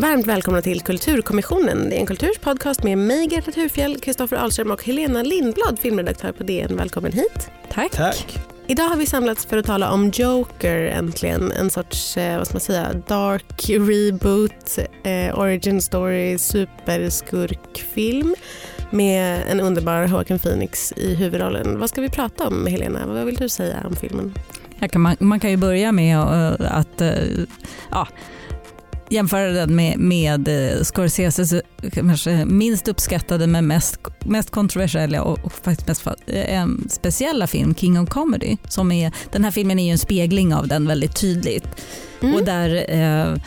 Varmt 0.00 0.26
välkomna 0.26 0.62
till 0.62 0.80
Kulturkommissionen. 0.80 1.90
Det 1.90 1.96
är 1.96 2.00
en 2.00 2.06
kulturspodcast 2.06 2.82
med 2.82 2.98
mig, 2.98 3.26
Greta 3.26 3.52
Thurfjell, 3.52 4.00
Kristoffer 4.00 4.36
Ahlström 4.36 4.70
och 4.70 4.84
Helena 4.84 5.22
Lindblad, 5.22 5.78
filmredaktör 5.78 6.32
på 6.32 6.42
DN. 6.42 6.76
Välkommen 6.76 7.12
hit. 7.12 7.50
Tack. 7.70 7.92
Tack. 7.92 8.38
Idag 8.66 8.84
har 8.84 8.96
vi 8.96 9.06
samlats 9.06 9.46
för 9.46 9.56
att 9.56 9.66
tala 9.66 9.92
om 9.92 10.10
Joker 10.14 10.76
äntligen. 10.84 11.52
En 11.52 11.70
sorts, 11.70 12.16
eh, 12.16 12.38
vad 12.38 12.46
ska 12.46 12.54
man 12.54 12.60
säga, 12.60 12.92
dark 13.06 13.68
reboot, 13.68 14.78
eh, 15.04 15.38
origin 15.38 15.82
story, 15.82 16.38
superskurkfilm 16.38 18.34
med 18.90 19.42
en 19.48 19.60
underbar 19.60 20.06
Joaquin 20.06 20.38
Phoenix 20.38 20.92
i 20.96 21.14
huvudrollen. 21.14 21.78
Vad 21.78 21.88
ska 21.88 22.00
vi 22.00 22.08
prata 22.08 22.46
om 22.46 22.66
Helena? 22.66 23.06
Vad 23.06 23.24
vill 23.24 23.36
du 23.36 23.48
säga 23.48 23.76
om 23.86 23.96
filmen? 23.96 24.34
Kan 24.88 25.00
man, 25.00 25.16
man, 25.20 25.40
kan 25.40 25.50
ju 25.50 25.56
börja 25.56 25.92
med 25.92 26.16
uh, 26.16 26.72
att 26.72 27.00
uh, 27.00 27.44
ja, 27.90 28.08
jämföra 29.08 29.52
den 29.52 29.76
med, 29.76 29.98
med 29.98 30.48
uh, 30.48 30.82
Scorseses 30.82 31.54
kanske 31.92 32.44
minst 32.44 32.88
uppskattade 32.88 33.46
men 33.46 33.66
mest, 33.66 33.98
mest 34.24 34.50
kontroversiella 34.50 35.22
och, 35.22 35.38
och 35.38 35.52
faktiskt 35.52 35.88
mest 35.88 36.06
um, 36.64 36.86
speciella 36.90 37.46
film, 37.46 37.74
King 37.74 38.00
of 38.00 38.08
Comedy. 38.08 38.56
Som 38.68 38.92
är, 38.92 39.12
den 39.32 39.44
här 39.44 39.50
filmen 39.50 39.78
är 39.78 39.84
ju 39.84 39.90
en 39.90 39.98
spegling 39.98 40.54
av 40.54 40.68
den 40.68 40.86
väldigt 40.86 41.16
tydligt. 41.16 41.66
Mm. 42.22 42.34
Och 42.34 42.44
där 42.44 43.40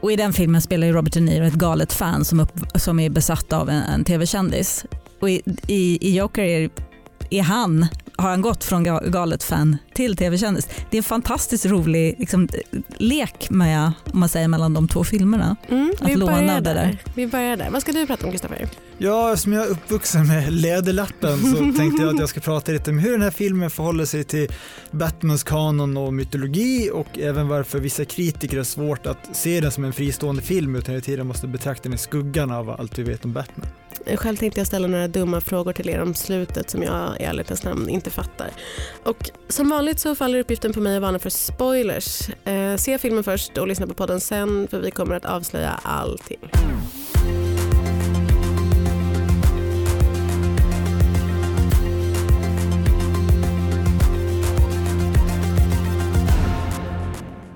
och 0.00 0.12
I 0.12 0.16
den 0.16 0.32
filmen 0.32 0.62
spelar 0.62 0.86
ju 0.86 0.92
Robert 0.92 1.12
De 1.12 1.20
Niro 1.20 1.44
ett 1.44 1.54
galet 1.54 1.92
fan 1.92 2.24
som, 2.24 2.40
upp, 2.40 2.52
som 2.74 3.00
är 3.00 3.10
besatt 3.10 3.52
av 3.52 3.68
en, 3.68 3.82
en 3.82 4.04
tv-kändis. 4.04 4.84
Och 5.20 5.30
i, 5.30 5.42
i, 5.66 6.08
i 6.08 6.16
Joker 6.16 6.42
är, 6.42 6.70
är 7.30 7.42
han 7.42 7.86
har 8.16 8.30
han 8.30 8.42
gått 8.42 8.64
från 8.64 8.84
galet 9.10 9.42
fan 9.42 9.76
till 9.94 10.16
tv-kändis. 10.16 10.68
Det 10.90 10.96
är 10.96 10.98
en 10.98 11.02
fantastiskt 11.02 11.66
rolig 11.66 12.14
liksom, 12.18 12.48
lek 12.96 13.50
med, 13.50 13.92
om 14.12 14.20
man 14.20 14.28
säger, 14.28 14.48
mellan 14.48 14.74
de 14.74 14.88
två 14.88 15.04
filmerna. 15.04 15.56
Mm, 15.68 15.92
att 16.00 16.18
låna 16.18 16.60
det 16.60 16.74
där. 16.74 16.98
Vi 17.14 17.26
börjar 17.26 17.56
där. 17.56 17.70
Vad 17.70 17.82
ska 17.82 17.92
du 17.92 18.06
prata 18.06 18.26
om 18.26 18.30
Kristoffer? 18.30 18.68
Ja, 18.98 19.36
som 19.36 19.52
jag 19.52 19.64
är 19.64 19.70
uppvuxen 19.70 20.26
med 20.26 20.52
Läderlappen 20.52 21.38
så 21.38 21.56
tänkte 21.78 22.02
jag 22.02 22.14
att 22.14 22.20
jag 22.20 22.28
ska 22.28 22.40
prata 22.40 22.72
lite 22.72 22.90
om 22.90 22.98
hur 22.98 23.12
den 23.12 23.22
här 23.22 23.30
filmen 23.30 23.70
förhåller 23.70 24.04
sig 24.04 24.24
till 24.24 24.48
Batmans 24.90 25.42
kanon 25.44 25.96
och 25.96 26.14
mytologi 26.14 26.90
och 26.92 27.18
även 27.18 27.48
varför 27.48 27.78
vissa 27.78 28.04
kritiker 28.04 28.56
har 28.56 28.64
svårt 28.64 29.06
att 29.06 29.36
se 29.36 29.60
den 29.60 29.70
som 29.70 29.84
en 29.84 29.92
fristående 29.92 30.42
film 30.42 30.76
utan 30.76 30.94
hela 30.94 31.04
tiden 31.04 31.26
måste 31.26 31.46
betrakta 31.46 31.82
den 31.82 31.94
i 31.94 31.98
skuggan 31.98 32.50
av 32.50 32.70
allt 32.70 32.98
vi 32.98 33.02
vet 33.02 33.24
om 33.24 33.32
Batman. 33.32 33.66
Själv 34.16 34.36
tänkte 34.36 34.60
jag 34.60 34.66
ställa 34.66 34.88
några 34.88 35.08
dumma 35.08 35.40
frågor 35.40 35.72
till 35.72 35.88
er 35.88 36.02
om 36.02 36.14
slutet 36.14 36.70
som 36.70 36.82
jag 36.82 37.20
i 37.20 37.22
ärlighetens 37.22 37.64
namn 37.64 37.88
inte 38.02 38.10
fattar. 38.10 38.50
Och 39.04 39.30
som 39.48 39.68
vanligt 39.68 39.98
så 39.98 40.14
faller 40.14 40.38
uppgiften 40.38 40.72
på 40.72 40.80
mig 40.80 40.96
att 40.96 41.02
varna 41.02 41.18
för 41.18 41.30
spoilers. 41.30 42.28
Eh, 42.44 42.76
se 42.76 42.98
filmen 42.98 43.24
först 43.24 43.58
och 43.58 43.68
lyssna 43.68 43.86
på 43.86 43.94
podden 43.94 44.20
sen 44.20 44.68
för 44.68 44.80
vi 44.80 44.90
kommer 44.90 45.14
att 45.14 45.24
avslöja 45.24 45.80
allting. 45.82 46.38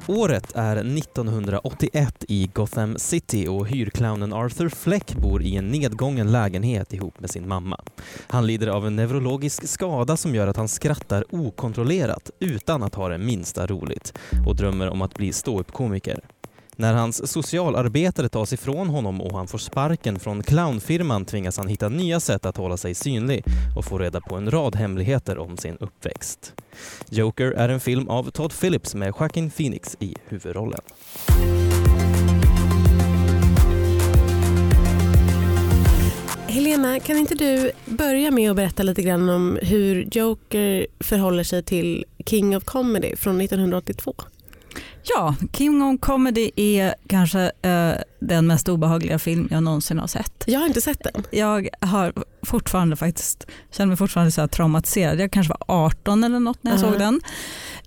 Året 0.08 0.52
är 0.54 0.76
1981 0.76 2.24
i 2.28 2.50
Gotham 2.54 2.98
City 2.98 3.48
och 3.48 3.68
hyrclownen 3.68 4.32
Arthur 4.32 4.68
Fleck 4.68 5.14
bor 5.14 5.42
i 5.42 5.56
en 5.56 5.68
nedgången 5.68 6.32
lägenhet 6.32 6.92
ihop 6.92 7.20
med 7.20 7.30
sin 7.30 7.48
mamma. 7.48 7.80
Han 8.26 8.46
lider 8.46 8.66
av 8.66 8.86
en 8.86 8.96
neurologisk 8.96 9.68
skada 9.68 10.16
som 10.16 10.34
gör 10.34 10.46
att 10.46 10.56
han 10.56 10.68
skrattar 10.68 11.24
okontrollerat 11.34 12.30
utan 12.40 12.82
att 12.82 12.94
ha 12.94 13.08
det 13.08 13.18
minsta 13.18 13.66
roligt 13.66 14.18
och 14.46 14.56
drömmer 14.56 14.88
om 14.88 15.02
att 15.02 15.14
bli 15.14 15.32
ståuppkomiker. 15.32 16.20
När 16.78 16.94
hans 16.94 17.32
socialarbetare 17.32 18.28
tas 18.28 18.52
ifrån 18.52 18.88
honom 18.88 19.20
och 19.20 19.36
han 19.36 19.46
får 19.46 19.58
sparken 19.58 20.18
från 20.18 20.42
clownfirman 20.42 21.24
tvingas 21.24 21.58
han 21.58 21.68
hitta 21.68 21.88
nya 21.88 22.20
sätt 22.20 22.46
att 22.46 22.56
hålla 22.56 22.76
sig 22.76 22.94
synlig 22.94 23.44
och 23.76 23.84
få 23.84 23.98
reda 23.98 24.20
på 24.20 24.36
en 24.36 24.50
rad 24.50 24.76
hemligheter 24.76 25.38
om 25.38 25.56
sin 25.56 25.76
uppväxt. 25.80 26.54
Joker 27.10 27.52
är 27.52 27.68
en 27.68 27.80
film 27.80 28.08
av 28.08 28.30
Todd 28.30 28.52
Phillips 28.60 28.94
med 28.94 29.08
Joaquin 29.08 29.50
Phoenix 29.50 29.96
i 30.00 30.14
huvudrollen. 30.28 30.80
Helena, 36.48 37.00
kan 37.00 37.16
inte 37.16 37.34
du 37.34 37.70
börja 37.84 38.30
med 38.30 38.50
att 38.50 38.56
berätta 38.56 38.82
lite 38.82 39.02
grann 39.02 39.28
om 39.28 39.58
hur 39.62 40.08
Joker 40.12 40.86
förhåller 41.00 41.44
sig 41.44 41.62
till 41.62 42.04
King 42.26 42.56
of 42.56 42.64
Comedy 42.64 43.16
från 43.16 43.40
1982? 43.40 44.14
Ja, 45.08 45.34
King 45.52 45.82
of 45.82 46.00
Comedy 46.00 46.50
är 46.56 46.94
kanske 47.08 47.52
eh, 47.62 47.92
den 48.20 48.46
mest 48.46 48.68
obehagliga 48.68 49.18
film 49.18 49.48
jag 49.50 49.62
någonsin 49.62 49.98
har 49.98 50.06
sett. 50.06 50.44
Jag 50.46 50.60
har 50.60 50.66
inte 50.66 50.80
sett 50.80 51.04
den. 51.04 51.24
Jag 51.30 51.68
har 51.80 52.12
fortfarande 52.42 52.96
faktiskt, 52.96 53.46
känner 53.70 53.88
mig 53.88 53.96
fortfarande 53.96 54.30
så 54.32 54.40
här 54.40 54.48
traumatiserad. 54.48 55.20
Jag 55.20 55.32
kanske 55.32 55.54
var 55.58 55.86
18 55.86 56.24
eller 56.24 56.40
något 56.40 56.62
när 56.62 56.72
jag 56.72 56.80
uh 56.80 56.84
-huh. 56.86 56.90
såg 56.90 56.98
den. 56.98 57.20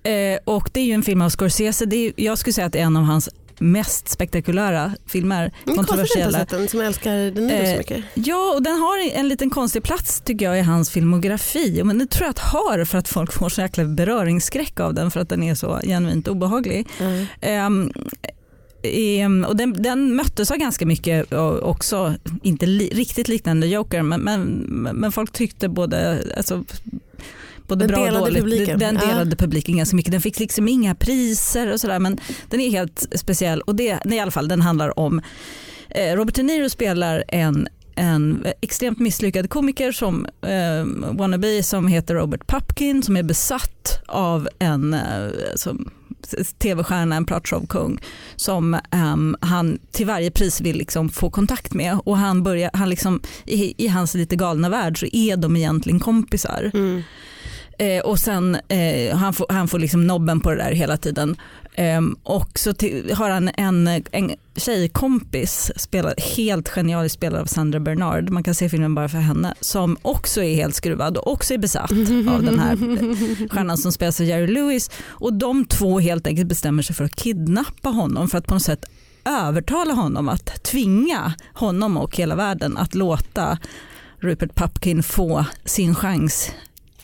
Eh, 0.02 0.38
och 0.44 0.70
det 0.72 0.80
är 0.80 0.84
ju 0.84 0.92
en 0.92 1.02
film 1.02 1.22
av 1.22 1.30
Scorsese. 1.30 1.86
Det 1.86 1.96
är, 1.96 2.12
jag 2.16 2.38
skulle 2.38 2.54
säga 2.54 2.66
att 2.66 2.72
det 2.72 2.78
är 2.78 2.84
en 2.84 2.96
av 2.96 3.02
hans 3.02 3.28
mest 3.60 4.08
spektakulära 4.08 4.92
filmer. 5.06 5.52
Men 5.64 5.76
kontroversiella. 5.76 6.38
Konstigt 6.38 6.58
den 6.58 6.68
som 6.68 6.80
älskar 6.80 7.16
den 7.16 7.46
nu 7.46 7.54
eh, 7.54 7.72
så 7.72 7.78
mycket. 7.78 8.04
Ja, 8.14 8.54
och 8.54 8.62
den 8.62 8.76
har 8.76 9.18
en 9.18 9.28
liten 9.28 9.50
konstig 9.50 9.82
plats 9.82 10.20
tycker 10.20 10.44
jag 10.44 10.58
i 10.58 10.62
hans 10.62 10.90
filmografi. 10.90 11.82
Men 11.84 11.98
det 11.98 12.06
tror 12.06 12.24
jag 12.24 12.30
att 12.30 12.38
har 12.38 12.84
för 12.84 12.98
att 12.98 13.08
folk 13.08 13.32
får 13.32 13.48
så 13.48 13.60
jäkla 13.60 13.84
beröringsskräck 13.84 14.80
av 14.80 14.94
den 14.94 15.10
för 15.10 15.20
att 15.20 15.28
den 15.28 15.42
är 15.42 15.54
så 15.54 15.80
genuint 15.82 16.28
obehaglig. 16.28 16.88
Mm. 16.98 17.26
Um, 17.42 17.92
och 19.44 19.56
den, 19.56 19.82
den 19.82 20.16
möttes 20.16 20.50
av 20.50 20.56
ganska 20.56 20.86
mycket 20.86 21.32
också, 21.62 22.14
inte 22.42 22.66
li, 22.66 22.90
riktigt 22.94 23.28
liknande 23.28 23.66
Joker, 23.66 24.02
men, 24.02 24.20
men, 24.20 24.42
men 24.94 25.12
folk 25.12 25.32
tyckte 25.32 25.68
både, 25.68 26.24
alltså, 26.36 26.64
både 27.70 27.86
den 27.86 27.94
bra 27.94 28.06
och 28.06 28.18
dåligt. 28.18 28.42
Publiken. 28.42 28.78
Den 28.78 28.94
delade 28.94 29.30
ja. 29.30 29.36
publiken 29.36 29.76
ganska 29.76 29.96
mycket. 29.96 30.12
Den 30.12 30.20
fick 30.20 30.38
liksom 30.38 30.68
inga 30.68 30.94
priser 30.94 31.72
och 31.72 31.80
sådär 31.80 31.98
men 31.98 32.18
den 32.48 32.60
är 32.60 32.70
helt 32.70 33.06
speciell 33.14 33.60
och 33.60 33.74
det, 33.74 33.98
i 34.04 34.18
alla 34.18 34.30
fall 34.30 34.48
den 34.48 34.60
handlar 34.60 34.98
om 34.98 35.20
eh, 35.88 36.16
Robert 36.16 36.34
De 36.34 36.42
Niro 36.42 36.68
spelar 36.68 37.24
en 37.28 37.68
en 37.94 38.46
extremt 38.60 38.98
misslyckad 38.98 39.50
komiker 39.50 39.92
som 39.92 40.26
eh, 40.42 41.12
wannabe 41.12 41.62
som 41.62 41.88
heter 41.88 42.14
Robert 42.14 42.46
Pupkin 42.46 43.02
som 43.02 43.16
är 43.16 43.22
besatt 43.22 44.02
av 44.06 44.48
en 44.58 44.94
eh, 44.94 45.28
tv-stjärna, 46.58 47.16
en 47.16 47.26
pratshowkung 47.26 48.00
som 48.36 48.78
um, 49.14 49.36
han 49.40 49.78
till 49.90 50.06
varje 50.06 50.30
pris 50.30 50.60
vill 50.60 50.76
liksom 50.76 51.08
få 51.08 51.30
kontakt 51.30 51.74
med 51.74 51.98
och 52.04 52.16
han 52.16 52.42
börjar, 52.42 52.70
han 52.74 52.88
liksom, 52.88 53.20
i, 53.44 53.84
i 53.84 53.88
hans 53.88 54.14
lite 54.14 54.36
galna 54.36 54.68
värld 54.68 55.00
så 55.00 55.06
är 55.12 55.36
de 55.36 55.56
egentligen 55.56 56.00
kompisar. 56.00 56.70
Mm. 56.74 57.02
Eh, 57.80 58.00
och 58.00 58.18
sen 58.18 58.56
eh, 58.68 59.16
han 59.16 59.32
får 59.32 59.46
han 59.48 59.68
får 59.68 59.78
liksom 59.78 60.06
nobben 60.06 60.40
på 60.40 60.50
det 60.50 60.56
där 60.56 60.72
hela 60.72 60.96
tiden. 60.96 61.36
Eh, 61.74 62.00
och 62.22 62.58
så 62.58 62.72
till, 62.72 63.14
har 63.14 63.30
han 63.30 63.50
en, 63.56 63.88
en 64.12 64.34
tjejkompis, 64.56 65.72
spelad, 65.76 66.20
helt 66.36 66.68
genialiskt 66.68 67.18
spelad 67.18 67.40
av 67.40 67.46
Sandra 67.46 67.80
Bernard, 67.80 68.30
man 68.30 68.42
kan 68.42 68.54
se 68.54 68.68
filmen 68.68 68.94
bara 68.94 69.08
för 69.08 69.18
henne, 69.18 69.54
som 69.60 69.96
också 70.02 70.42
är 70.42 70.54
helt 70.54 70.74
skruvad 70.74 71.16
och 71.16 71.32
också 71.32 71.54
är 71.54 71.58
besatt 71.58 71.90
av 72.34 72.42
den 72.42 72.58
här 72.58 72.76
stjärnan 73.48 73.78
som 73.78 73.92
spelas 73.92 74.20
av 74.20 74.26
Jerry 74.26 74.46
Lewis. 74.46 74.90
Och 75.06 75.32
de 75.32 75.64
två 75.64 76.00
helt 76.00 76.26
enkelt 76.26 76.48
bestämmer 76.48 76.82
sig 76.82 76.96
för 76.96 77.04
att 77.04 77.16
kidnappa 77.16 77.88
honom 77.88 78.28
för 78.28 78.38
att 78.38 78.46
på 78.46 78.54
något 78.54 78.62
sätt 78.62 78.84
övertala 79.24 79.94
honom 79.94 80.28
att 80.28 80.62
tvinga 80.62 81.34
honom 81.54 81.96
och 81.96 82.16
hela 82.16 82.34
världen 82.34 82.76
att 82.76 82.94
låta 82.94 83.58
Rupert 84.18 84.54
Pupkin 84.54 85.02
få 85.02 85.44
sin 85.64 85.94
chans 85.94 86.50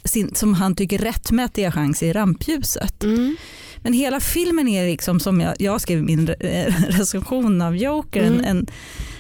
sin, 0.07 0.35
som 0.35 0.55
han 0.55 0.75
tycker 0.75 0.99
rättmätiga 0.99 1.73
chans 1.73 2.03
i 2.03 2.13
rampljuset. 2.13 3.05
Mm. 3.05 3.37
Men 3.79 3.93
hela 3.93 4.21
filmen 4.21 4.69
är 4.69 4.87
liksom 4.87 5.21
som 5.21 5.41
jag, 5.41 5.55
jag 5.59 5.81
skrev 5.81 6.03
min 6.03 6.27
recension 6.89 7.63
av 7.63 7.77
Joker, 7.77 8.23
mm. 8.23 8.41
en, 8.41 8.45
en, 8.45 8.67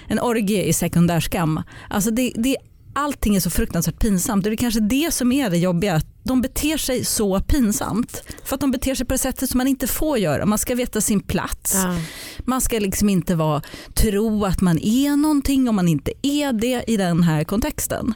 en 0.08 0.20
orgie 0.20 0.64
i 0.64 0.72
sekundärskam. 0.72 1.62
Alltså 1.88 2.10
det, 2.10 2.32
det, 2.34 2.56
allting 2.96 3.36
är 3.36 3.40
så 3.40 3.50
fruktansvärt 3.50 3.98
pinsamt. 3.98 4.44
Det 4.44 4.50
är 4.50 4.56
kanske 4.56 4.80
det 4.80 5.14
som 5.14 5.32
är 5.32 5.50
det 5.50 5.56
jobbiga. 5.56 6.00
De 6.22 6.40
beter 6.40 6.76
sig 6.76 7.04
så 7.04 7.40
pinsamt. 7.40 8.22
För 8.44 8.54
att 8.54 8.60
de 8.60 8.70
beter 8.70 8.94
sig 8.94 9.06
på 9.06 9.14
det 9.14 9.18
sättet 9.18 9.50
som 9.50 9.58
man 9.58 9.68
inte 9.68 9.86
får 9.86 10.18
göra. 10.18 10.46
Man 10.46 10.58
ska 10.58 10.74
veta 10.74 11.00
sin 11.00 11.20
plats. 11.20 11.74
Ja. 11.74 11.96
Man 12.44 12.60
ska 12.60 12.78
liksom 12.78 13.08
inte 13.08 13.34
vara, 13.34 13.62
tro 13.94 14.44
att 14.44 14.60
man 14.60 14.78
är 14.78 15.16
någonting 15.16 15.68
om 15.68 15.76
man 15.76 15.88
inte 15.88 16.12
är 16.22 16.52
det 16.52 16.84
i 16.86 16.96
den 16.96 17.22
här 17.22 17.44
kontexten. 17.44 18.14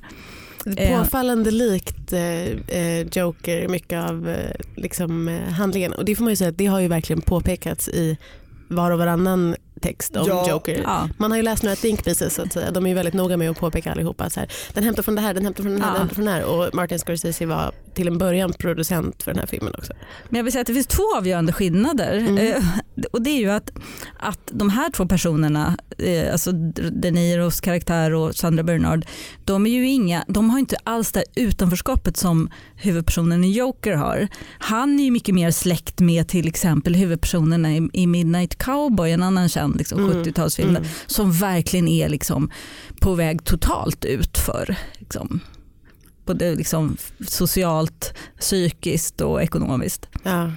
Eh, 0.66 0.98
påfallande 0.98 1.50
likt 1.50 2.12
eh, 2.12 2.76
eh, 2.78 3.06
Joker, 3.12 3.68
mycket 3.68 4.10
av 4.10 4.28
eh, 4.28 4.50
liksom, 4.76 5.40
handlingen. 5.58 5.92
Och 5.92 6.04
det 6.04 6.16
får 6.16 6.24
man 6.24 6.32
ju 6.32 6.36
säga 6.36 6.50
att 6.50 6.58
det 6.58 6.66
har 6.66 6.80
ju 6.80 6.88
verkligen 6.88 7.22
påpekats 7.22 7.88
i 7.88 8.18
var 8.68 8.90
och 8.90 8.98
varannan 8.98 9.56
text 9.80 10.16
om 10.16 10.24
Ja. 10.28 10.50
Joker. 10.50 10.80
Ja. 10.84 11.08
Man 11.18 11.30
har 11.30 11.38
ju 11.38 11.42
läst 11.42 11.62
några 11.62 11.76
think 11.76 12.04
pieces 12.04 12.34
så 12.34 12.42
att 12.42 12.52
säga. 12.52 12.70
De 12.70 12.84
är 12.84 12.88
ju 12.88 12.94
väldigt 12.94 13.14
noga 13.14 13.36
med 13.36 13.50
att 13.50 13.58
påpeka 13.60 13.92
allihopa 13.92 14.30
så 14.30 14.40
här, 14.40 14.48
den 14.74 14.84
hämtar 14.84 15.02
från 15.02 15.14
det 15.14 15.20
här, 15.20 15.34
den 15.34 15.44
hämtar 15.44 15.62
från 15.62 15.72
den 15.72 15.82
här, 15.82 15.88
Ja. 15.88 15.92
den 15.92 16.00
hämtar 16.00 16.14
från 16.14 16.24
den 16.24 16.34
här. 16.34 16.44
Och 16.44 16.74
Martin 16.74 16.98
Scorsese 16.98 17.46
var 17.46 17.72
till 17.94 18.08
en 18.08 18.18
början 18.18 18.52
producent 18.52 19.22
för 19.22 19.30
den 19.30 19.38
här 19.40 19.46
filmen 19.46 19.74
också. 19.78 19.92
Men 20.28 20.36
jag 20.36 20.44
vill 20.44 20.52
säga 20.52 20.60
att 20.60 20.66
det 20.66 20.74
finns 20.74 20.86
två 20.86 21.02
avgörande 21.16 21.52
skillnader. 21.52 22.18
Mm. 22.18 22.38
Eh, 22.38 22.62
och 23.12 23.22
det 23.22 23.30
är 23.30 23.38
ju 23.38 23.50
att, 23.50 23.70
att 24.18 24.40
de 24.52 24.70
här 24.70 24.90
två 24.90 25.06
personerna, 25.06 25.76
eh, 25.98 26.32
alltså 26.32 26.52
De 26.92 27.10
Niros 27.10 27.60
karaktär 27.60 28.14
och 28.14 28.34
Sandra 28.34 28.62
Bernard, 28.62 29.06
de, 29.44 29.66
är 29.66 29.70
ju 29.70 29.88
inga, 29.88 30.24
de 30.28 30.50
har 30.50 30.58
inte 30.58 30.76
alls 30.84 31.12
det 31.12 31.24
utanförskapet 31.36 32.16
som 32.16 32.50
huvudpersonen 32.76 33.44
i 33.44 33.52
Joker 33.52 33.92
har. 33.94 34.28
Han 34.58 35.00
är 35.00 35.04
ju 35.04 35.10
mycket 35.10 35.34
mer 35.34 35.50
släkt 35.50 36.00
med 36.00 36.28
till 36.28 36.48
exempel 36.48 36.94
huvudpersonerna 36.94 37.72
i, 37.72 37.88
i 37.92 38.06
Midnight 38.06 38.58
Cowboy, 38.58 39.12
en 39.12 39.22
annan 39.22 39.48
känd 39.48 39.69
liksom, 39.76 40.04
Mm. 40.04 40.22
70-talsfilm, 40.22 40.68
Mm. 40.76 40.84
som 41.06 41.32
verkligen 41.32 41.88
är 41.88 42.08
liksom 42.08 42.50
på 43.00 43.14
väg 43.14 43.44
totalt 43.44 44.04
ut 44.04 44.38
för 44.38 44.76
liksom, 44.98 45.40
både 46.26 46.54
liksom 46.54 46.96
socialt, 47.28 48.14
psykiskt 48.40 49.20
och 49.20 49.42
ekonomiskt. 49.42 50.06
Ja. 50.22 50.52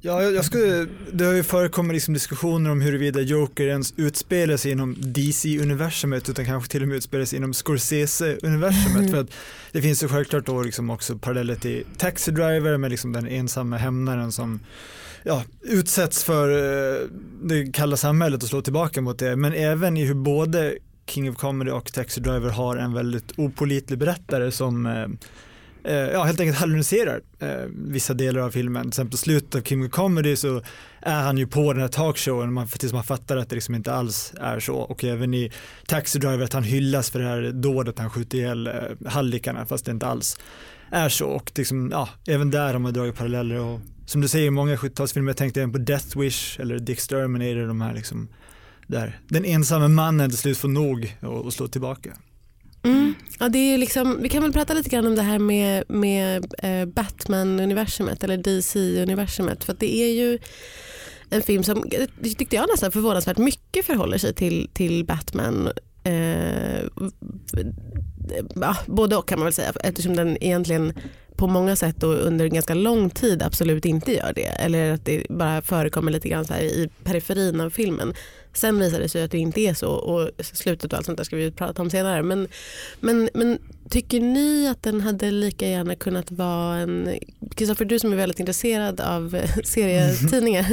Ja, 0.00 0.22
jag, 0.22 0.34
jag 0.34 0.44
skulle, 0.44 0.86
det 1.12 1.24
har 1.24 1.32
ju 1.32 1.42
förekommit 1.42 1.94
liksom 1.94 2.14
diskussioner 2.14 2.70
om 2.70 2.80
huruvida 2.80 3.20
Joker 3.20 3.66
ens 3.66 3.94
utspelar 3.96 4.56
sig 4.56 4.72
inom 4.72 4.94
DC-universumet 4.98 6.28
utan 6.28 6.44
kanske 6.44 6.70
till 6.70 6.82
och 6.82 6.88
med 6.88 6.96
utspelar 6.96 7.24
sig 7.24 7.36
inom 7.38 7.52
Scorsese-universumet. 7.54 8.96
Mm. 8.98 9.10
För 9.10 9.20
att 9.20 9.30
det 9.72 9.82
finns 9.82 10.02
ju 10.02 10.08
självklart 10.08 10.46
då 10.46 10.62
liksom 10.62 10.90
också 10.90 11.18
paralleller 11.18 11.54
till 11.54 11.84
Taxi 11.98 12.30
Driver 12.30 12.76
med 12.76 12.90
liksom 12.90 13.12
den 13.12 13.28
ensamma 13.28 13.76
hämnaren 13.76 14.32
som 14.32 14.60
ja, 15.26 15.42
utsätts 15.62 16.24
för 16.24 16.50
eh, 16.50 17.08
det 17.42 17.72
kalla 17.72 17.96
samhället 17.96 18.42
och 18.42 18.48
slår 18.48 18.62
tillbaka 18.62 19.00
mot 19.00 19.18
det. 19.18 19.36
Men 19.36 19.52
även 19.52 19.96
i 19.96 20.04
hur 20.04 20.14
både 20.14 20.78
King 21.06 21.30
of 21.30 21.36
Comedy 21.36 21.70
och 21.70 21.92
Taxi 21.92 22.20
Driver 22.20 22.50
har 22.50 22.76
en 22.76 22.94
väldigt 22.94 23.38
opolitlig 23.38 23.98
berättare 23.98 24.50
som 24.50 24.86
eh, 24.86 25.06
eh, 25.84 26.10
ja, 26.12 26.24
helt 26.24 26.40
enkelt 26.40 26.58
hallucinerar 26.58 27.20
eh, 27.38 27.64
vissa 27.68 28.14
delar 28.14 28.40
av 28.40 28.50
filmen. 28.50 28.82
Till 28.82 28.88
exempel 28.88 29.18
slutet 29.18 29.54
av 29.54 29.62
King 29.62 29.86
of 29.86 29.90
Comedy 29.90 30.36
så 30.36 30.62
är 31.00 31.22
han 31.22 31.38
ju 31.38 31.46
på 31.46 31.72
den 31.72 31.82
här 31.82 31.88
talkshowen 31.88 32.52
man, 32.52 32.68
tills 32.68 32.92
man 32.92 33.04
fattar 33.04 33.36
att 33.36 33.48
det 33.48 33.54
liksom 33.54 33.74
inte 33.74 33.92
alls 33.92 34.34
är 34.40 34.60
så. 34.60 34.76
Och 34.76 35.04
även 35.04 35.34
i 35.34 35.52
Taxi 35.86 36.18
Driver 36.18 36.44
att 36.44 36.52
han 36.52 36.64
hyllas 36.64 37.10
för 37.10 37.18
det 37.18 37.26
här 37.26 37.52
dådet 37.52 37.98
han 37.98 38.10
skjuter 38.10 38.38
ihjäl 38.38 38.66
eh, 38.66 38.72
hallikarna 39.06 39.66
fast 39.66 39.84
det 39.84 39.90
inte 39.90 40.06
alls 40.06 40.38
är 40.90 41.08
så. 41.08 41.26
Och 41.26 41.52
liksom, 41.54 41.90
ja, 41.92 42.08
även 42.26 42.50
där 42.50 42.72
har 42.72 42.78
man 42.78 42.92
dragit 42.92 43.16
paralleller. 43.16 43.60
Och, 43.60 43.80
som 44.06 44.20
du 44.20 44.28
säger, 44.28 44.46
i 44.46 44.50
många 44.50 44.76
70-talsfilmer, 44.76 45.26
jag 45.26 45.36
tänkte 45.36 45.60
även 45.60 45.72
på 45.72 45.78
Death 45.78 46.18
Wish 46.18 46.60
eller 46.60 46.78
The 46.78 46.92
Exterminator, 46.92 47.66
de 47.66 47.80
här 47.80 47.94
liksom, 47.94 48.28
där 48.86 49.20
den 49.28 49.44
ensamma 49.44 49.88
mannen 49.88 50.30
till 50.30 50.38
slut 50.38 50.58
får 50.58 50.68
nog 50.68 51.16
och, 51.20 51.44
och 51.44 51.52
slår 51.52 51.68
tillbaka. 51.68 52.16
Mm. 52.82 53.14
Ja, 53.38 53.48
det 53.48 53.58
är 53.58 53.78
liksom, 53.78 54.22
vi 54.22 54.28
kan 54.28 54.42
väl 54.42 54.52
prata 54.52 54.74
lite 54.74 54.88
grann 54.88 55.06
om 55.06 55.14
det 55.14 55.22
här 55.22 55.38
med, 55.38 55.84
med 55.88 56.54
eh, 56.58 56.86
Batman-universumet 56.86 58.24
eller 58.24 58.36
DC-universumet. 58.36 59.64
För 59.64 59.72
att 59.72 59.80
det 59.80 59.96
är 59.96 60.12
ju 60.12 60.38
en 61.30 61.42
film 61.42 61.62
som 61.62 61.84
tyckte 62.22 62.56
jag 62.56 62.68
nästan 62.72 62.92
förvånansvärt 62.92 63.38
mycket 63.38 63.86
förhåller 63.86 64.18
sig 64.18 64.34
till, 64.34 64.70
till 64.72 65.04
Batman. 65.04 65.70
Eh, 66.04 66.82
ja, 68.54 68.76
både 68.86 69.16
och 69.16 69.28
kan 69.28 69.38
man 69.38 69.46
väl 69.46 69.52
säga 69.52 69.72
eftersom 69.82 70.16
den 70.16 70.42
egentligen 70.42 70.92
på 71.36 71.46
många 71.46 71.76
sätt 71.76 72.02
och 72.02 72.14
under 72.14 72.46
ganska 72.46 72.74
lång 72.74 73.10
tid 73.10 73.42
absolut 73.42 73.84
inte 73.84 74.12
gör 74.12 74.32
det. 74.34 74.46
Eller 74.46 74.92
att 74.92 75.04
det 75.04 75.26
bara 75.28 75.62
förekommer 75.62 76.12
lite 76.12 76.28
grann 76.28 76.44
i 76.44 76.88
periferin 77.04 77.60
av 77.60 77.70
filmen. 77.70 78.14
Sen 78.52 78.78
visar 78.78 79.00
det 79.00 79.08
sig 79.08 79.22
att 79.22 79.30
det 79.30 79.38
inte 79.38 79.60
är 79.60 79.74
så 79.74 79.90
och 79.90 80.30
slutet 80.38 80.92
och 80.92 80.96
allt 80.96 81.06
sånt 81.06 81.18
där 81.18 81.24
ska 81.24 81.36
vi 81.36 81.50
prata 81.50 81.82
om 81.82 81.90
senare. 81.90 82.22
Men, 82.22 82.48
men, 83.00 83.28
men 83.34 83.58
tycker 83.90 84.20
ni 84.20 84.68
att 84.68 84.82
den 84.82 85.00
hade 85.00 85.30
lika 85.30 85.68
gärna 85.68 85.94
kunnat 85.94 86.30
vara 86.30 86.76
en... 86.76 87.18
Kristoffer, 87.54 87.84
du 87.84 87.98
som 87.98 88.12
är 88.12 88.16
väldigt 88.16 88.40
intresserad 88.40 89.00
av 89.00 89.36
serietidningar. 89.64 90.66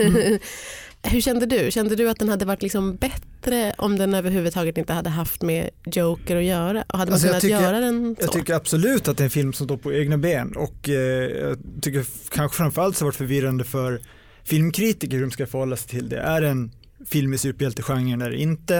Hur 1.08 1.22
kände 1.22 1.46
du? 1.46 1.72
Kände 1.72 1.96
du 1.96 2.10
att 2.10 2.20
den 2.20 2.30
hade 2.30 2.46
varit 2.46 2.62
liksom 2.62 2.96
bättre 2.96 3.74
om 3.78 3.98
den 3.98 4.14
överhuvudtaget 4.14 4.78
inte 4.78 4.94
hade 4.94 5.10
haft 5.10 5.42
med 5.42 5.70
Joker 5.86 6.36
att 6.36 6.44
göra? 6.44 6.84
Och 6.90 7.00
hade 7.00 7.10
man 7.12 7.14
Alltså, 7.14 7.28
kunnat 7.28 7.42
tycker- 7.42 7.62
göra 7.62 7.80
den 7.80 8.16
så? 8.20 8.24
Jag 8.24 8.32
tycker 8.32 8.54
absolut 8.54 9.08
att 9.08 9.18
det 9.18 9.22
är 9.24 9.26
en 9.26 9.30
film 9.32 9.54
som 9.54 9.68
står 9.68 9.78
på 9.78 9.94
egna 9.94 10.18
ben 10.18 10.54
och 10.56 10.90
eh, 10.90 10.96
jag 11.40 11.58
tycker 11.82 12.06
kanske 12.30 12.58
framförallt 12.58 12.98
så 12.98 13.04
har 13.04 13.08
varit 13.08 13.16
förvirrande 13.16 13.64
för 13.64 14.02
filmkritiker 14.44 15.18
hur 15.18 15.22
de 15.26 15.32
ska 15.32 15.48
förhålla 15.48 15.76
sig 15.76 15.90
till 15.90 16.10
det. 16.10 16.20
Är 16.20 16.42
det 16.42 16.48
en 16.50 16.72
film 17.06 17.34
i 17.34 17.38
superhjältegenren 17.38 18.22
eller 18.22 18.36
inte? 18.38 18.78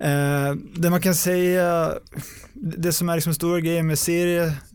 Eh, 0.00 0.54
det 0.76 0.90
man 0.90 1.00
kan 1.00 1.14
säga, 1.14 1.94
det 2.54 2.92
som 2.92 3.08
är 3.08 3.14
liksom 3.14 3.34
stora 3.34 3.60
grejen 3.60 3.86
med 3.86 3.98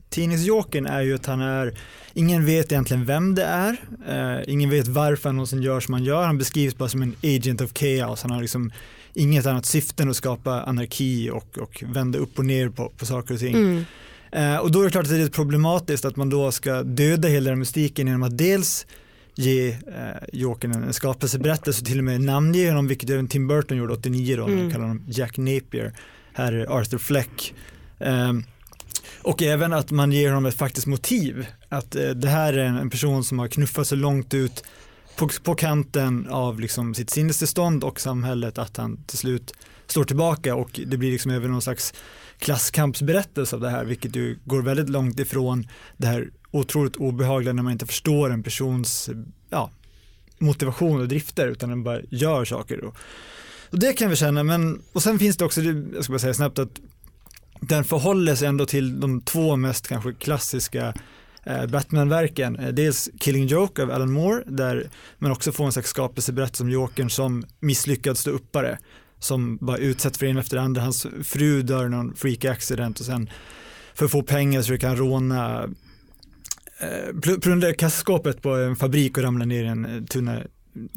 serietidningsjokern 0.09 0.85
är 0.85 1.01
ju 1.01 1.15
att 1.15 1.25
han 1.25 1.41
är, 1.41 1.73
ingen 2.13 2.45
vet 2.45 2.71
egentligen 2.71 3.05
vem 3.05 3.35
det 3.35 3.43
är, 3.43 3.77
eh, 4.07 4.43
ingen 4.53 4.69
vet 4.69 4.87
varför 4.87 5.29
han 5.29 5.35
någonsin 5.35 5.61
gör 5.61 5.79
som 5.79 5.93
han 5.93 6.03
gör, 6.03 6.25
han 6.25 6.37
beskrivs 6.37 6.77
bara 6.77 6.89
som 6.89 7.01
en 7.01 7.15
agent 7.23 7.61
of 7.61 7.71
chaos, 7.73 8.21
han 8.21 8.31
har 8.31 8.41
liksom 8.41 8.71
inget 9.13 9.45
annat 9.45 9.65
syfte 9.65 10.03
än 10.03 10.09
att 10.09 10.15
skapa 10.15 10.61
anarki 10.61 11.29
och, 11.29 11.57
och 11.57 11.83
vända 11.87 12.19
upp 12.19 12.39
och 12.39 12.45
ner 12.45 12.69
på, 12.69 12.89
på 12.97 13.05
saker 13.05 13.33
och 13.33 13.39
ting. 13.39 13.55
Mm. 13.55 13.85
Eh, 14.31 14.57
och 14.57 14.71
då 14.71 14.79
är 14.79 14.83
det 14.83 14.91
klart 14.91 15.03
att 15.03 15.09
det 15.09 15.21
är 15.21 15.29
problematiskt 15.29 16.05
att 16.05 16.15
man 16.15 16.29
då 16.29 16.51
ska 16.51 16.83
döda 16.83 17.27
hela 17.27 17.49
den 17.49 17.59
mystiken 17.59 18.07
genom 18.07 18.23
att 18.23 18.37
dels 18.37 18.85
ge 19.35 19.69
eh, 19.69 19.75
Jokern 20.33 20.71
en, 20.71 20.93
skapelseberättelse 20.93 21.81
och 21.81 21.87
till 21.87 21.97
och 21.97 22.03
med 22.03 22.21
namnge 22.21 22.69
honom, 22.69 22.87
vilket 22.87 23.09
även 23.09 23.27
Tim 23.27 23.47
Burton 23.47 23.77
gjorde 23.77 23.93
89 23.93 24.37
då, 24.37 24.45
Mm. 24.45 24.59
han 24.59 24.71
kallar 24.71 24.85
honom 24.87 25.03
Jack 25.07 25.37
Napier, 25.37 25.93
här 26.33 26.53
är 26.53 26.65
Arthur 26.79 26.97
Fleck. 26.97 27.53
Ehm, 27.99 28.43
och 29.21 29.41
även 29.41 29.73
att 29.73 29.91
man 29.91 30.11
ger 30.11 30.29
honom 30.29 30.45
ett 30.45 30.57
faktiskt 30.57 30.87
motiv, 30.87 31.47
att 31.69 31.95
eh, 31.95 32.09
det 32.09 32.27
här 32.27 32.53
är 32.53 32.65
en, 32.65 32.77
en 32.77 32.89
person 32.89 33.23
som 33.23 33.39
har 33.39 33.47
knuffat 33.47 33.87
sig 33.87 33.97
långt 33.97 34.33
ut 34.33 34.63
på, 35.15 35.29
på 35.43 35.55
kanten 35.55 36.27
av 36.29 36.59
liksom 36.59 36.93
sitt 36.93 37.09
sinnestillstånd 37.09 37.83
och 37.83 37.99
samhället 37.99 38.57
att 38.57 38.77
han 38.77 39.03
till 39.05 39.17
slut 39.17 39.53
slår 39.87 40.03
tillbaka 40.03 40.55
och 40.55 40.79
det 40.87 40.97
blir 40.97 41.11
liksom 41.11 41.31
även 41.31 41.51
någon 41.51 41.61
slags 41.61 41.93
klasskampsberättelse 42.39 43.55
av 43.55 43.61
det 43.61 43.69
här 43.69 43.85
vilket 43.85 44.15
ju 44.15 44.39
går 44.45 44.61
väldigt 44.61 44.89
långt 44.89 45.19
ifrån 45.19 45.67
det 45.97 46.07
här 46.07 46.29
otroligt 46.51 46.95
obehagliga 46.95 47.53
när 47.53 47.63
man 47.63 47.71
inte 47.71 47.85
förstår 47.85 48.29
en 48.29 48.43
persons 48.43 49.09
ja, 49.49 49.71
motivation 50.37 51.01
och 51.01 51.07
drifter 51.07 51.47
utan 51.47 51.69
den 51.69 51.83
bara 51.83 52.01
gör 52.09 52.45
saker. 52.45 52.83
Och, 52.83 52.95
och 53.69 53.79
det 53.79 53.93
kan 53.93 54.09
vi 54.09 54.15
känna 54.15 54.43
men 54.43 54.81
och 54.93 55.03
sen 55.03 55.19
finns 55.19 55.37
det 55.37 55.45
också, 55.45 55.61
jag 55.61 56.03
ska 56.03 56.11
bara 56.11 56.19
säga 56.19 56.33
snabbt 56.33 56.59
att 56.59 56.79
den 57.67 57.83
förhåller 57.83 58.35
sig 58.35 58.47
ändå 58.47 58.65
till 58.65 58.99
de 58.99 59.21
två 59.21 59.55
mest 59.55 59.87
kanske 59.87 60.13
klassiska 60.13 60.93
eh, 61.43 61.65
Batman-verken. 61.65 62.59
Eh, 62.59 62.67
dels 62.67 63.09
Killing 63.19 63.47
Joke 63.47 63.83
av 63.83 63.91
Alan 63.91 64.11
Moore 64.11 64.43
där 64.45 64.89
man 65.17 65.31
också 65.31 65.51
får 65.51 65.65
en 65.65 65.71
slags 65.71 65.89
skapelseberättelse 65.89 66.63
om 66.63 66.69
Jokern 66.69 67.09
som 67.09 67.45
misslyckad 67.59 68.17
ståuppare 68.17 68.77
som 69.19 69.57
bara 69.57 69.77
utsätts 69.77 70.17
för 70.17 70.25
en 70.25 70.37
efter 70.37 70.57
andra. 70.57 70.81
Hans 70.81 71.07
fru 71.23 71.61
dör 71.61 71.85
i 71.85 71.89
någon 71.89 72.15
freak 72.15 72.45
accident 72.45 72.99
och 72.99 73.05
sen 73.05 73.29
för 73.93 74.05
att 74.05 74.11
få 74.11 74.23
pengar 74.23 74.61
så 74.61 74.77
kan 74.77 74.95
råna 74.95 75.63
eh, 76.79 77.37
plundra 77.41 77.73
kassaskåpet 77.73 78.41
på 78.41 78.55
en 78.55 78.75
fabrik 78.75 79.17
och 79.17 79.23
ramla 79.23 79.45
ner 79.45 79.63
i 79.63 79.67
en 79.67 79.85
eh, 79.85 80.03
tunna 80.03 80.41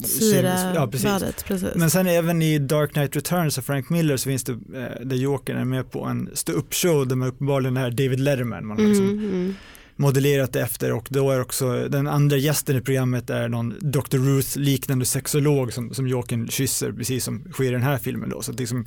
Syra 0.05 0.73
ja, 0.75 0.87
precis. 0.87 1.43
precis. 1.43 1.75
Men 1.75 1.91
sen 1.91 2.07
även 2.07 2.43
i 2.43 2.59
Dark 2.59 2.93
Knight 2.93 3.17
Returns 3.17 3.59
av 3.59 3.63
Frank 3.63 3.91
Miller 3.91 4.17
så 4.17 4.25
finns 4.29 4.45
det 4.45 4.53
eh, 4.53 5.07
där 5.07 5.17
Jokern 5.17 5.57
är 5.57 5.65
med 5.65 5.91
på 5.91 6.05
en 6.05 6.31
stå-upp-show 6.35 7.09
där 7.09 7.17
man 7.17 7.29
uppenbarligen 7.29 7.77
är 7.77 7.91
David 7.91 8.21
Letterman. 8.21 8.67
Man 8.67 8.79
har 8.79 8.85
liksom 8.87 9.09
Mm, 9.09 9.25
mm. 9.25 9.55
modellerat 9.97 10.53
det 10.53 10.61
efter 10.61 10.93
och 10.93 11.07
då 11.11 11.31
är 11.31 11.41
också 11.41 11.89
den 11.89 12.07
andra 12.07 12.37
gästen 12.37 12.77
i 12.77 12.81
programmet 12.81 13.31
är 13.31 13.49
någon 13.49 13.75
Dr. 13.81 14.17
Ruth 14.19 14.59
liknande 14.59 15.05
sexolog 15.07 15.73
som, 15.73 15.95
som 15.95 16.09
Jokern 16.09 16.49
kysser 16.49 16.93
precis 16.93 17.25
som 17.25 17.43
sker 17.53 17.65
i 17.65 17.71
den 17.71 17.83
här 17.83 17.99
filmen 17.99 18.31
då 18.31 18.43
så 18.43 18.53
det 18.53 18.59
liksom 18.59 18.87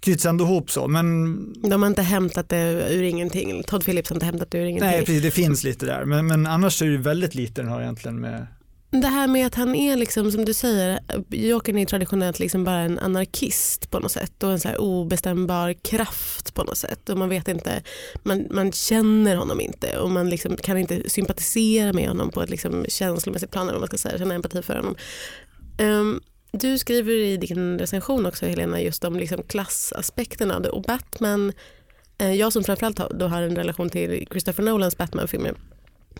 knyts 0.00 0.26
ändå 0.26 0.44
ihop 0.44 0.70
så 0.70 0.88
men 0.88 1.36
De 1.70 1.82
har 1.82 1.88
inte 1.88 2.02
hämtat 2.02 2.48
det 2.48 2.88
ur 2.94 3.02
ingenting. 3.02 3.62
Todd 3.62 3.84
Phillips 3.84 4.10
har 4.10 4.16
inte 4.16 4.26
hämtat 4.26 4.50
det 4.50 4.58
ur 4.58 4.64
ingenting. 4.64 4.90
nej 4.90 4.98
precis 5.00 5.22
det 5.22 5.30
finns 5.30 5.64
lite 5.64 5.86
där 5.86 6.04
men, 6.04 6.26
men 6.26 6.46
annars 6.46 6.82
är 6.82 6.86
det 6.86 6.98
väldigt 6.98 7.34
lite 7.34 7.62
den 7.62 7.70
har 7.70 7.80
egentligen 7.82 8.20
med 8.20 8.46
det 9.00 9.08
här 9.08 9.26
med 9.26 9.46
att 9.46 9.54
han 9.54 9.74
är 9.74 9.96
liksom 9.96 10.32
som 10.32 10.44
du 10.44 10.54
säger, 10.54 11.00
Jokern 11.30 11.78
är 11.78 11.86
traditionellt 11.86 12.38
liksom 12.38 12.64
bara 12.64 12.78
en 12.78 12.98
anarkist 12.98 13.90
på 13.90 13.98
något 13.98 14.12
sätt 14.12 14.42
och 14.42 14.52
en 14.52 14.60
så 14.60 14.68
här 14.68 14.80
obestämbar 14.80 15.72
kraft 15.72 16.54
på 16.54 16.64
något 16.64 16.78
sätt 16.78 17.08
och 17.08 17.18
man 17.18 17.28
vet 17.28 17.48
inte, 17.48 17.82
man, 18.22 18.46
man 18.50 18.72
känner 18.72 19.36
honom 19.36 19.60
inte 19.60 19.98
och 19.98 20.10
man 20.10 20.30
liksom 20.30 20.56
kan 20.56 20.78
inte 20.78 21.10
sympatisera 21.10 21.92
med 21.92 22.08
honom 22.08 22.30
på 22.30 22.42
ett 22.42 22.50
liksom 22.50 22.84
känslomässigt 22.88 23.50
plan 23.50 23.62
eller 23.62 23.72
vad 23.72 23.80
man 23.80 23.98
ska 23.98 24.08
säga, 24.08 24.18
känna 24.18 24.34
empati 24.34 24.62
för 24.62 24.76
honom. 24.76 24.94
Um, 25.80 26.20
du 26.52 26.78
skriver 26.78 27.12
i 27.12 27.36
din 27.36 27.78
recension 27.78 28.26
också 28.26 28.46
Helena 28.46 28.80
just 28.80 29.04
om 29.04 29.16
liksom 29.16 29.42
klassaspekten 29.42 30.50
av 30.50 30.62
det 30.62 30.68
och 30.68 30.82
Batman, 30.82 31.52
eh, 32.18 32.34
jag 32.34 32.52
som 32.52 32.64
framförallt 32.64 32.98
har, 32.98 33.12
då 33.14 33.26
har 33.26 33.42
en 33.42 33.56
relation 33.56 33.90
till 33.90 34.26
Christopher 34.30 34.62
Nolans 34.62 34.96
Batman-filmer 34.96 35.54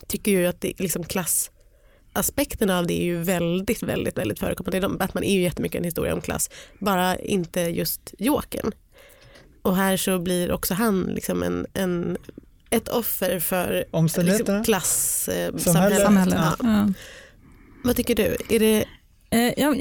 tycker 0.08 0.32
ju 0.32 0.46
att 0.46 0.60
det 0.60 0.68
är 0.68 0.82
liksom 0.82 1.04
klass 1.04 1.50
aspekten 2.14 2.70
av 2.70 2.86
det 2.86 3.00
är 3.00 3.04
ju 3.04 3.22
väldigt, 3.22 3.82
väldigt, 3.82 4.18
väldigt 4.18 4.38
förekommande. 4.38 4.88
Batman 4.88 5.24
är 5.24 5.34
ju 5.34 5.42
jättemycket 5.42 5.78
en 5.78 5.84
historia 5.84 6.14
om 6.14 6.20
klass, 6.20 6.50
bara 6.78 7.16
inte 7.16 7.60
just 7.60 8.14
Jokern. 8.18 8.72
Och 9.62 9.76
här 9.76 9.96
så 9.96 10.18
blir 10.18 10.52
också 10.52 10.74
han 10.74 11.02
liksom 11.02 11.42
en, 11.42 11.66
en 11.74 12.16
ett 12.70 12.88
offer 12.88 13.40
för 13.40 13.84
liksom, 14.38 14.64
klassamhället. 14.64 16.00
Eh. 16.00 16.34
Ja. 16.34 16.56
Ja. 16.60 16.92
Vad 17.84 17.96
tycker 17.96 18.14
du? 18.14 18.36
Är 18.48 18.58
det, 18.58 18.84
Eh, 19.34 19.52
Jag, 19.56 19.76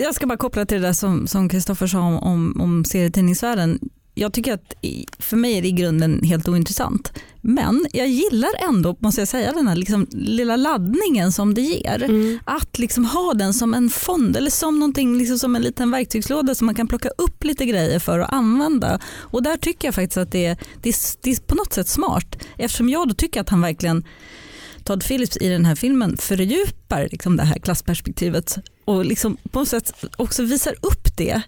jag, 0.00 0.14
ska 0.14 0.26
bara 0.26 0.38
koppla 0.38 0.66
till 0.66 0.80
det 0.80 0.88
där 0.88 0.92
som 0.92 1.26
som 1.26 1.48
Kristoffer 1.48 1.86
sa 1.86 2.00
om, 2.00 2.18
om, 2.18 2.60
om 2.60 2.84
serietidningsvärlden. 2.84 3.78
Jag 4.18 4.32
tycker 4.32 4.54
att 4.54 4.74
för 5.18 5.36
mig 5.36 5.58
är 5.58 5.62
det 5.62 5.68
i 5.68 5.72
grunden 5.72 6.22
helt 6.22 6.48
ointressant. 6.48 7.12
Men 7.40 7.86
jag 7.92 8.08
gillar 8.08 8.50
ändå, 8.68 8.96
måste 8.98 9.20
jag 9.20 9.28
säga, 9.28 9.52
den 9.52 9.68
här 9.68 9.76
liksom 9.76 10.06
lilla 10.10 10.56
laddningen 10.56 11.32
som 11.32 11.54
det 11.54 11.60
ger. 11.60 12.02
mm. 12.02 12.38
Att 12.44 12.78
liksom 12.78 13.04
ha 13.04 13.34
den 13.34 13.54
som 13.54 13.74
en 13.74 13.90
fond 13.90 14.36
eller 14.36 14.50
som 14.50 14.78
någonting, 14.78 15.18
liksom 15.18 15.38
som 15.38 15.56
en 15.56 15.62
liten 15.62 15.90
verktygslåda 15.90 16.54
som 16.54 16.66
man 16.66 16.74
kan 16.74 16.88
plocka 16.88 17.08
upp 17.08 17.44
lite 17.44 17.66
grejer 17.66 17.98
för 17.98 18.18
att 18.18 18.32
använda. 18.32 19.00
Och 19.06 19.42
där 19.42 19.56
tycker 19.56 19.88
jag 19.88 19.94
faktiskt 19.94 20.16
att 20.16 20.32
det 20.32 20.46
är, 20.46 20.56
det 20.82 20.88
är, 20.88 20.96
det 21.22 21.30
är 21.30 21.40
på 21.40 21.54
något 21.54 21.72
sätt 21.72 21.88
smart. 21.88 22.38
Eftersom 22.58 22.88
jag 22.88 23.08
då 23.08 23.14
tycker 23.14 23.40
att 23.40 23.48
han 23.48 23.60
verkligen 23.60 24.04
Todd 24.84 25.04
Phillips 25.04 25.36
i 25.36 25.48
den 25.48 25.64
här 25.64 25.74
filmen 25.74 26.16
fördjupar 26.16 27.08
liksom 27.12 27.36
det 27.36 27.44
här 27.44 27.58
klassperspektivet 27.58 28.56
och 28.84 29.04
liksom 29.04 29.36
på 29.50 29.58
något 29.58 29.68
sätt 29.68 29.92
också 30.16 30.42
visar 30.42 30.74
upp 30.82 31.16
det 31.16 31.42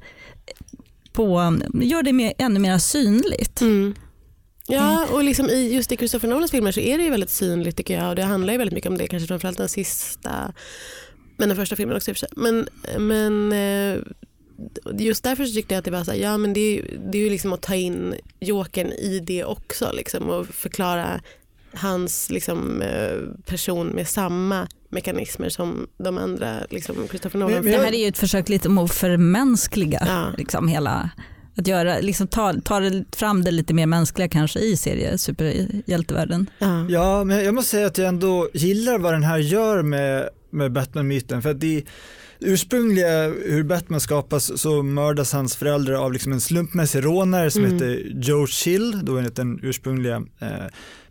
på, 1.12 1.59
gör 1.75 2.03
det 2.03 2.12
mer, 2.12 2.33
ännu 2.38 2.61
mer 2.61 2.79
synligt. 2.79 3.61
Mm. 3.61 3.95
Ja, 4.71 5.07
och 5.12 5.25
liksom 5.25 5.47
i, 5.50 5.75
just 5.75 5.93
i 5.93 5.97
Christopher 5.97 6.29
Nolans 6.29 6.50
filmer 6.50 6.73
så 6.73 6.81
är 6.81 6.99
det 6.99 7.05
ju 7.05 7.11
väldigt 7.11 7.31
synligt 7.31 7.77
tycker 7.77 7.95
jag 7.99 8.09
och 8.09 8.17
det 8.17 8.23
handlar 8.23 8.53
ju 8.53 8.59
väldigt 8.59 8.75
mycket 8.75 8.91
om 8.91 8.99
det, 8.99 9.07
kanske 9.09 9.27
framförallt 9.27 9.59
den 9.59 9.69
sista, 9.69 10.53
men 11.37 11.49
den 11.49 11.57
första 11.57 11.77
filmen 11.77 11.97
också 11.97 12.11
i 12.11 12.12
och 12.12 12.17
för 12.17 12.27
sig. 12.27 12.29
Men, 12.37 12.69
men 12.99 13.53
eh, 13.53 13.99
just 14.99 15.25
därför 15.25 15.45
så 15.45 15.55
tyckte 15.55 15.75
jag 15.75 15.79
att 15.79 15.85
det 15.85 15.91
var 15.91 16.05
så 16.05 16.11
här, 16.11 16.19
ja 16.19 16.38
men 16.38 16.53
det 16.53 16.61
är, 16.61 16.75
ju- 16.77 16.99
det 17.12 17.19
är 17.19 17.23
ju 17.23 17.31
liksom 17.31 17.53
att 17.53 17.62
ta 17.62 17.75
in 17.75 18.15
Jokern 18.41 18.87
i 18.93 19.21
det 19.21 19.45
också 19.45 19.93
liksom 19.95 20.31
och 20.31 20.47
förklara 20.47 21.21
hans 21.75 22.31
liksom, 22.31 22.83
eh, 22.83 23.19
person 23.47 23.87
med 23.87 24.09
samma 24.09 24.69
mekanismer 24.90 25.49
som 25.49 25.87
de 25.99 26.18
andra 26.18 26.54
liksom, 26.71 26.97
Christopher 27.09 27.38
Nolan 27.38 27.64
Det 27.64 27.71
här 27.76 27.92
är 27.95 27.99
ju 28.02 28.09
ett 28.09 28.18
försök 28.18 28.49
lite 28.49 28.68
att 28.85 28.92
förmänskliga 28.92 30.02
Ja. 30.07 30.33
liksom 30.38 30.68
hela 30.68 31.11
att 31.57 31.66
göra, 31.66 31.99
liksom 32.00 32.26
ta, 32.26 32.54
ta 32.64 32.80
det, 32.80 33.04
fram 33.16 33.45
det 33.45 33.50
lite 33.50 33.75
mer 33.75 33.87
mänskliga 33.87 34.28
kanske 34.28 34.59
i 34.61 34.76
serie 34.76 35.18
superhjältevärlden. 35.18 36.50
Ja. 36.59 36.87
Ja, 36.88 37.25
men 37.25 37.45
jag 37.45 37.54
måste 37.54 37.71
säga 37.71 37.87
att 37.87 37.99
jag 37.99 38.09
ändå 38.09 38.49
gillar 38.54 38.99
vad 38.99 39.12
den 39.12 39.23
här 39.23 39.38
gör 39.38 39.83
med, 39.83 40.28
med 40.50 40.73
Batman-myten. 40.73 41.42
För 41.42 41.50
att 41.50 41.61
det 41.61 41.83
ursprungliga, 42.40 43.23
hur 43.28 43.62
Batman 43.62 44.00
skapas, 44.00 44.61
så 44.61 44.83
mördas 44.83 45.33
hans 45.33 45.57
föräldrar 45.57 45.95
av 45.95 46.12
liksom 46.12 46.33
en 46.33 46.40
slumpmässig 46.40 47.04
rånare 47.04 47.50
som 47.50 47.64
Mm. 47.64 47.75
heter 47.75 48.02
Joe 48.14 48.47
Chill, 48.47 49.00
då 49.04 49.16
enligt 49.18 49.37
den 49.37 49.61
ursprungliga 49.62 50.23
eh, 50.38 50.49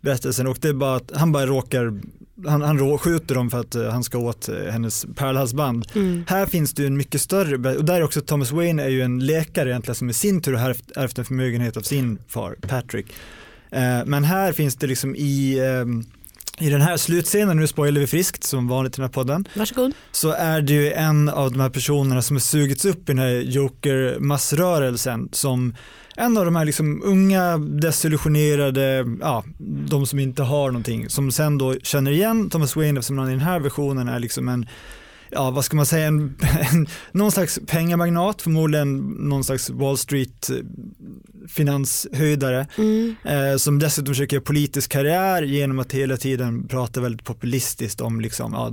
berättelsen. 0.00 0.46
Och 0.46 0.58
det 0.60 0.68
är 0.68 0.72
bara 0.72 0.96
att 0.96 1.10
han 1.14 1.32
bara 1.32 1.46
råkar, 1.46 2.00
han, 2.46 2.62
han 2.62 2.78
rå, 2.78 2.98
skjuter 2.98 3.34
dem 3.34 3.50
för 3.50 3.60
att 3.60 3.74
eh, 3.74 3.84
han 3.90 4.04
ska 4.04 4.18
åt 4.18 4.48
eh, 4.48 4.54
hennes 4.72 5.06
pärlhalsband. 5.16 5.86
Mm. 5.94 6.24
Här 6.28 6.46
finns 6.46 6.72
det 6.74 6.82
ju 6.82 6.86
en 6.86 6.96
mycket 6.96 7.20
större, 7.20 7.76
och 7.76 7.84
där 7.84 7.94
är 7.94 8.02
också 8.02 8.20
Thomas 8.20 8.52
Wayne 8.52 8.82
är 8.82 8.88
ju 8.88 9.02
en 9.02 9.26
läkare 9.26 9.70
egentligen 9.70 9.94
som 9.94 10.10
i 10.10 10.12
sin 10.12 10.40
tur 10.40 10.52
har 10.54 10.70
ärvt- 10.70 10.92
ärvt 10.96 11.18
en 11.18 11.24
förmögenhet 11.24 11.76
av 11.76 11.80
sin 11.80 12.18
far 12.28 12.56
Patrick. 12.68 13.06
Eh, 13.70 14.04
men 14.06 14.24
här 14.24 14.52
finns 14.52 14.76
det 14.76 14.86
liksom 14.86 15.16
i, 15.16 15.58
ehm, 15.60 16.04
i 16.60 16.70
den 16.70 16.80
här 16.80 16.96
slutscenen, 16.96 17.56
nu 17.56 17.66
spoilar 17.66 18.00
vi 18.00 18.06
friskt 18.06 18.44
som 18.44 18.68
vanligt 18.68 18.94
i 18.94 18.96
den 18.96 19.04
här 19.04 19.12
podden, 19.12 19.48
Varsågod. 19.54 19.92
så 20.12 20.30
är 20.30 20.60
det 20.60 20.72
ju 20.72 20.92
en 20.92 21.28
av 21.28 21.52
de 21.52 21.60
här 21.60 21.70
personerna 21.70 22.22
som 22.22 22.36
har 22.36 22.40
sugits 22.40 22.84
upp 22.84 22.98
i 23.08 23.12
den 23.12 23.18
här 23.18 23.30
Joker-massrörelsen 23.30 25.28
som 25.32 25.74
en 26.16 26.38
av 26.38 26.44
de 26.44 26.56
här 26.56 26.64
liksom 26.64 27.02
unga, 27.04 27.58
desillusionerade, 27.58 29.04
ja, 29.20 29.44
de 29.88 30.06
som 30.06 30.18
inte 30.18 30.42
har 30.42 30.66
någonting, 30.66 31.08
som 31.08 31.32
sen 31.32 31.58
då 31.58 31.74
känner 31.82 32.10
igen 32.10 32.50
Thomas 32.50 32.76
Wayne 32.76 32.98
eftersom 32.98 33.18
han 33.18 33.28
i 33.28 33.30
den 33.30 33.40
här 33.40 33.60
versionen 33.60 34.08
är 34.08 34.18
liksom 34.18 34.48
en 34.48 34.66
ja 35.30 35.50
vad 35.50 35.64
ska 35.64 35.76
man 35.76 35.86
säga, 35.86 36.06
en, 36.06 36.36
en, 36.72 36.86
någon 37.12 37.32
slags 37.32 37.58
pengamagnat, 37.66 38.42
förmodligen 38.42 38.98
någon 38.98 39.44
slags 39.44 39.70
Wall 39.70 39.98
Street 39.98 40.50
eh, 40.50 40.56
finanshöjdare 41.48 42.66
Mm. 42.78 43.14
eh, 43.24 43.56
som 43.56 43.78
dessutom 43.78 44.14
försöker 44.14 44.36
göra 44.36 44.44
politisk 44.44 44.90
karriär 44.92 45.42
genom 45.42 45.78
att 45.78 45.92
hela 45.92 46.16
tiden 46.16 46.68
prata 46.68 47.00
väldigt 47.00 47.24
populistiskt 47.24 48.00
om 48.00 48.20
liksom, 48.20 48.52
ja, 48.52 48.72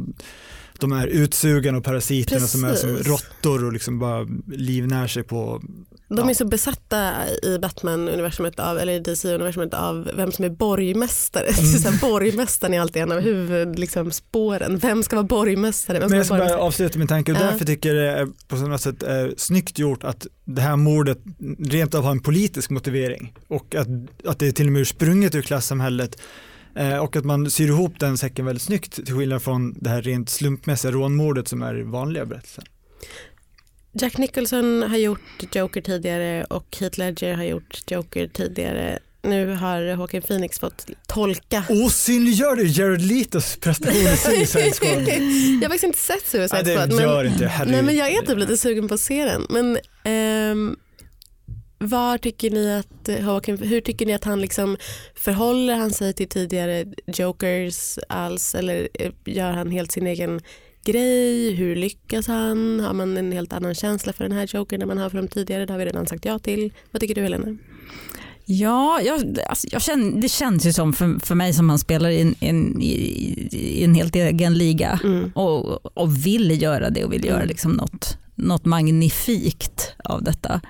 de 0.80 0.92
här 0.92 1.08
utsugarna 1.08 1.78
och 1.78 1.84
parasiterna 1.84 2.48
som 2.48 2.64
är 2.64 2.74
som 2.76 2.90
Precis. 2.90 3.08
råttor 3.08 3.66
och 3.66 3.74
liksom 3.74 4.00
bara 4.00 4.28
livnär 4.48 5.08
sig 5.08 5.24
på 5.24 5.62
De 6.10 6.18
Ja. 6.18 6.30
är 6.30 6.34
så 6.34 6.46
besatta 6.46 7.12
i 7.44 7.58
Batman-universumet 7.60 8.60
av, 8.60 8.78
eller 8.78 8.94
i 8.94 9.00
DC-universumet 9.00 9.74
av 9.74 10.12
vem 10.18 10.32
som 10.32 10.46
är 10.46 10.50
borgmästare. 10.50 11.46
Mm. 11.60 11.66
Så 11.82 11.90
här, 11.90 12.02
borgmästaren 12.02 12.74
är 12.74 12.80
alltid 12.80 13.02
en 13.02 13.12
av 13.12 13.20
huvudspåren. 13.20 13.72
Liksom, 13.76 14.12
spåren. 14.12 14.78
vem 14.78 15.04
ska 15.04 15.16
vara 15.16 15.28
borgmästare? 15.28 16.00
Vem 16.00 16.10
ska 16.10 16.14
Men 16.14 16.18
jag 16.18 16.26
ska 16.26 16.38
bara 16.38 16.58
avsluta 16.58 17.00
min 17.00 17.08
tanke 17.08 17.32
och 17.32 17.38
Ja. 17.38 17.44
därför 17.44 17.66
tycker 17.66 17.96
jag 17.96 17.98
det 18.16 18.20
är 18.22 18.28
på 18.48 18.56
något 18.56 18.82
sätt 18.82 19.04
är 19.04 19.34
snyggt 19.38 19.80
gjort 19.80 20.04
att 20.04 20.28
det 20.46 20.62
här 20.62 20.76
mordet 20.76 21.18
rent 21.60 21.96
av 21.96 22.04
har 22.04 22.12
en 22.12 22.20
politisk 22.20 22.70
motivering 22.70 23.34
och 23.48 23.76
att, 23.76 23.88
att 24.26 24.40
det 24.40 24.48
är 24.48 24.52
till 24.52 24.66
och 24.68 24.72
med 24.74 24.80
ur 24.80 24.86
sprunget 24.86 25.36
ur 25.36 25.42
klassamhället 25.42 26.18
eh, 26.76 26.98
och 26.98 27.16
att 27.16 27.26
man 27.26 27.52
syr 27.52 27.68
ihop 27.68 28.00
den 28.00 28.18
säcken 28.18 28.46
väldigt 28.46 28.62
snyggt 28.62 29.06
till 29.06 29.16
skillnad 29.16 29.42
från 29.44 29.74
det 29.74 29.90
här 29.90 30.02
rent 30.02 30.30
slumpmässiga 30.30 30.92
rånmordet 30.92 31.48
som 31.48 31.62
är 31.62 31.76
vanliga 31.76 32.26
berättelser. 32.26 32.64
Jack 34.00 34.18
Nicholson 34.18 34.84
har 34.90 34.98
gjort 34.98 35.56
Joker 35.56 35.82
tidigare 35.82 36.44
och 36.44 36.78
Heath 36.80 37.00
Ledger 37.00 37.34
har 37.36 37.44
gjort 37.44 37.92
Joker 37.92 38.28
tidigare. 38.28 39.00
Nu 39.24 39.54
har 39.54 39.82
Joaquin 39.82 40.22
Phoenix 40.22 40.60
fått 40.60 40.86
tolka. 41.08 41.64
Osynliggör 41.70 42.56
du 42.56 42.68
Jared 42.68 43.02
Letos 43.02 43.58
prestation 43.58 44.02
i 44.02 44.18
Suicide 44.18 44.72
Squad? 44.72 45.08
Jag 45.08 45.62
har 45.62 45.62
faktiskt 45.62 45.84
inte 45.84 45.98
sett 46.00 46.28
Suicide 46.28 46.64
Nej, 46.64 46.64
det 46.64 46.74
Squad. 46.76 46.90
men- 46.90 47.00
gör 47.04 47.24
inte 47.24 47.48
herregud. 47.48 47.74
Nej 47.74 47.84
men 47.84 47.96
jag 47.96 48.10
är 48.12 48.22
typ 48.26 48.38
lite 48.38 48.58
sugen 48.58 48.88
på 48.88 48.94
att 48.94 49.00
se 49.00 49.26
den. 49.26 49.46
Men 49.50 49.78
ehm, 50.04 50.76
var 51.78 52.18
tycker 52.18 52.52
ni 52.52 52.74
att 52.76 53.10
Joaquin, 53.24 53.58
hur 53.58 53.82
tycker 53.82 54.06
ni 54.06 54.14
att 54.14 54.24
han 54.24 54.42
liksom 54.42 54.78
förhåller 55.16 55.76
han 55.76 55.92
sig 55.92 56.14
till 56.14 56.28
tidigare 56.30 56.86
Jokers 57.08 58.00
alls 58.10 58.56
eller 58.56 58.88
eh, 58.94 59.12
gör 59.26 59.52
han 59.52 59.72
helt 59.72 59.92
sin 59.92 60.08
egen 60.08 60.42
grej? 60.86 61.54
Hur 61.54 61.76
lyckas 61.76 62.28
han? 62.28 62.80
Har 62.80 62.94
man 62.94 63.18
en 63.18 63.32
helt 63.32 63.54
annan 63.54 63.76
känsla 63.76 64.14
för 64.14 64.24
den 64.24 64.32
här 64.38 64.50
Jokern 64.56 64.82
än 64.82 64.88
man 64.88 64.98
har 64.98 65.10
för 65.10 65.18
de 65.18 65.28
tidigare? 65.28 65.66
Det 65.66 65.74
har 65.74 65.78
vi 65.80 65.86
redan 65.86 66.08
sagt 66.08 66.26
ja 66.26 66.40
till. 66.40 66.74
Vad 66.92 67.00
tycker 67.02 67.16
du 67.16 67.22
Helena? 67.22 67.58
Ja, 68.48 69.02
jag, 69.02 69.40
alltså, 69.50 69.68
jag 69.72 69.82
känner, 69.82 70.22
det 70.22 70.30
känns 70.30 70.66
ju 70.66 70.74
som 70.74 70.94
för, 70.94 71.26
för 71.26 71.36
mig 71.36 71.54
som 71.54 71.70
han 71.70 71.80
spelar 71.80 72.10
i 72.10 72.22
en, 72.22 72.36
en, 72.40 72.82
i, 72.82 72.94
i 73.52 73.84
en 73.84 73.96
helt 73.96 74.16
egen 74.16 74.54
liga 74.58 75.00
Mm. 75.04 75.32
och, 75.36 75.98
och 75.98 76.26
vill 76.26 76.62
göra 76.62 76.90
det 76.90 77.04
och 77.06 77.14
vill 77.14 77.26
göra 77.26 77.36
Mm. 77.38 77.48
liksom 77.48 77.72
något, 77.72 78.18
något 78.36 78.66
magnifikt 78.66 79.94
av 80.04 80.24
detta. 80.24 80.62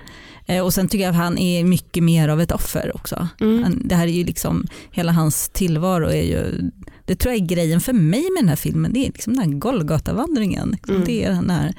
Eh, 0.46 0.64
och 0.64 0.74
sen 0.74 0.88
tycker 0.88 1.04
jag 1.04 1.10
att 1.10 1.16
han 1.16 1.38
är 1.38 1.64
mycket 1.64 2.02
mer 2.02 2.28
av 2.28 2.40
ett 2.40 2.52
offer 2.52 2.96
också. 2.96 3.28
Mm. 3.40 3.82
Det 3.84 3.94
här 3.94 4.06
är 4.06 4.12
ju 4.12 4.24
liksom, 4.24 4.66
hela 4.90 5.12
hans 5.12 5.48
tillvaro 5.48 6.06
är 6.06 6.22
ju, 6.22 6.70
det 7.04 7.16
tror 7.16 7.34
jag 7.34 7.42
är 7.42 7.46
grejen 7.46 7.80
för 7.80 7.92
mig 7.92 8.22
med 8.22 8.42
den 8.42 8.48
här 8.48 8.56
filmen, 8.56 8.92
det 8.92 9.00
är 9.00 9.06
liksom 9.06 9.36
den 9.36 9.42
här 9.42 9.58
Golgatavandringen. 9.58 10.70
Liksom. 10.70 10.94
Mm. 10.94 11.06
Det 11.06 11.24
är 11.24 11.30
den 11.30 11.50
här 11.50 11.74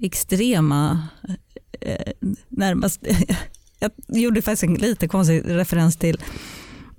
extrema, 0.00 1.08
eh, 1.80 2.12
närmast, 2.48 3.06
jag 3.78 3.90
gjorde 4.08 4.42
faktiskt 4.42 4.62
en 4.62 4.74
lite 4.74 5.08
konstig 5.08 5.42
referens 5.46 5.96
till 5.96 6.18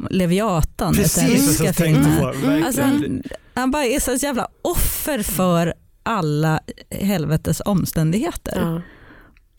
Leviatan. 0.10 0.94
Precis 0.94 1.62
jag 1.62 1.76
tänkte 1.76 2.18
på. 2.20 2.28
Alltså 2.66 2.82
han, 2.82 3.24
han 3.54 3.72
bara 3.72 3.86
är 3.86 4.00
så 4.00 4.14
jävla 4.26 4.48
offer 4.62 5.24
för 5.24 5.74
alla 6.04 6.60
helvetes 6.90 7.62
omständigheter. 7.66 8.60
Ja. 8.62 8.82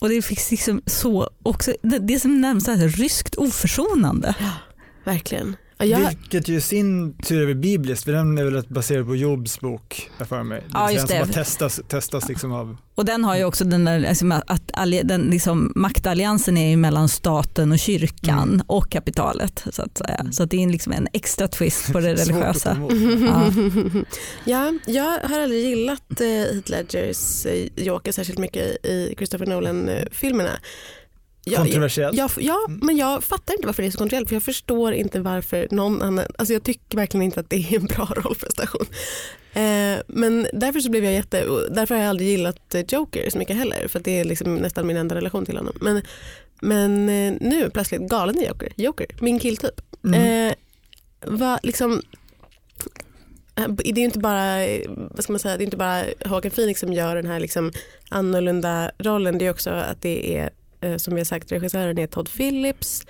Och 0.04 0.10
det 0.10 0.22
finns 0.22 0.50
liksom 0.50 0.82
så 0.86 1.30
också, 1.42 1.72
det, 1.82 1.98
det 1.98 2.20
som 2.20 2.40
närmast 2.40 2.68
är 2.68 2.88
ryskt 2.88 3.34
oförsonande. 3.34 4.34
Ja, 4.40 4.50
Verkligen. 5.04 5.56
Ja, 5.84 5.98
jag, 6.00 6.08
Vilket 6.08 6.48
ju 6.48 6.56
i 6.56 6.60
sin 6.60 7.14
tur 7.18 7.48
är 7.50 7.54
bibliskt, 7.54 8.04
för 8.04 8.12
den 8.12 8.38
är 8.38 8.44
väl 8.44 8.62
baserad 8.68 9.06
på 9.06 9.16
Jobs 9.16 9.60
bok, 9.60 10.10
för 10.28 10.42
mig. 10.42 10.62
Ja, 10.72 10.86
vill 10.86 10.96
just 10.96 11.08
det. 11.08 11.18
Som 11.18 11.28
bara 11.28 11.32
testas, 11.32 11.80
testas 11.88 12.28
liksom 12.28 12.52
av, 12.52 12.76
Och 12.94 13.04
den 13.04 13.24
har 13.24 13.36
ju 13.36 13.44
också 13.44 13.64
den 13.64 13.84
där, 13.84 13.98
liksom, 13.98 14.32
att 14.46 14.70
den, 15.04 15.22
liksom, 15.22 15.72
maktalliansen 15.76 16.56
är 16.56 16.70
ju 16.70 16.76
mellan 16.76 17.08
staten 17.08 17.72
och 17.72 17.78
kyrkan 17.78 18.48
Mm. 18.48 18.62
och 18.66 18.90
kapitalet. 18.90 19.64
Så 19.72 19.82
att 19.82 19.98
säga. 19.98 20.14
Mm. 20.14 20.32
Så 20.32 20.42
att 20.42 20.50
det 20.50 20.62
är 20.64 20.68
liksom 20.68 20.92
en 20.92 21.08
extra 21.12 21.48
twist 21.48 21.92
på 21.92 22.00
det 22.00 22.14
religiösa. 22.14 22.76
Ja. 23.26 23.52
ja, 24.44 24.72
jag 24.86 25.18
har 25.28 25.40
aldrig 25.40 25.64
gillat 25.64 26.20
eh, 26.20 26.26
Heath 26.26 26.70
Ledgers 26.70 27.46
eh, 27.46 27.68
Joker 27.76 28.12
särskilt 28.12 28.38
mycket 28.38 28.86
i 28.86 29.14
Christopher 29.16 29.46
Nolan-filmerna. 29.46 30.50
Ja, 31.46 31.58
kontroversiellt. 31.58 32.16
Ja, 32.16 32.28
ja, 32.38 32.66
men 32.68 32.96
jag 32.96 33.24
fattar 33.24 33.54
inte 33.54 33.66
varför 33.66 33.82
det 33.82 33.88
är 33.88 33.90
så 33.90 33.98
kontroversiellt 33.98 34.28
för 34.28 34.36
jag 34.36 34.42
förstår 34.42 34.92
inte 34.92 35.20
varför 35.20 35.68
någon 35.70 36.02
annan, 36.02 36.26
alltså 36.38 36.52
jag 36.52 36.62
tycker 36.62 36.96
verkligen 36.96 37.24
inte 37.24 37.40
att 37.40 37.50
det 37.50 37.56
är 37.56 37.76
en 37.76 37.86
bra 37.86 38.04
rollprestation. 38.16 38.86
Eh, 39.52 39.98
men 40.06 40.46
därför 40.52 40.80
så 40.80 40.90
blev 40.90 41.04
jag 41.04 41.12
jätte, 41.12 41.44
därför 41.70 41.94
har 41.94 42.02
jag 42.02 42.10
aldrig 42.10 42.28
gillat 42.28 42.74
Joker 42.88 43.30
så 43.30 43.38
mycket 43.38 43.56
heller 43.56 43.88
för 43.88 44.00
det 44.00 44.20
är 44.20 44.24
liksom 44.24 44.56
nästan 44.56 44.86
min 44.86 44.96
enda 44.96 45.14
relation 45.14 45.46
till 45.46 45.56
honom. 45.56 45.74
Men, 45.80 46.02
men 46.60 47.08
eh, 47.08 47.34
nu 47.40 47.70
plötsligt 47.70 48.00
galen 48.00 48.38
i 48.38 48.46
Joker, 48.46 48.72
Joker, 48.76 49.06
min 49.20 49.38
killtyp. 49.38 49.80
Mm. 50.04 50.48
Eh, 50.48 50.54
vad 51.26 51.58
liksom, 51.62 52.02
det 53.54 53.88
är 53.88 53.98
inte 53.98 54.18
bara, 54.18 54.66
vad 54.88 55.22
ska 55.22 55.32
man 55.32 55.40
säga, 55.40 55.56
det 55.56 55.62
är 55.62 55.66
inte 55.66 55.76
bara 55.76 56.04
Håkan 56.24 56.50
Phoenix 56.50 56.80
som 56.80 56.92
gör 56.92 57.16
den 57.16 57.26
här 57.26 57.40
liksom 57.40 57.72
annorlunda 58.08 58.90
rollen, 58.98 59.38
det 59.38 59.46
är 59.46 59.50
också 59.50 59.70
att 59.70 60.02
det 60.02 60.36
är 60.36 60.50
Eh, 60.84 60.96
som 60.96 61.14
vi 61.14 61.20
har 61.20 61.24
sagt 61.24 61.52
regissören 61.52 61.98
är 61.98 62.06
Todd 62.06 62.28
Phillips 62.36 63.06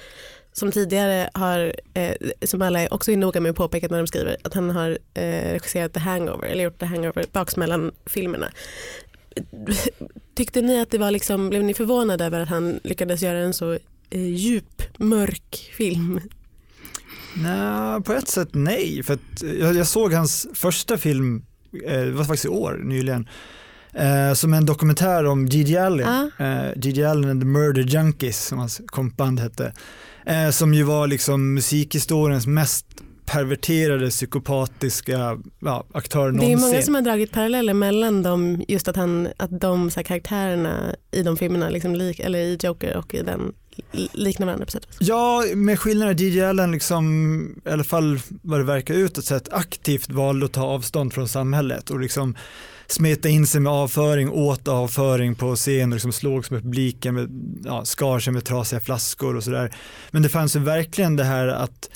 som 0.57 0.73
tidigare 0.73 1.31
har, 1.35 1.75
eh, 1.95 2.15
som 2.43 2.63
alla 2.63 2.89
också 2.91 3.13
är 3.13 3.17
noga 3.17 3.41
med 3.41 3.51
att 3.51 3.57
påpeka 3.57 3.89
när 3.91 3.99
de 3.99 4.07
skriver, 4.07 4.37
att 4.43 4.55
han 4.55 4.71
har 4.71 4.99
eh, 5.15 5.53
regisserat 5.53 5.93
The 5.93 6.01
Hangover, 6.01 6.49
eller 6.49 6.65
gjort 6.65 6.79
The 6.79 6.87
Hangover, 6.87 7.25
baksmällan-filmerna. 7.33 8.51
Tyckte 10.35 10.63
ni 10.63 10.81
att 10.81 10.91
det 10.91 10.99
var 10.99 11.11
liksom, 11.11 11.49
blev 11.49 11.65
ni 11.65 11.75
förvånade 11.75 12.25
över 12.25 12.41
att 12.41 12.49
han 12.49 12.81
lyckades 12.85 13.23
göra 13.23 13.39
en 13.39 13.55
så 13.55 13.73
eh, 14.11 14.27
djup, 14.27 14.83
mörk 14.99 15.71
film? 15.77 16.21
Nej, 17.37 18.03
på 18.03 18.13
ett 18.13 18.29
sätt 18.29 18.49
nej, 18.53 19.03
för 19.03 19.15
att 19.15 19.43
eh, 19.43 19.53
jag, 19.53 19.75
jag 19.75 19.87
såg 19.87 20.13
hans 20.13 20.47
första 20.55 20.99
film, 20.99 21.45
eh, 21.87 22.01
det 22.01 22.11
var 22.11 22.25
faktiskt 22.25 22.45
i 22.45 22.49
år 22.49 22.81
nyligen, 22.85 23.29
eh, 23.95 24.35
som 24.35 24.55
en 24.55 24.67
dokumentär 24.67 25.27
om 25.27 25.47
Gigi 25.47 25.77
Allen, 25.79 26.31
Ah. 26.39 26.45
eh, 26.45 26.73
Gigi 26.77 27.05
Allen 27.05 27.31
and 27.31 27.41
the 27.43 27.47
Murder 27.47 27.83
Junkies 27.83 28.47
som 28.47 28.59
hans 28.59 28.81
kompband 28.87 29.41
hette, 29.41 29.73
eh, 30.27 30.51
som 30.51 30.75
ju 30.75 30.83
var 30.83 31.07
liksom 31.07 31.55
musikhistoriens 31.55 32.47
mest 32.47 32.87
perverterade 33.27 34.11
psykopatiska 34.11 35.39
ja, 35.61 35.85
aktör 35.95 36.21
Det 36.25 36.29
är 36.29 36.33
någonsin. 36.33 36.61
många 36.61 36.83
som 36.83 36.95
har 36.95 37.03
dragit 37.03 37.33
paralleller 37.33 37.75
mellan 37.75 38.23
dem, 38.23 38.65
just 38.69 38.89
att, 38.89 38.97
han, 38.97 39.29
att 39.37 39.61
de 39.61 39.91
så 39.91 40.01
här, 40.01 40.05
karaktärerna 40.05 40.95
i 41.11 41.23
de 41.23 41.37
filmerna, 41.37 41.69
liksom 41.69 41.95
lik, 41.95 42.21
eller 42.21 42.39
i 42.39 42.59
Joker 42.63 42.97
och 42.97 43.15
i 43.15 43.23
den, 43.23 43.53
li- 43.93 44.09
liknar 44.13 44.47
varandra 44.47 44.65
på 44.67 44.71
sätt. 44.73 44.87
Ja, 45.01 45.45
med 45.55 45.79
skillnaden 45.81 46.15
att 46.15 46.21
Gigi 46.21 46.41
Allen 46.45 46.73
liksom, 46.73 47.55
i 47.67 47.69
alla 47.71 47.85
fall 47.85 48.21
vad 48.43 48.61
det 48.61 48.65
verkar 48.65 48.95
utåt 48.95 49.25
sett, 49.25 49.53
aktivt 49.53 50.11
valde 50.11 50.47
att 50.47 50.53
ta 50.53 50.63
avstånd 50.65 51.13
från 51.13 51.29
samhället 51.29 51.91
och 51.91 52.01
liksom 52.01 52.35
smeta 52.87 53.29
in 53.29 53.47
sig 53.47 53.61
med 53.61 53.73
avföring, 53.73 54.31
åt 54.31 54.69
avföring 54.69 55.35
på 55.35 55.57
scen 55.57 55.93
och 55.93 55.95
liksom 55.97 56.13
slogs 56.13 56.51
med 56.51 56.63
publiken, 56.63 57.15
med, 57.15 57.29
ja, 57.65 57.85
skar 57.85 58.19
sig 58.19 58.33
med 58.33 58.45
trasiga 58.45 58.81
flaskor 58.81 59.37
och 59.37 59.45
sådär. 59.45 59.75
Men 60.11 60.23
det 60.23 60.29
fanns 60.29 60.57
ju 60.57 60.61
verkligen 60.61 61.17
det 61.17 61.25
här 61.25 61.47
att 61.49 61.91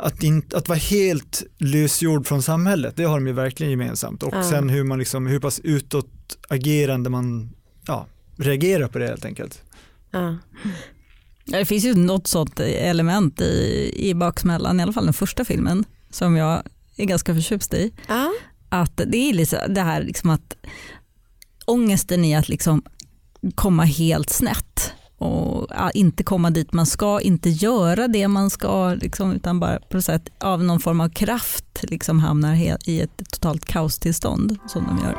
att, 0.00 0.22
inte, 0.22 0.56
att 0.56 0.68
vara 0.68 0.78
helt 0.78 1.42
lösgjord 1.58 2.26
från 2.26 2.42
samhället, 2.42 2.96
det 2.96 3.04
har 3.04 3.14
de 3.18 3.26
ju 3.26 3.32
verkligen 3.32 3.70
gemensamt. 3.70 4.22
Och 4.22 4.34
Ja. 4.34 4.42
sen 4.50 4.68
hur 4.68 4.84
man 4.84 4.98
liksom, 4.98 5.26
hur 5.26 5.40
pass 5.40 5.60
utåtagerande 5.64 7.10
man 7.10 7.50
ja, 7.86 8.06
reagerar 8.36 8.88
på 8.88 8.98
det 8.98 9.06
helt 9.06 9.24
enkelt. 9.24 9.62
Ja. 10.10 10.36
Ja, 11.44 11.58
Det 11.58 11.64
finns 11.64 11.84
ju 11.84 11.94
något 11.94 12.26
sånt 12.26 12.60
element 12.60 13.40
i, 13.40 13.92
i 13.96 14.14
baksmällan, 14.14 14.80
i 14.80 14.82
alla 14.82 14.92
fall 14.92 15.04
den 15.04 15.14
första 15.14 15.44
filmen, 15.44 15.84
som 16.10 16.36
jag 16.36 16.62
är 16.96 17.04
ganska 17.04 17.34
förtjust 17.34 17.74
i. 17.74 17.92
Ja. 18.08 18.32
Att 18.68 18.96
det 19.06 19.16
är 19.30 19.32
liksom 19.32 19.58
det 19.68 19.80
här 19.80 20.02
liksom 20.02 20.30
att 20.30 20.56
ångesten 21.64 22.24
i 22.24 22.36
att 22.36 22.48
liksom 22.48 22.82
komma 23.54 23.84
helt 23.84 24.30
snett 24.30 24.92
och 25.18 25.66
inte 25.94 26.22
komma 26.22 26.50
dit 26.50 26.72
man 26.72 26.86
ska, 26.86 27.20
inte 27.20 27.50
göra 27.50 28.08
det 28.08 28.28
man 28.28 28.50
ska, 28.50 28.94
liksom, 28.94 29.32
utan 29.32 29.60
bara 29.60 29.78
på 29.78 29.96
något 29.96 30.04
sätt 30.04 30.28
av 30.38 30.64
någon 30.64 30.80
form 30.80 31.00
av 31.00 31.08
kraft 31.08 31.82
liksom 31.82 32.20
hamnar 32.20 32.78
i 32.88 33.00
ett 33.00 33.22
totalt 33.30 33.64
kaostillstånd 33.64 34.56
som 34.66 34.84
de 34.84 34.98
gör. 35.04 35.18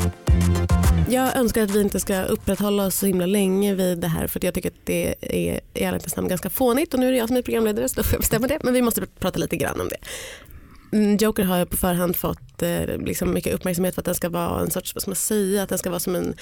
Jag 1.11 1.35
önskar 1.35 1.63
att 1.63 1.71
vi 1.71 1.81
inte 1.81 1.99
ska 1.99 2.23
upprätthålla 2.23 2.85
oss 2.85 2.95
så 2.95 3.05
himla 3.05 3.25
länge 3.25 3.75
vid 3.75 3.97
det 3.97 4.07
här 4.07 4.27
för 4.27 4.39
att 4.39 4.43
jag 4.43 4.53
tycker 4.53 4.69
att 4.69 4.85
det 4.85 5.15
är 5.21 5.37
i 5.37 5.59
ärlighetens 5.73 6.15
namn 6.15 6.27
ganska 6.27 6.49
fånigt 6.49 6.93
och 6.93 6.99
nu 6.99 7.07
är 7.07 7.11
det 7.11 7.17
jag 7.17 7.27
som 7.27 7.37
är 7.37 7.41
programledare 7.41 7.89
så 7.89 7.95
då 7.95 8.03
får 8.03 8.13
jag 8.13 8.21
bestämma 8.21 8.47
det 8.47 8.59
men 8.63 8.73
vi 8.73 8.81
måste 8.81 9.05
prata 9.19 9.39
lite 9.39 9.55
grann 9.57 9.81
om 9.81 9.89
det. 9.89 9.97
Mm, 10.97 11.17
Joker 11.17 11.43
har 11.43 11.65
på 11.65 11.77
förhand 11.77 12.15
fått 12.15 12.61
eh, 12.61 12.97
liksom 12.97 13.33
mycket 13.33 13.53
uppmärksamhet 13.53 13.95
för 13.95 14.01
att 14.01 14.05
den 14.05 14.15
ska 14.15 14.29
vara 14.29 14.61
en 14.61 14.71
sorts, 14.71 14.95
vad 14.95 15.01
ska 15.01 15.11
man 15.11 15.15
säga, 15.15 15.63
att 15.63 15.69
den 15.69 15.77
ska 15.77 15.89
vara 15.89 15.99
som 15.99 16.15
en 16.15 16.35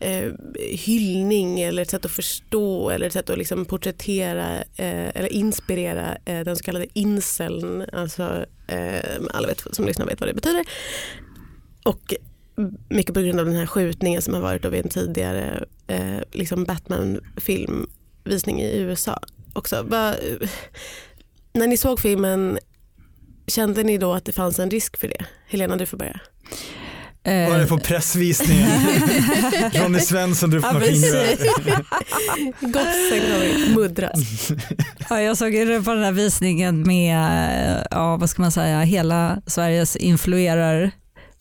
eh, 0.00 0.32
hyllning 0.70 1.60
eller 1.60 1.82
ett 1.82 1.90
sätt 1.90 2.04
att 2.04 2.10
förstå 2.10 2.90
eller 2.90 3.06
ett 3.06 3.12
sätt 3.12 3.30
att 3.30 3.38
liksom 3.38 3.64
porträttera 3.64 4.56
eh, 4.56 5.16
eller 5.16 5.32
inspirera 5.32 6.16
eh, 6.24 6.40
den 6.40 6.56
så 6.56 6.64
kallade 6.64 6.86
inceln, 6.92 7.84
alltså 7.92 8.44
eh, 8.66 9.20
alla 9.30 9.48
vet, 9.48 9.66
som 9.72 9.84
lyssnar 9.86 10.06
vet 10.06 10.20
vad 10.20 10.28
det 10.28 10.34
betyder. 10.34 10.64
Och 11.84 12.14
mycket 12.88 13.14
på 13.14 13.20
grund 13.20 13.40
av 13.40 13.46
den 13.46 13.54
här 13.54 13.66
skjutningen 13.66 14.22
som 14.22 14.34
har 14.34 14.40
varit 14.40 14.62
då 14.62 14.68
vid 14.68 14.84
en 14.84 14.90
tidigare 14.90 15.64
eh, 15.86 16.18
liksom 16.32 16.64
Batman-filmvisning 16.64 18.60
i 18.62 18.78
USA. 18.78 19.20
Också. 19.52 19.82
Va, 19.82 20.14
när 21.52 21.66
ni 21.66 21.76
såg 21.76 22.00
filmen, 22.00 22.58
kände 23.46 23.82
ni 23.82 23.98
då 23.98 24.12
att 24.12 24.24
det 24.24 24.32
fanns 24.32 24.58
en 24.58 24.70
risk 24.70 24.96
för 24.96 25.08
det? 25.08 25.24
Helena, 25.48 25.76
du 25.76 25.86
får 25.86 25.98
börja. 25.98 26.20
Eh, 27.26 27.50
Var 27.50 27.58
det 27.58 27.66
på 27.66 27.78
pressvisningen? 27.78 28.68
Ronny 29.74 30.00
Svensson, 30.00 30.50
du 30.50 30.62
får 30.62 30.72
maskinrör. 30.72 31.26
Gossen 32.60 33.20
kommer 33.20 33.74
muddras. 33.74 34.50
Ja, 35.10 35.20
jag 35.20 35.36
såg 35.36 35.52
på 35.84 35.94
den 35.94 36.04
här 36.04 36.12
visningen 36.12 36.82
med 36.82 37.86
ja, 37.90 38.16
vad 38.16 38.30
ska 38.30 38.42
man 38.42 38.52
säga, 38.52 38.80
hela 38.80 39.42
Sveriges 39.46 39.96
influerar 39.96 40.90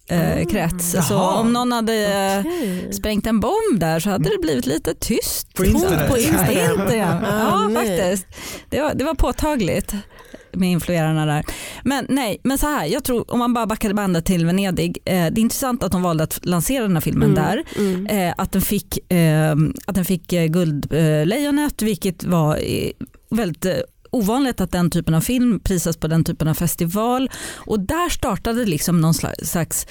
eh, 0.09 0.45
krets. 0.45 0.91
Så 0.91 1.13
Jaha. 1.13 1.39
om 1.39 1.53
någon 1.53 1.71
hade 1.71 1.93
eh, 1.93 2.39
Okej. 2.39 2.93
sprängt 2.93 3.27
en 3.27 3.39
bomb 3.39 3.79
där 3.79 3.99
så 3.99 4.09
hade 4.09 4.29
det 4.29 4.37
blivit 4.41 4.65
lite 4.65 4.93
tyst. 4.93 5.53
På 5.53 5.65
internet? 5.65 6.09
På 6.11 6.17
Instagram. 6.17 6.81
Ja, 6.97 7.69
faktiskt. 7.75 8.27
Det 8.69 8.81
var, 8.81 8.93
det 8.93 9.03
var 9.03 9.13
påtagligt 9.15 9.93
med 10.55 10.71
influerarna 10.71 11.25
där. 11.25 11.45
Men 11.83 12.05
nej, 12.09 12.39
men 12.43 12.57
så 12.57 12.67
här, 12.67 12.85
jag 12.85 13.03
tror 13.03 13.31
om 13.31 13.39
man 13.39 13.53
bara 13.53 13.65
backade 13.65 13.93
bandet 13.93 14.25
till 14.25 14.45
Venedig, 14.45 14.97
eh, 15.05 15.13
det 15.13 15.15
är 15.17 15.39
intressant 15.39 15.83
att 15.83 15.91
de 15.91 16.01
valde 16.01 16.23
att 16.23 16.39
lansera 16.45 16.83
den 16.83 16.93
här 16.93 17.01
filmen 17.01 17.31
Mm, 17.31 17.43
där. 17.45 17.63
mm. 17.77 18.07
Eh, 18.07 18.33
att 18.37 18.51
den 18.51 18.61
fick, 18.61 19.11
eh, 19.11 19.51
att 19.87 19.95
den 19.95 20.05
fick 20.05 20.33
eh, 20.33 20.45
Guldlejonet 20.45 21.81
vilket 21.81 22.23
var 22.23 22.55
eh, 22.55 22.91
väldigt 23.29 23.65
ovanligt 24.13 24.61
att 24.61 24.71
den 24.71 24.89
typen 24.89 25.13
av 25.13 25.21
film 25.21 25.59
prisas 25.59 25.97
på 25.97 26.07
den 26.07 26.23
typen 26.23 26.47
av 26.47 26.53
festival. 26.53 27.29
Och 27.55 27.79
där 27.79 28.09
startade 28.09 28.65
liksom 28.65 29.01
någon 29.01 29.13
slags, 29.13 29.87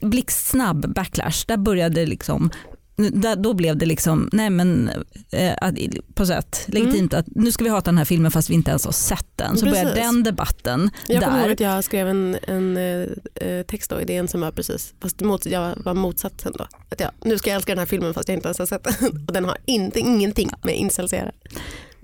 blixtsnabb 0.00 0.94
backlash. 0.94 1.44
Där 1.46 1.56
började 1.56 2.06
liksom 2.06 2.50
där, 2.96 3.36
då 3.36 3.54
blev 3.54 3.76
det 3.76 3.86
liksom, 3.86 4.28
nej 4.32 4.50
men 4.50 4.90
eh, 5.30 5.54
att, 5.60 5.74
på 6.14 6.26
sätt 6.26 6.64
legitimt 6.66 7.14
att 7.14 7.26
nu 7.26 7.52
ska 7.52 7.64
vi 7.64 7.70
hata 7.70 7.90
den 7.90 7.98
här 7.98 8.04
filmen 8.04 8.30
fast 8.30 8.50
vi 8.50 8.54
inte 8.54 8.70
ens 8.70 8.84
har 8.84 8.92
sett 8.92 9.26
den. 9.36 9.56
Så 9.56 9.66
började 9.66 9.94
den 9.94 10.22
debatten 10.22 10.90
Jag 11.06 11.22
kommer 11.22 11.38
ihåg 11.38 11.46
där. 11.46 11.52
att 11.52 11.60
jag 11.60 11.84
skrev 11.84 12.08
en, 12.08 12.36
en 12.42 12.76
eh, 12.76 13.06
eh, 13.34 13.62
text 13.66 13.90
då 13.90 14.00
i 14.00 14.04
DN 14.04 14.28
som 14.28 14.40
var 14.40 14.50
precis, 14.50 14.94
fast 15.02 15.20
mot, 15.20 15.46
jag 15.46 15.74
var 15.76 15.94
motsatsen 15.94 16.52
då. 16.58 16.66
Att 16.90 17.00
jag, 17.00 17.10
nu 17.24 17.38
ska 17.38 17.50
jag 17.50 17.56
älska 17.56 17.72
den 17.72 17.78
här 17.78 17.86
filmen 17.86 18.14
fast 18.14 18.28
jag 18.28 18.36
inte 18.36 18.48
ens 18.48 18.58
har 18.58 18.66
sett 18.66 18.84
den. 18.84 19.24
Och 19.26 19.32
den 19.32 19.44
har 19.44 19.56
inte, 19.64 20.00
ingenting 20.00 20.50
med 20.62 20.76
incels 20.76 21.12
att 21.12 21.18
göra. 21.18 21.32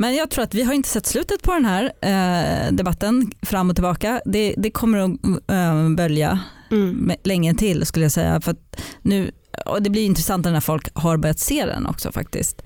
Men 0.01 0.15
jag 0.15 0.31
tror 0.31 0.45
att 0.45 0.55
vi 0.55 0.63
har 0.63 0.75
inte 0.75 0.89
sett 0.89 1.07
slutet 1.07 1.43
på 1.43 1.53
den 1.53 1.65
här 1.65 1.85
eh, 2.03 2.73
debatten 2.73 3.33
fram 3.43 3.71
och 3.71 3.77
tillbaka. 3.77 4.21
Det, 4.25 4.55
det 4.57 4.71
kommer 4.71 4.99
att 4.99 5.11
eh, 5.51 5.89
bölja 5.97 6.41
Mm. 6.71 7.13
länge 7.25 7.55
till 7.55 7.87
skulle 7.87 8.05
jag 8.05 8.13
säga. 8.13 8.41
För 8.41 8.57
nu, 9.03 9.31
och 9.67 9.83
det 9.83 9.91
blir 9.91 10.05
intressantare 10.05 10.53
när 10.53 10.61
folk 10.61 10.89
har 10.95 11.17
börjat 11.17 11.39
se 11.39 11.67
den 11.67 11.87
också 11.87 12.13
faktiskt. 12.13 12.63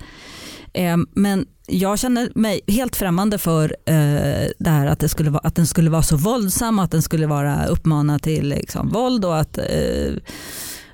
Eh, 0.73 0.97
men 1.11 1.45
jag 1.67 1.99
känner 1.99 2.31
mig 2.35 2.61
helt 2.67 2.95
främmande 2.95 3.37
för 3.37 3.75
eh, 3.85 4.47
det 4.59 4.69
här 4.69 4.87
att, 4.87 4.99
det 4.99 5.09
skulle 5.09 5.29
vara, 5.29 5.41
att 5.47 5.55
den 5.55 5.67
skulle 5.67 5.89
vara 5.89 6.01
så 6.01 6.17
våldsam, 6.17 6.79
att 6.79 6.91
den 6.91 7.01
skulle 7.01 7.27
vara 7.27 7.65
uppmanad 7.65 8.21
till 8.21 8.47
liksom, 8.49 8.89
våld 8.89 9.25
och 9.25 9.39
att 9.39 9.57
eh, 9.57 10.13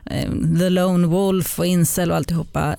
eh, 0.05 0.31
The 0.59 0.69
Lone 0.69 1.07
Wolf 1.07 1.59
och 1.59 1.65
Incel 1.65 2.11
och 2.11 2.17
alltihopa. 2.17 2.75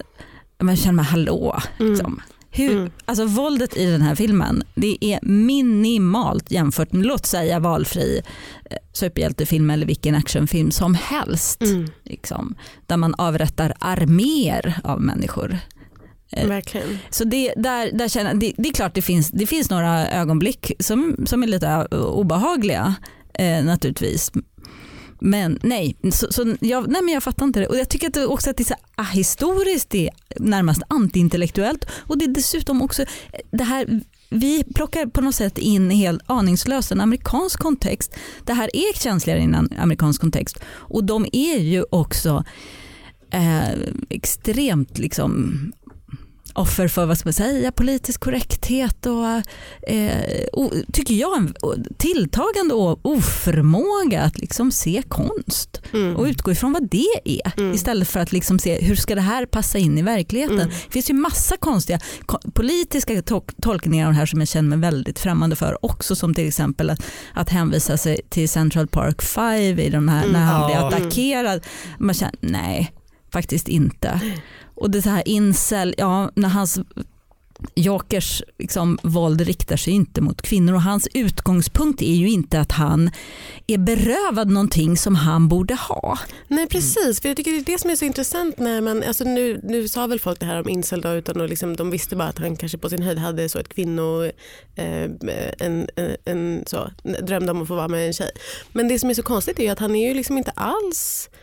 Man 0.63 0.77
känner 0.77 0.93
man 0.93 1.05
hallå. 1.05 1.61
Mm. 1.81 2.21
Hur, 2.53 2.77
Mm. 2.77 2.91
alltså 3.05 3.25
våldet 3.25 3.77
i 3.77 3.87
den 3.87 4.03
här 4.03 4.15
filmen 4.15 4.63
det 4.75 5.05
är 5.05 5.19
minimalt 5.23 6.51
jämfört 6.51 6.93
med 6.93 7.07
låt 7.07 7.27
säga 7.27 7.59
valfri 7.59 8.23
eh, 8.71 8.77
superhjältefilm 8.93 9.71
eller 9.71 9.87
vilken 9.87 10.15
actionfilm 10.15 10.71
som 10.71 10.95
helst. 10.95 11.63
Mm. 11.63 11.87
Liksom, 12.05 12.55
där 12.87 12.97
man 12.97 13.15
avrättar 13.15 13.75
arméer 13.79 14.81
av 14.85 15.01
människor. 15.01 15.59
Eh, 16.33 16.49
Verkligen. 16.49 16.99
Så 17.11 17.25
det, 17.25 17.53
där, 17.57 17.93
där 17.93 18.09
känner, 18.09 18.35
det, 18.35 18.53
det 18.57 18.69
är 18.69 18.73
klart 18.73 18.95
det 18.95 19.03
finns, 19.03 19.31
det 19.31 19.47
finns 19.47 19.71
några 19.71 20.09
ögonblick 20.09 20.73
som, 20.79 21.17
som 21.27 21.43
är 21.43 21.47
lite 21.47 21.69
eh, 21.91 21.99
obehagliga 21.99 22.95
eh, 23.35 23.65
naturligtvis. 23.65 24.33
Men 25.21 25.59
nej, 25.63 25.97
så, 26.13 26.33
så 26.33 26.57
jag, 26.61 26.89
nej 26.89 27.03
men 27.03 27.15
jag 27.15 27.23
fattar 27.23 27.47
inte 27.47 27.61
det. 27.61 27.67
Och 27.67 27.77
jag 27.77 27.89
tycker 27.89 28.07
att 28.07 28.15
det 28.15 28.27
också 28.27 28.51
att 28.51 28.57
det 28.57 28.63
är 28.63 28.65
så 28.65 28.75
ahistoriskt, 28.95 29.87
ah, 29.87 29.91
det 29.91 30.07
är 30.07 30.41
närmast 30.41 30.83
antiintellektuellt 30.89 31.87
och 31.93 32.19
det 32.19 32.25
är 32.25 32.35
dessutom 32.35 32.83
också 32.83 33.05
det 33.51 33.65
här 33.65 34.01
vi 34.31 34.65
plockar 34.75 35.07
på 35.07 35.21
något 35.21 35.35
sätt 35.35 35.59
in 35.59 35.91
helt 35.91 36.23
aningslöst 36.27 36.93
en 36.93 37.01
amerikansk 37.01 37.61
kontext. 37.61 38.17
Det 38.45 38.53
här 38.53 38.77
är 38.77 38.99
känsligare 38.99 39.41
i 39.41 39.45
en 39.45 39.69
amerikansk 39.79 40.21
kontext 40.21 40.59
och 40.67 41.05
de 41.05 41.27
är 41.33 41.59
ju 41.59 41.85
också 41.91 42.45
eh, 43.31 43.79
extremt 44.09 44.99
liksom 44.99 45.57
offer 46.55 46.89
för 46.89 47.07
vad 47.07 47.19
ska 47.19 47.27
man 47.27 47.33
säga, 47.33 47.73
politisk 47.73 48.21
korrekthet 48.21 49.07
och, 49.07 49.27
eh, 49.93 50.45
och 50.53 50.73
tycker 50.93 51.15
jag 51.15 51.37
en 51.37 51.55
tilltagande 51.99 52.75
oförmåga 53.03 54.23
att 54.23 54.39
liksom 54.39 54.73
se 54.73 55.03
konst 55.09 55.81
Mm. 55.93 56.17
och 56.17 56.25
utgå 56.25 56.53
ifrån 56.53 56.73
vad 56.73 56.89
det 56.91 57.07
är 57.25 57.53
Mm. 57.61 57.75
istället 57.75 58.09
för 58.09 58.21
att 58.21 58.33
liksom 58.33 58.59
se 58.59 58.81
hur 58.83 58.97
ska 58.97 59.15
det 59.15 59.21
här 59.21 59.47
passa 59.47 59.79
in 59.79 59.99
i 59.99 60.03
verkligheten. 60.03 60.59
Mm. 60.61 60.69
Det 60.69 60.93
finns 60.93 61.11
ju 61.11 61.15
massa 61.15 61.57
konstiga 61.57 62.01
ko- 62.27 62.51
politiska 62.55 63.13
to- 63.15 63.53
tolkningar 63.63 64.07
av 64.07 64.13
det 64.13 64.19
här 64.19 64.27
som 64.27 64.39
jag 64.41 64.49
känner 64.49 64.69
mig 64.69 64.79
väldigt 64.91 65.19
främmande 65.19 65.57
för 65.57 65.85
också 65.85 66.17
som 66.17 66.35
till 66.35 66.49
exempel 66.49 66.91
att, 66.91 67.03
att 67.35 67.49
hänvisa 67.49 67.97
sig 67.97 68.21
till 68.29 68.49
Central 68.49 68.87
Park 68.87 69.23
5 69.23 69.79
i 69.79 69.91
de 69.91 70.09
här, 70.09 70.21
Mm. 70.23 70.33
när 70.33 70.41
han 70.45 70.67
blir 70.67 70.87
attackerad. 70.87 71.67
Man 71.99 72.15
känner 72.15 72.35
nej, 72.41 72.93
faktiskt 73.33 73.69
inte. 73.69 74.21
Och 74.81 74.91
det 74.91 75.05
här 75.05 75.29
incel, 75.29 75.95
ja, 75.99 76.31
när 76.35 76.49
hans 76.49 76.81
Jokers 77.75 78.43
liksom, 78.59 78.99
våld 79.03 79.41
riktar 79.41 79.77
sig 79.77 79.93
inte 79.93 80.21
mot 80.21 80.43
kvinnor 80.43 80.75
och 80.75 80.83
hans 80.83 81.09
utgångspunkt 81.15 82.03
är 82.03 82.15
ju 82.15 82.31
inte 82.31 82.61
att 82.61 82.73
han 82.73 83.11
är 83.67 83.79
berövad 83.79 84.51
någonting 84.51 84.97
som 84.97 85.15
han 85.15 85.49
borde 85.49 85.75
ha. 85.75 86.19
Nej 86.49 86.67
precis, 86.67 87.21
för 87.21 87.29
jag 87.29 87.37
tycker 87.37 87.51
det 87.51 87.59
är 87.59 87.65
det 87.65 87.79
som 87.79 87.91
är 87.91 87.97
så 87.97 88.05
intressant 88.05 88.59
när 88.59 88.81
man, 88.81 89.03
alltså 89.03 89.25
nu, 89.25 89.61
nu 89.63 89.89
sa 89.89 90.07
väl 90.07 90.21
folk 90.21 90.41
det 90.41 90.47
här 90.47 90.61
om 90.61 90.69
incel 90.69 91.01
då, 91.01 91.09
utan 91.09 91.41
att 91.41 91.51
liksom, 91.51 91.77
de 91.77 91.91
visste 91.91 92.17
bara 92.17 92.29
att 92.29 92.39
han 92.39 92.57
kanske 92.57 92.79
på 92.79 92.89
sin 92.89 93.03
höjd 93.03 93.19
hade 93.19 93.49
så 93.49 93.59
ett 93.59 93.69
kvinno, 93.69 94.25
eh, 94.75 95.05
en, 95.59 95.89
en, 95.97 96.17
en 96.25 96.65
så, 96.67 96.91
drömde 97.23 97.53
om 97.53 97.63
att 97.63 97.69
få 97.69 97.75
vara 97.75 97.89
med 97.89 98.07
en 98.07 98.13
tjej. 98.13 98.31
Men 98.73 98.89
det 98.89 98.99
som 98.99 99.11
är 99.11 99.15
så 99.15 99.23
konstigt 99.23 99.59
är 99.59 99.63
ju 99.63 99.69
att 99.69 99.79
han 99.79 99.97
är 99.97 100.09
ju 100.09 100.15
liksom 100.15 100.39
inte 100.39 100.51
alls 100.51 101.31
eh, 101.33 101.40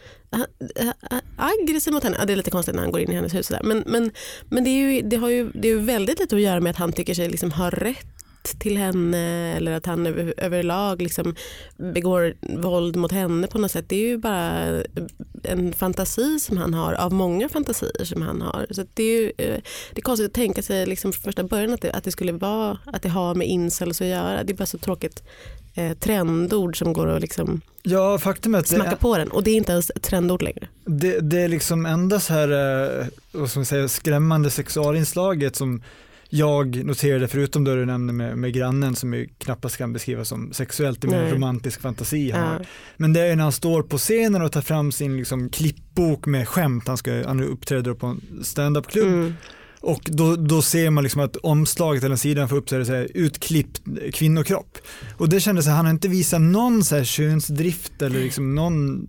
aggressiv 1.37 1.93
mot 1.93 2.03
henne. 2.03 2.15
Ja, 2.19 2.25
det 2.25 2.33
är 2.33 2.37
lite 2.37 2.51
konstigt 2.51 2.75
när 2.75 2.81
han 2.81 2.91
går 2.91 3.01
in 3.01 3.11
i 3.11 3.15
hennes 3.15 3.35
hus. 3.35 3.47
där. 3.47 3.61
Men, 3.63 3.83
men, 3.87 4.11
men 4.49 4.63
det, 4.63 4.69
är 4.69 4.91
ju, 4.91 5.01
det 5.01 5.17
har 5.17 5.29
ju 5.29 5.51
det 5.53 5.67
är 5.67 5.75
väldigt 5.75 6.19
lite 6.19 6.35
att 6.35 6.41
göra 6.41 6.59
med 6.59 6.69
att 6.69 6.77
han 6.77 6.93
tycker 6.93 7.13
sig 7.13 7.29
liksom 7.29 7.51
ha 7.51 7.69
rätt 7.69 8.17
till 8.59 8.77
henne 8.77 9.53
eller 9.57 9.71
att 9.71 9.85
han 9.85 10.07
över, 10.07 10.33
överlag 10.37 11.01
liksom 11.01 11.35
begår 11.77 12.35
våld 12.61 12.95
mot 12.95 13.11
henne 13.11 13.47
på 13.47 13.57
något 13.57 13.71
sätt. 13.71 13.89
Det 13.89 13.95
är 13.95 14.07
ju 14.07 14.17
bara 14.17 14.83
en 15.43 15.73
fantasi 15.73 16.39
som 16.39 16.57
han 16.57 16.73
har 16.73 16.93
av 16.93 17.13
många 17.13 17.49
fantasier 17.49 18.05
som 18.05 18.21
han 18.21 18.41
har. 18.41 18.67
Så 18.69 18.85
det 18.93 19.03
är 19.03 19.21
ju 19.21 19.31
eh, 19.37 19.61
det 19.93 19.99
är 19.99 20.01
konstigt 20.01 20.27
att 20.27 20.33
tänka 20.33 20.61
sig 20.61 20.85
liksom 20.85 21.13
från 21.13 21.23
första 21.23 21.43
början 21.43 21.73
att 21.73 21.81
det, 21.81 21.91
att 21.91 22.03
det 22.03 22.11
skulle 22.11 22.31
vara 22.31 22.77
att 22.85 23.01
det 23.01 23.09
har 23.09 23.35
med 23.35 23.47
incels 23.47 24.01
att 24.01 24.07
göra. 24.07 24.43
Det 24.43 24.53
är 24.53 24.57
bara 24.57 24.65
så 24.65 24.77
tråkigt 24.77 25.23
eh, 25.77 25.93
trendord 25.93 26.77
som 26.77 26.93
går 26.93 27.07
att 27.07 27.21
liksom 27.21 27.61
Ja, 27.83 28.17
faktum 28.17 28.55
är 28.55 28.59
att 28.59 28.67
smacka 28.67 28.91
är, 28.91 28.95
på 28.95 29.17
den 29.17 29.27
och 29.27 29.43
det 29.43 29.51
är 29.51 29.55
inte 29.55 29.71
ens 29.71 29.89
ett 29.89 30.03
trendord 30.03 30.41
längre. 30.41 30.67
det, 30.85 31.19
det 31.19 31.41
är 31.41 31.47
liksom 31.47 31.85
enda 31.85 32.19
så 32.19 32.33
här, 32.33 32.49
eh, 32.99 33.07
vad 33.31 33.49
ska 33.49 33.59
man 33.59 33.65
säga, 33.65 33.87
skrämmande 33.87 34.49
sexualinslaget 34.49 35.55
som 35.55 35.81
jag 36.29 36.85
noterade, 36.85 37.27
förutom 37.27 37.63
det 37.63 37.75
du 37.75 37.85
nämnde 37.85 38.13
med, 38.13 38.37
med 38.37 38.53
grannen 38.53 38.95
som 38.95 39.13
ju 39.13 39.27
knappast 39.37 39.77
kan 39.77 39.93
beskrivas 39.93 40.27
som 40.29 40.53
sexuellt, 40.53 41.01
det 41.01 41.07
är 41.07 41.11
mer 41.11 41.23
en 41.23 41.33
romantisk 41.33 41.81
fantasi 41.81 42.31
han 42.31 42.41
har. 42.41 42.59
Ja. 42.59 42.65
Men 42.97 43.13
det 43.13 43.21
är 43.21 43.35
när 43.35 43.43
han 43.43 43.51
står 43.51 43.83
på 43.83 43.97
scenen 43.97 44.41
och 44.41 44.51
tar 44.51 44.61
fram 44.61 44.91
sin 44.91 45.17
liksom, 45.17 45.49
klippbok 45.49 46.25
med 46.25 46.47
skämt, 46.47 46.87
han, 46.87 46.97
ska, 46.97 47.27
han 47.27 47.43
uppträder 47.43 47.93
på 47.93 48.07
en 48.07 48.43
stand-up-klubb 48.43 49.07
Mm. 49.07 49.33
Och 49.87 50.01
då, 50.05 50.35
då 50.35 50.61
ser 50.61 50.89
man 50.89 51.03
liksom 51.03 51.21
att 51.21 51.35
omslaget 51.35 52.03
eller 52.03 52.15
sidan 52.15 52.49
får 52.49 52.55
upp 52.55 52.69
så 52.69 52.75
här, 52.75 52.83
så 52.83 52.93
här, 52.93 53.07
utklippt 53.13 53.81
kvinnokropp. 54.13 54.77
Och 55.17 55.29
det 55.29 55.39
kändes 55.39 55.65
här, 55.65 55.73
han 55.73 55.85
har 55.85 55.93
inte 55.93 56.07
visat 56.07 56.41
någon 56.41 56.83
så 56.83 56.95
här 56.95 57.03
könsdrift 57.03 58.01
eller 58.01 58.19
liksom 58.19 58.55
någon 58.55 59.07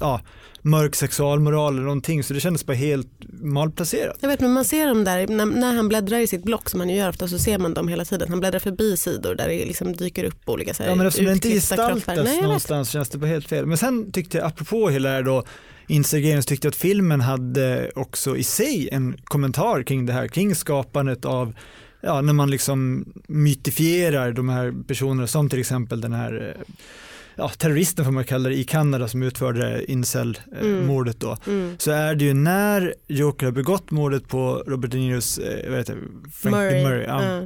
ja, 0.00 0.20
mörk 0.62 0.94
sexualmoral 0.94 1.74
eller 1.74 1.82
någonting 1.82 2.24
så 2.24 2.34
det 2.34 2.40
kändes 2.40 2.66
bara 2.66 2.76
helt 2.76 3.08
malplacerat. 3.42 4.16
Jag 4.20 4.28
vet 4.28 4.40
men 4.40 4.52
man 4.52 4.64
ser 4.64 4.86
dem 4.86 5.04
där, 5.04 5.26
när, 5.26 5.46
när 5.46 5.74
han 5.74 5.88
bläddrar 5.88 6.18
i 6.18 6.26
sitt 6.26 6.42
block 6.42 6.70
som 6.70 6.80
han 6.80 6.88
ju 6.88 6.96
gör 6.96 7.08
ofta 7.08 7.28
så 7.28 7.38
ser 7.38 7.58
man 7.58 7.74
dem 7.74 7.88
hela 7.88 8.04
tiden. 8.04 8.28
Han 8.28 8.40
bläddrar 8.40 8.60
förbi 8.60 8.96
sidor 8.96 9.34
där 9.34 9.48
det 9.48 9.64
liksom 9.64 9.92
dyker 9.92 10.24
upp 10.24 10.48
olika 10.48 10.74
så 10.74 10.82
här, 10.82 10.90
Ja 10.90 10.96
men 10.96 11.06
eftersom 11.06 11.26
det 11.26 11.32
inte 11.32 11.48
gestaltas. 11.48 12.24
Nej, 12.24 12.42
någonstans 12.42 12.90
känns 12.90 13.08
det 13.08 13.18
bara 13.18 13.26
helt 13.26 13.48
fel. 13.48 13.66
Men 13.66 13.78
sen 13.78 14.12
tyckte 14.12 14.38
jag, 14.38 14.46
apropå 14.46 14.88
hela 14.88 15.08
det 15.08 15.14
här 15.14 15.22
då, 15.22 15.44
Så 15.88 16.42
tyckte 16.42 16.68
att 16.68 16.76
filmen 16.76 17.20
hade 17.20 17.90
också 17.94 18.36
i 18.36 18.42
sig 18.42 18.88
en 18.92 19.16
kommentar 19.24 19.82
kring 19.82 20.06
det 20.06 20.12
här, 20.12 20.28
kring 20.28 20.54
skapandet 20.54 21.24
av 21.24 21.54
Ja, 22.00 22.20
när 22.20 22.32
man 22.32 22.50
liksom 22.50 23.04
mytifierar 23.26 24.32
de 24.32 24.48
här 24.48 24.74
personerna 24.86 25.26
som 25.26 25.48
till 25.48 25.60
exempel 25.60 26.00
den 26.00 26.12
här 26.12 26.54
eh, 26.56 26.74
ja, 27.34 27.48
terroristen 27.48 28.04
får 28.04 28.12
man 28.12 28.24
kalla 28.24 28.48
det 28.48 28.54
i 28.54 28.64
Kanada 28.64 29.08
som 29.08 29.22
utförde 29.22 29.92
incel-mordet 29.92 31.20
då. 31.20 31.36
Mm. 31.46 31.76
Så 31.78 31.90
är 31.90 32.14
det 32.14 32.24
ju 32.24 32.34
när 32.34 32.94
Joker 33.06 33.46
har 33.46 33.52
begått 33.52 33.90
mordet 33.90 34.28
på 34.28 34.64
Robert 34.66 34.90
De 34.90 34.98
Niros, 34.98 35.38
eh, 35.38 35.70
vad 35.70 35.78
heter 35.78 35.98
Frank 36.32 36.56
Murray. 36.56 36.84
Murray 36.84 37.04
ja, 37.04 37.24
Ja. 37.24 37.42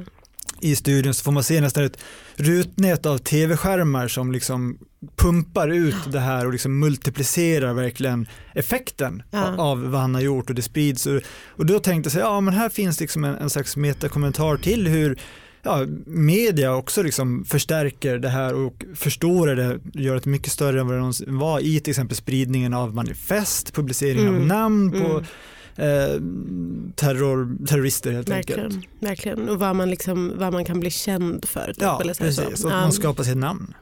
I 0.61 0.75
studion 0.75 1.13
så 1.13 1.23
får 1.23 1.31
man 1.31 1.43
se 1.43 1.61
nästan 1.61 1.83
ett 1.83 1.97
rutnät 2.35 3.05
av 3.05 3.17
tv-skärmar 3.17 4.07
som 4.07 4.31
liksom 4.31 4.77
pumpar 5.15 5.67
ut 5.69 5.95
det 6.11 6.19
här 6.19 6.45
och 6.45 6.51
liksom 6.51 6.79
multiplicerar 6.79 7.73
verkligen 7.73 8.27
effekten 8.55 9.23
Ja. 9.31 9.57
av 9.57 9.83
vad 9.91 10.01
han 10.01 10.15
har 10.15 10.21
gjort 10.21 10.49
och 10.49 10.55
det 10.55 10.61
sprids. 10.61 11.05
Och, 11.05 11.21
och 11.47 11.65
då 11.65 11.79
tänkte 11.79 12.19
jag 12.19 12.27
ja 12.27 12.41
men 12.41 12.53
här 12.53 12.69
finns 12.69 12.99
liksom 12.99 13.23
en, 13.23 13.35
en 13.35 13.49
slags 13.49 13.77
metakommentar 13.77 14.57
till 14.57 14.87
hur 14.87 15.19
ja, 15.63 15.85
media 16.05 16.75
också 16.75 17.03
liksom 17.03 17.45
förstärker 17.45 18.17
det 18.17 18.29
här 18.29 18.53
och 18.53 18.85
förstorar 18.95 19.55
det, 19.55 19.79
gör 19.93 20.15
det 20.15 20.25
mycket 20.25 20.51
större 20.51 20.79
än 20.79 20.87
vad 20.87 20.95
det 20.95 20.99
någonsin 20.99 21.37
var 21.37 21.59
i 21.59 21.79
till 21.79 21.91
exempel 21.91 22.17
spridningen 22.17 22.73
av 22.73 22.95
manifest, 22.95 23.73
publicering 23.73 24.27
av 24.27 24.35
Mm. 24.35 24.47
namn 24.47 24.91
på 24.91 24.97
Mm. 24.97 25.23
Eh, 25.75 26.21
terror, 26.95 27.65
terrorister 27.67 28.11
helt 28.11 28.29
enkelt. 28.29 28.59
Verkligen, 28.59 28.83
verkligen. 28.99 29.49
Och 29.49 29.59
vad 29.59 29.75
man, 29.75 29.89
liksom, 29.89 30.33
vad 30.35 30.53
man 30.53 30.65
kan 30.65 30.79
bli 30.79 30.89
känd 30.91 31.45
för. 31.45 31.67
Typ, 31.67 31.81
Ja, 31.81 32.01
eller 32.01 32.13
så 32.13 32.31
så. 32.31 32.41
precis. 32.41 32.65
Och 32.65 32.71
Ja. 32.71 32.75
man 32.81 32.91
skapar 32.91 33.23
sitt 33.23 33.37
namn. 33.37 33.73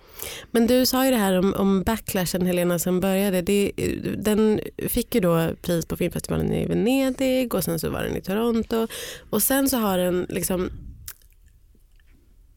Men 0.51 0.67
du 0.67 0.85
sa 0.85 1.05
ju 1.05 1.11
det 1.11 1.17
här 1.17 1.39
om, 1.39 1.53
om 1.53 1.83
backlashen 1.83 2.45
Helena 2.45 2.79
som 2.79 2.99
började. 2.99 3.41
Det, 3.41 3.71
den 4.17 4.59
fick 4.87 5.15
ju 5.15 5.21
då 5.21 5.49
pris 5.61 5.85
på 5.85 5.97
filmfestivalen 5.97 6.53
i 6.53 6.65
Venedig 6.65 7.53
och 7.53 7.63
sen 7.63 7.79
så 7.79 7.89
var 7.89 8.03
den 8.03 8.15
i 8.15 8.21
Toronto. 8.21 8.87
Och 9.29 9.43
sen 9.43 9.69
så 9.69 9.77
har 9.77 9.97
den 9.97 10.25
liksom 10.29 10.69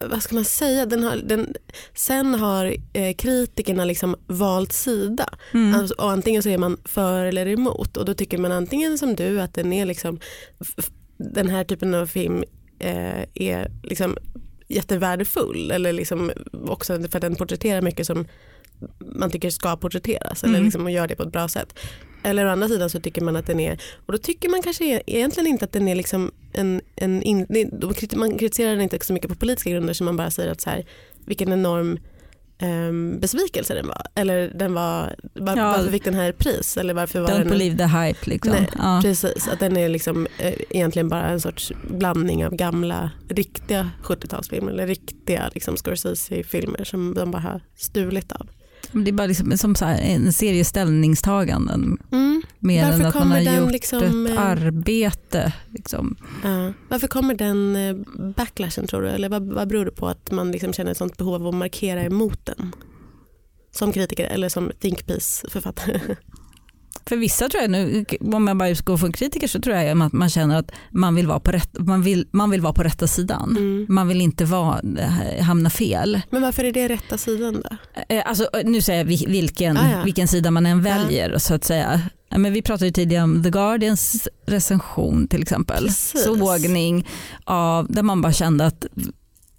vad 0.09 0.23
ska 0.23 0.35
man 0.35 0.45
säga, 0.45 0.85
den 0.85 1.03
har, 1.03 1.15
den, 1.15 1.53
sen 1.93 2.35
har 2.35 2.75
eh, 2.93 3.15
kritikerna 3.15 3.85
liksom 3.85 4.15
valt 4.27 4.73
sida. 4.73 5.29
Mm. 5.53 5.79
Alltså, 5.79 5.95
och 5.97 6.11
antingen 6.11 6.43
så 6.43 6.49
är 6.49 6.57
man 6.57 6.77
för 6.85 7.25
eller 7.25 7.47
emot 7.47 7.97
och 7.97 8.05
då 8.05 8.13
tycker 8.13 8.37
man 8.37 8.51
antingen 8.51 8.97
som 8.97 9.15
du 9.15 9.41
att 9.41 9.53
den 9.53 9.73
är 9.73 9.85
liksom, 9.85 10.19
den 11.17 11.49
här 11.49 11.63
typen 11.63 11.93
av 11.93 12.07
film 12.07 12.43
eh, 12.79 13.23
är 13.33 13.71
liksom 13.83 14.17
jättevärdefull 14.67 15.71
eller 15.71 15.93
liksom 15.93 16.31
också 16.67 16.93
för 16.93 17.17
att 17.17 17.21
den 17.21 17.35
porträtterar 17.35 17.81
mycket 17.81 18.07
som 18.07 18.27
man 18.99 19.31
tycker 19.31 19.49
ska 19.49 19.75
porträtteras 19.75 20.43
eller 20.43 20.53
Mm. 20.53 20.65
liksom 20.65 20.83
och 20.83 20.91
gör 20.91 21.07
det 21.07 21.15
på 21.15 21.23
ett 21.23 21.31
bra 21.31 21.47
sätt. 21.47 21.79
Eller 22.23 22.45
å 22.45 22.49
andra 22.49 22.67
sidan 22.67 22.89
så 22.89 22.99
tycker 22.99 23.21
man 23.21 23.35
att 23.35 23.47
den 23.47 23.59
är, 23.59 23.81
och 24.05 24.11
då 24.11 24.17
tycker 24.17 24.49
man 24.49 24.61
kanske 24.61 24.85
e- 24.85 25.01
egentligen 25.07 25.47
inte 25.47 25.65
att 25.65 25.71
den 25.71 25.87
är 25.87 25.95
liksom 25.95 26.31
en, 26.53 26.81
en 26.95 27.21
in, 27.23 27.47
man 28.15 28.37
kritiserar 28.37 28.71
den 28.71 28.81
inte 28.81 28.99
så 29.05 29.13
mycket 29.13 29.29
på 29.29 29.35
politiska 29.35 29.69
grunder 29.69 29.93
som 29.93 30.05
man 30.05 30.17
bara 30.17 30.31
säger 30.31 30.51
att 30.51 30.61
så 30.61 30.69
här, 30.69 30.85
vilken 31.25 31.53
enorm 31.53 31.99
um, 32.61 33.19
besvikelse 33.19 33.73
den 33.73 33.87
var. 33.87 34.01
Eller 34.15 34.47
den 34.55 34.73
var, 34.73 35.15
var 35.33 35.57
Ja. 35.57 35.71
varför 35.77 35.91
fick 35.91 36.03
den 36.05 36.13
här 36.13 36.31
pris? 36.31 36.77
Eller 36.77 36.93
varför 36.93 37.19
var 37.19 37.29
Don't 37.29 37.37
den 37.37 37.49
believe 37.49 37.77
the 37.77 37.97
hype. 37.97 38.29
Liksom. 38.29 38.51
Nej, 38.51 38.69
ja. 38.77 38.99
Precis, 39.03 39.47
att 39.47 39.59
den 39.59 39.77
är 39.77 39.89
liksom, 39.89 40.27
eh, 40.39 40.53
egentligen 40.69 41.09
bara 41.09 41.25
en 41.29 41.41
sorts 41.41 41.71
blandning 41.89 42.45
av 42.45 42.55
gamla 42.55 43.11
riktiga 43.29 43.89
70-talsfilmer 44.03 44.69
eller 44.69 44.87
riktiga 44.87 45.49
liksom, 45.53 45.77
Scorsese-filmer 45.77 46.83
som 46.83 47.13
de 47.13 47.31
bara 47.31 47.41
har 47.41 47.61
stulit 47.75 48.31
av. 48.31 48.49
Det 48.93 49.09
är 49.09 49.13
bara 49.13 49.27
liksom, 49.27 49.57
som 49.57 49.75
så 49.75 49.85
här, 49.85 49.99
en 50.01 50.33
serie 50.33 50.65
ställningstaganden. 50.65 51.97
Mm. 52.11 52.41
Mer 52.59 52.85
Varför 52.85 52.99
än 52.99 53.05
att 53.05 53.15
man 53.15 53.31
har 53.31 53.39
gjort 53.39 53.71
liksom, 53.71 54.25
ett 54.25 54.31
eh, 54.31 54.41
arbete. 54.41 55.53
Liksom. 55.69 56.15
Ja. 56.43 56.73
Varför 56.89 57.07
kommer 57.07 57.33
den 57.35 57.75
eh, 57.75 57.95
backlashen 58.35 58.87
tror 58.87 59.01
du? 59.01 59.09
Eller 59.09 59.29
vad, 59.29 59.53
vad 59.53 59.67
beror 59.67 59.85
det 59.85 59.91
på 59.91 60.07
att 60.07 60.31
man 60.31 60.51
liksom 60.51 60.73
känner 60.73 60.91
ett 60.91 60.97
sånt 60.97 61.17
behov 61.17 61.35
av 61.35 61.47
att 61.47 61.55
markera 61.55 62.03
emot 62.03 62.45
den? 62.45 62.75
Som 63.71 63.91
kritiker 63.91 64.25
eller 64.25 64.49
som 64.49 64.71
think 64.79 65.07
piece-författare? 65.07 65.99
För 67.09 67.17
vissa 67.17 67.49
tror 67.49 67.61
jag, 67.61 67.71
nu, 67.71 68.05
om 68.33 68.47
jag 68.47 68.57
bara 68.57 68.73
går 68.73 68.97
från 68.97 69.11
kritiker 69.13 69.47
så 69.47 69.59
tror 69.61 69.75
jag 69.75 70.01
att 70.01 70.13
man 70.13 70.29
känner 70.29 70.59
att 70.59 70.71
man 70.91 71.15
vill 71.15 71.27
vara 71.27 71.39
på, 71.39 71.51
rätt, 71.51 71.69
man 71.79 72.01
vill, 72.01 72.27
man 72.31 72.49
vill 72.49 72.61
vara 72.61 72.73
på 72.73 72.83
rätta 72.83 73.07
sidan. 73.07 73.49
Mm. 73.57 73.85
Man 73.89 74.07
vill 74.07 74.21
inte 74.21 74.45
vara, 74.45 74.81
eh, 74.99 75.43
hamna 75.43 75.69
fel. 75.69 76.21
Men 76.29 76.41
varför 76.41 76.63
är 76.63 76.71
det 76.71 76.87
rätta 76.87 77.17
sidan 77.17 77.53
då? 77.63 77.77
Eh, 78.15 78.23
Alltså, 78.25 78.47
nu 78.65 78.81
säger 78.81 78.99
jag 78.99 79.05
vil- 79.05 79.25
vilken, 79.27 79.77
Ah, 79.77 79.91
ja. 79.91 80.03
vilken 80.03 80.27
sida 80.27 80.51
man 80.51 80.65
än 80.65 80.81
väljer 80.83 81.37
så 81.37 81.53
att 81.53 81.63
säga. 81.63 82.01
Men 82.37 82.53
vi 82.53 82.61
pratade 82.61 82.85
ju 82.85 82.91
tidigare 82.91 83.23
om 83.23 83.43
The 83.43 83.49
Guardians 83.49 84.27
recension 84.47 85.27
till 85.27 85.41
exempel. 85.41 85.83
Precis. 85.85 86.23
Sågning 86.23 87.07
av, 87.45 87.87
där 87.91 88.03
man 88.03 88.21
bara 88.21 88.33
kände 88.33 88.65
att 88.65 88.85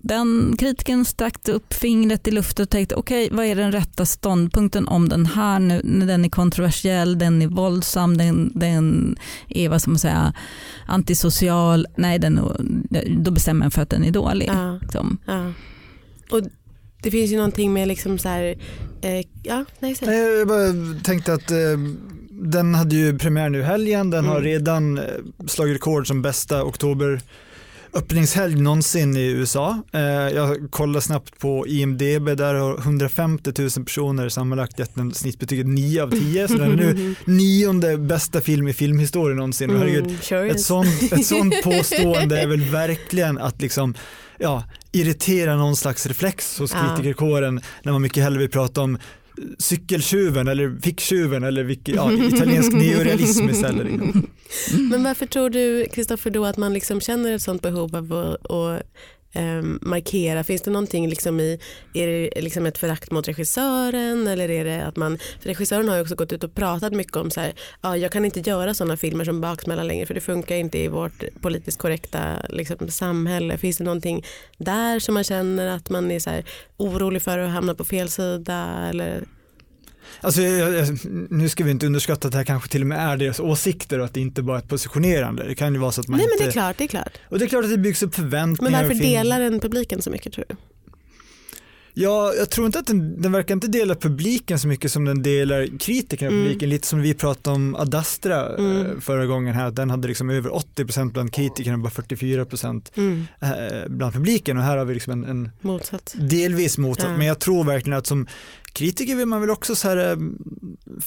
den 0.04 0.56
kritiken 0.58 1.04
sträckte 1.04 1.52
upp 1.52 1.74
fingret 1.74 2.28
i 2.28 2.30
luften 2.30 2.62
och 2.62 2.70
tänkte 2.70 2.94
okej 2.94 3.28
vad 3.32 3.46
är 3.46 3.56
den 3.56 3.72
rätta 3.72 4.06
ståndpunkten 4.06 4.88
om 4.88 5.08
den 5.08 5.26
här 5.26 5.58
nu, 5.58 5.80
när 5.84 6.06
den 6.06 6.24
är 6.24 6.28
kontroversiell, 6.28 7.18
den 7.18 7.42
är 7.42 7.46
våldsam, 7.46 8.16
den, 8.16 8.52
den 8.54 9.16
är 9.48 9.68
vad 9.68 9.80
ska 9.80 9.90
man 9.90 9.98
säga, 9.98 10.32
antisocial, 10.86 11.86
nej 11.96 12.18
den, 12.18 12.40
då 13.18 13.30
bestämmer 13.30 13.66
jag 13.66 13.72
för 13.72 13.82
att 13.82 13.90
den 13.90 14.04
är 14.04 14.10
dålig. 14.10 14.48
Ja. 14.48 14.78
Liksom. 14.82 15.18
Ja. 15.26 15.52
Och 16.30 16.40
det 17.02 17.10
finns 17.10 17.30
ju 17.32 17.36
någonting 17.36 17.72
med 17.72 17.88
liksom 17.88 18.18
så 18.18 18.28
här, 18.28 18.54
eh, 19.02 19.26
ja, 19.42 19.64
nej. 19.78 19.96
Nej, 20.02 20.38
Jag 20.38 20.48
bara 20.48 21.00
tänkte 21.04 21.32
att 21.34 21.50
eh, 21.50 21.56
den 22.30 22.74
hade 22.74 22.96
ju 22.96 23.18
premiär 23.18 23.48
nu 23.50 23.62
helgen. 23.62 24.10
Den 24.10 24.24
har 24.24 24.36
Mm. 24.36 24.44
redan 24.44 24.98
eh, 24.98 25.04
slagit 25.46 25.74
rekord 25.74 26.06
som 26.06 26.22
bästa 26.22 26.64
oktober 26.64 27.20
öppningshelg 27.94 28.54
någonsin 28.60 29.16
i 29.16 29.26
USA. 29.26 29.82
Eh, 29.92 30.00
jag 30.10 30.70
kollade 30.70 31.00
snabbt 31.00 31.38
på 31.38 31.66
IMDB, 31.66 32.24
där 32.36 32.54
har 32.54 32.78
150 32.78 33.52
000 33.58 33.70
personer 33.70 34.28
sammanlagt 34.28 34.78
gett 34.78 34.94
den 34.94 35.14
snittbetyget 35.14 35.66
9 35.66 36.02
av 36.02 36.10
10. 36.10 36.48
Så 36.48 36.54
den 36.54 36.72
är 36.72 36.76
nu 36.76 37.14
nionde 37.24 37.98
bästa 37.98 38.40
film 38.40 38.68
i 38.68 38.72
filmhistorien 38.72 39.36
någonsin. 39.36 39.70
Herregud, 39.76 40.04
Mm, 40.04 40.18
sure 40.20 40.50
ett 40.50 40.60
sånt, 40.60 41.12
ett 41.12 41.26
sånt 41.26 41.54
påstående 41.64 42.40
är 42.40 42.46
väl 42.46 42.60
verkligen 42.60 43.38
att 43.38 43.60
liksom, 43.62 43.94
ja, 44.38 44.64
irritera 44.92 45.56
någon 45.56 45.76
slags 45.76 46.06
reflex 46.06 46.58
hos 46.58 46.72
kritikerkåren 46.72 47.60
när 47.82 47.92
man 47.92 48.02
mycket 48.02 48.22
hellre 48.22 48.38
vill 48.38 48.50
prata 48.50 48.80
om 48.80 48.98
cykeltjuven 49.58 50.48
eller 50.48 50.80
ficktjuven 50.80 51.44
eller 51.44 51.64
vilket, 51.64 51.94
ja, 51.94 52.12
italiensk 52.12 52.72
neorealism 52.72 53.48
istället. 53.48 53.86
Liksom. 53.86 54.26
Men 54.90 55.02
varför 55.04 55.26
tror 55.26 55.50
du 55.50 55.86
Kristoffer 55.92 56.30
då 56.30 56.44
att 56.44 56.56
man 56.56 56.72
liksom 56.72 57.00
känner 57.00 57.34
ett 57.34 57.42
sånt 57.42 57.62
behov 57.62 57.96
av 57.96 58.12
att, 58.12 58.50
att 58.50 58.82
eh, 59.34 59.62
markera? 59.80 60.44
Finns 60.44 60.62
det 60.62 60.70
någonting 60.70 61.08
liksom 61.08 61.40
i, 61.40 61.58
är 61.94 62.06
det 62.06 62.40
liksom 62.40 62.66
ett 62.66 62.78
förakt 62.78 63.10
mot 63.10 63.28
regissören 63.28 64.26
eller 64.26 64.50
är 64.50 64.64
det 64.64 64.86
att 64.86 64.96
man, 64.96 65.18
för 65.40 65.48
regissören 65.48 65.88
har 65.88 65.96
ju 65.96 66.02
också 66.02 66.14
gått 66.14 66.32
ut 66.32 66.44
och 66.44 66.54
pratat 66.54 66.92
mycket 66.92 67.16
om 67.16 67.30
så 67.30 67.40
här, 67.40 67.54
ja, 67.82 67.96
jag 67.96 68.12
kan 68.12 68.24
inte 68.24 68.40
göra 68.40 68.74
sådana 68.74 68.96
filmer 68.96 69.24
som 69.24 69.40
Baksmälla 69.40 69.82
längre 69.82 70.06
för 70.06 70.14
det 70.14 70.20
funkar 70.20 70.56
inte 70.56 70.78
i 70.78 70.88
vårt 70.88 71.24
politiskt 71.40 71.78
korrekta 71.78 72.36
liksom, 72.48 72.88
samhälle. 72.88 73.58
Finns 73.58 73.78
det 73.78 73.84
någonting 73.84 74.24
där 74.58 74.98
som 74.98 75.14
man 75.14 75.24
känner 75.24 75.66
att 75.66 75.90
man 75.90 76.10
är 76.10 76.18
så 76.18 76.30
här, 76.30 76.44
orolig 76.76 77.22
för 77.22 77.38
att 77.38 77.50
hamna 77.50 77.74
på 77.74 77.84
fel 77.84 78.08
sida 78.08 78.86
eller? 78.88 79.24
Alltså, 80.20 80.40
nu 81.30 81.48
ska 81.48 81.64
vi 81.64 81.70
inte 81.70 81.86
underskatta 81.86 82.28
att 82.28 82.32
det 82.32 82.38
här 82.38 82.44
kanske 82.44 82.68
till 82.68 82.80
och 82.80 82.86
med 82.86 82.98
är 83.12 83.16
deras 83.16 83.40
åsikter 83.40 83.98
och 83.98 84.04
att 84.04 84.14
det 84.14 84.20
inte 84.20 84.42
bara 84.42 84.58
är 84.58 84.62
ett 84.62 84.68
positionerande. 84.68 85.44
Det 85.48 85.54
kan 85.54 85.74
ju 85.74 85.80
vara 85.80 85.92
så 85.92 86.00
att 86.00 86.08
man 86.08 86.18
Nej 86.18 86.26
men 86.26 86.32
inte... 86.32 86.44
det 86.44 86.50
är 86.50 86.52
klart, 86.52 86.78
det 86.78 86.84
är 86.84 86.88
klart. 86.88 87.18
Och 87.28 87.38
det 87.38 87.44
är 87.44 87.48
klart 87.48 87.64
att 87.64 87.70
det 87.70 87.78
byggs 87.78 88.02
upp 88.02 88.18
Men 88.18 88.24
förväntningar. 88.24 88.72
varför 88.82 88.90
och 88.94 88.98
fin- 89.00 89.10
delar 89.12 89.40
den 89.40 89.60
publiken 89.60 90.02
så 90.02 90.10
mycket 90.10 90.32
tror 90.32 90.44
du? 90.48 90.56
Ja, 91.96 92.32
jag 92.38 92.50
tror 92.50 92.66
inte 92.66 92.78
att 92.78 92.86
den, 92.86 93.22
den 93.22 93.32
verkar 93.32 93.54
inte 93.54 93.66
dela 93.68 93.94
publiken 93.94 94.58
så 94.58 94.68
mycket 94.68 94.92
som 94.92 95.04
den 95.04 95.22
delar 95.22 95.78
kritikerna 95.78 96.30
Mm. 96.30 96.44
publiken. 96.44 96.68
Lite 96.68 96.86
som 96.86 97.00
vi 97.00 97.14
pratade 97.14 97.56
om 97.56 97.74
Ad 97.74 97.98
Astra 97.98 98.56
eh, 98.58 98.64
Mm. 98.64 99.00
förra 99.00 99.26
gången 99.26 99.54
här. 99.54 99.70
Den 99.70 99.90
hade 99.90 100.08
liksom 100.08 100.30
över 100.30 100.50
80% 100.50 101.12
bland 101.12 101.32
kritikerna 101.32 101.74
och 101.76 101.80
bara 101.82 101.90
44% 101.90 102.90
Mm. 102.96 103.24
eh, 103.40 103.88
bland 103.88 104.12
publiken. 104.14 104.56
Och 104.56 104.62
här 104.62 104.76
har 104.76 104.84
vi 104.84 104.94
liksom 104.94 105.12
en, 105.12 105.24
en 105.24 105.50
Motsatt. 105.60 106.14
delvis 106.18 106.78
motsatt. 106.78 107.10
Ja. 107.10 107.16
Men 107.16 107.26
jag 107.26 107.38
tror 107.38 107.64
verkligen 107.64 107.98
att 107.98 108.06
som 108.06 108.26
kritiker 108.72 109.16
vill 109.16 109.26
man 109.26 109.40
väl 109.40 109.50
också 109.50 109.74
så 109.74 109.88
här, 109.88 109.96
eh, 110.10 110.16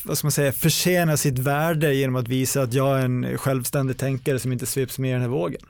vad 0.05 0.17
ska 0.17 0.25
man 0.25 0.31
säga, 0.31 0.51
förtjäna 0.51 1.17
sitt 1.17 1.39
värde 1.39 1.93
genom 1.93 2.15
att 2.15 2.27
visa 2.27 2.61
att 2.61 2.73
jag 2.73 2.99
är 2.99 3.05
en 3.05 3.37
självständig 3.37 3.97
tänkare 3.97 4.39
som 4.39 4.51
inte 4.53 4.65
sveps 4.65 4.99
med 4.99 5.09
i 5.09 5.13
den 5.13 5.21
här 5.21 5.29
vågen. 5.29 5.61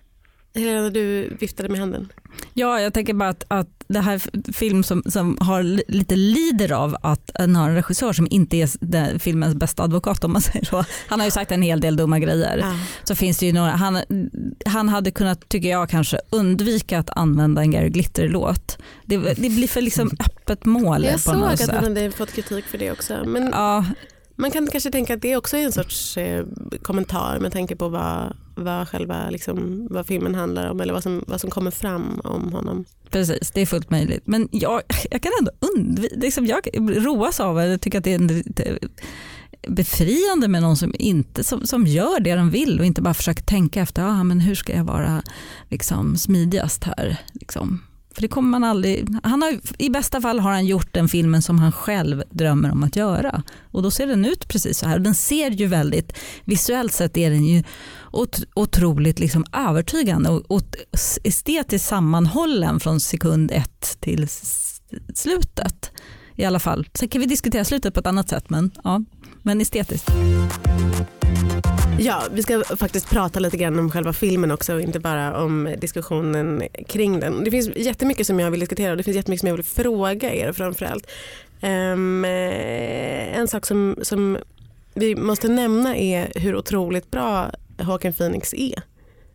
Helena, 0.55 0.89
du 0.89 1.29
viftade 1.39 1.69
med 1.69 1.79
handen. 1.79 2.11
Ja, 2.53 2.81
jag 2.81 2.93
tänker 2.93 3.13
bara 3.13 3.29
att, 3.29 3.43
att 3.47 3.76
det 3.89 3.99
här 3.99 4.21
film 4.53 4.83
som, 4.83 5.03
som 5.05 5.37
har 5.41 5.63
li- 5.63 5.83
lite 5.87 6.15
lider 6.15 6.71
av 6.71 6.97
att 7.01 7.31
den 7.33 7.55
har 7.55 7.69
en 7.69 7.75
regissör 7.75 8.13
som 8.13 8.27
inte 8.29 8.57
är 8.57 9.19
filmens 9.19 9.55
bästa 9.55 9.83
advokat 9.83 10.23
om 10.23 10.33
man 10.33 10.41
säger 10.51 10.65
så. 10.65 10.85
Han 11.07 11.19
har 11.19 11.27
ju 11.27 11.31
sagt 11.31 11.51
en 11.51 11.61
hel 11.61 11.79
del 11.81 11.95
dumma 11.95 12.19
grejer. 12.19 12.57
Ja. 12.57 12.73
Så 13.03 13.15
finns 13.15 13.37
det 13.37 13.45
ju 13.45 13.53
några, 13.53 13.71
han, 13.71 13.99
han 14.65 14.89
hade 14.89 15.11
kunnat, 15.11 15.49
tycker 15.49 15.69
jag, 15.69 15.89
kanske 15.89 16.19
undvika 16.29 16.99
att 16.99 17.09
använda 17.17 17.61
en 17.61 17.71
Gary 17.71 17.89
Glitter-låt. 17.89 18.77
Det, 19.05 19.17
det 19.17 19.49
blir 19.49 19.67
för 19.67 19.81
liksom 19.81 20.11
öppet 20.25 20.65
mål 20.65 21.03
Jag 21.03 21.13
på 21.13 21.19
såg 21.19 21.35
något 21.37 21.51
att 21.53 21.59
sätt. 21.59 21.69
han 21.75 21.83
hade 21.83 22.11
fått 22.11 22.31
kritik 22.33 22.65
för 22.65 22.77
det 22.77 22.91
också. 22.91 23.23
Men 23.25 23.43
Ja, 23.53 23.85
man 24.35 24.51
kan 24.51 24.67
kanske 24.67 24.91
tänka 24.91 25.13
att 25.13 25.21
det 25.21 25.35
också 25.37 25.57
är 25.57 25.61
en 25.65 25.71
sorts 25.71 26.17
eh, 26.17 26.45
kommentar 26.81 27.39
med 27.39 27.51
tanke 27.53 27.75
på 27.75 27.89
vad, 27.89 28.33
vad 28.57 28.89
själva 28.89 29.29
liksom, 29.29 29.87
vad 29.89 30.07
filmen 30.07 30.35
handlar 30.35 30.69
om 30.69 30.81
eller 30.81 30.93
vad 30.93 31.03
som, 31.03 31.23
vad 31.27 31.41
som 31.41 31.49
kommer 31.49 31.71
fram 31.71 32.21
om 32.23 32.51
honom. 32.53 32.85
precis. 33.09 33.51
Det 33.51 33.61
är 33.61 33.65
fullt 33.65 33.89
möjligt. 33.89 34.23
Men 34.25 34.49
jag, 34.51 34.81
jag 35.11 35.21
kan 35.21 35.31
ändå 35.39 35.51
undvika, 35.75 36.15
liksom 36.15 36.45
jag 36.45 36.67
roas 37.05 37.39
av 37.39 37.55
det. 37.55 37.67
Jag 37.67 37.81
tycker 37.81 37.97
att 37.97 38.03
det 38.03 38.13
är 38.13 38.19
en, 38.19 38.43
befriande 39.67 40.47
med 40.47 40.61
någon 40.61 40.77
som, 40.77 40.93
inte, 40.99 41.43
som, 41.43 41.67
som 41.67 41.87
gör 41.87 42.19
det 42.19 42.35
de 42.35 42.49
vill 42.49 42.79
och 42.79 42.85
inte 42.85 43.01
bara 43.01 43.13
försöker 43.13 43.43
tänka 43.43 43.81
efter 43.81 44.03
ah, 44.03 44.23
men 44.23 44.39
hur 44.39 44.55
ska 44.55 44.75
jag 44.75 44.83
vara 44.83 45.23
liksom, 45.69 46.17
smidigast 46.17 46.83
här. 46.83 47.17
Liksom. 47.33 47.81
För 48.17 48.21
det 48.21 48.27
kommer 48.27 48.49
man 48.49 48.63
aldrig, 48.63 49.07
han 49.23 49.41
har, 49.41 49.59
I 49.77 49.89
bästa 49.89 50.21
fall 50.21 50.39
har 50.39 50.51
han 50.51 50.65
gjort 50.65 50.93
den 50.93 51.09
filmen 51.09 51.41
som 51.41 51.59
han 51.59 51.71
själv 51.71 52.23
drömmer 52.29 52.71
om 52.71 52.83
att 52.83 52.95
göra. 52.95 53.43
Och 53.71 53.83
då 53.83 53.91
ser 53.91 54.07
den 54.07 54.25
ut 54.25 54.47
precis 54.47 54.77
så 54.77 54.87
här. 54.87 54.99
Den 54.99 55.15
ser 55.15 55.51
ju 55.51 55.67
väldigt, 55.67 56.13
visuellt 56.45 56.93
sett 56.93 57.17
är 57.17 57.29
den 57.29 57.45
ju 57.45 57.63
ot, 58.11 58.39
otroligt 58.55 59.19
liksom 59.19 59.45
övertygande 59.53 60.29
och, 60.29 60.51
och 60.51 60.61
estetiskt 61.23 61.87
sammanhållen 61.87 62.79
från 62.79 62.99
sekund 62.99 63.51
ett 63.51 63.97
till 63.99 64.27
slutet. 65.13 65.91
I 66.35 66.45
alla 66.45 66.59
fall. 66.59 66.87
Sen 66.93 67.09
kan 67.09 67.21
vi 67.21 67.27
diskutera 67.27 67.65
slutet 67.65 67.93
på 67.93 67.99
ett 67.99 68.07
annat 68.07 68.29
sätt 68.29 68.49
men, 68.49 68.71
ja, 68.83 69.01
men 69.47 69.61
estetiskt. 69.61 70.11
Ja, 71.99 72.23
vi 72.31 72.43
ska 72.43 72.63
faktiskt 72.63 73.09
prata 73.09 73.39
lite 73.39 73.57
grann 73.57 73.79
om 73.79 73.91
själva 73.91 74.13
filmen 74.13 74.51
också 74.51 74.73
och 74.73 74.81
inte 74.81 74.99
bara 74.99 75.41
om 75.41 75.75
diskussionen 75.77 76.63
kring 76.87 77.19
den. 77.19 77.43
Det 77.43 77.51
finns 77.51 77.69
jättemycket 77.75 78.27
som 78.27 78.39
jag 78.39 78.51
vill 78.51 78.59
diskutera 78.59 78.91
och 78.91 78.97
det 78.97 79.03
finns 79.03 79.17
jättemycket 79.17 79.39
som 79.39 79.47
jag 79.47 79.55
vill 79.55 79.65
fråga 79.65 80.33
er 80.33 80.53
framförallt. 80.53 81.07
Um, 81.61 82.25
en 82.25 83.47
sak 83.47 83.65
som, 83.65 83.95
som 84.01 84.37
vi 84.93 85.15
måste 85.15 85.47
nämna 85.47 85.97
är 85.97 86.31
hur 86.35 86.55
otroligt 86.55 87.11
bra 87.11 87.51
Håkan 87.79 88.13
Phoenix 88.13 88.53
är. 88.53 88.83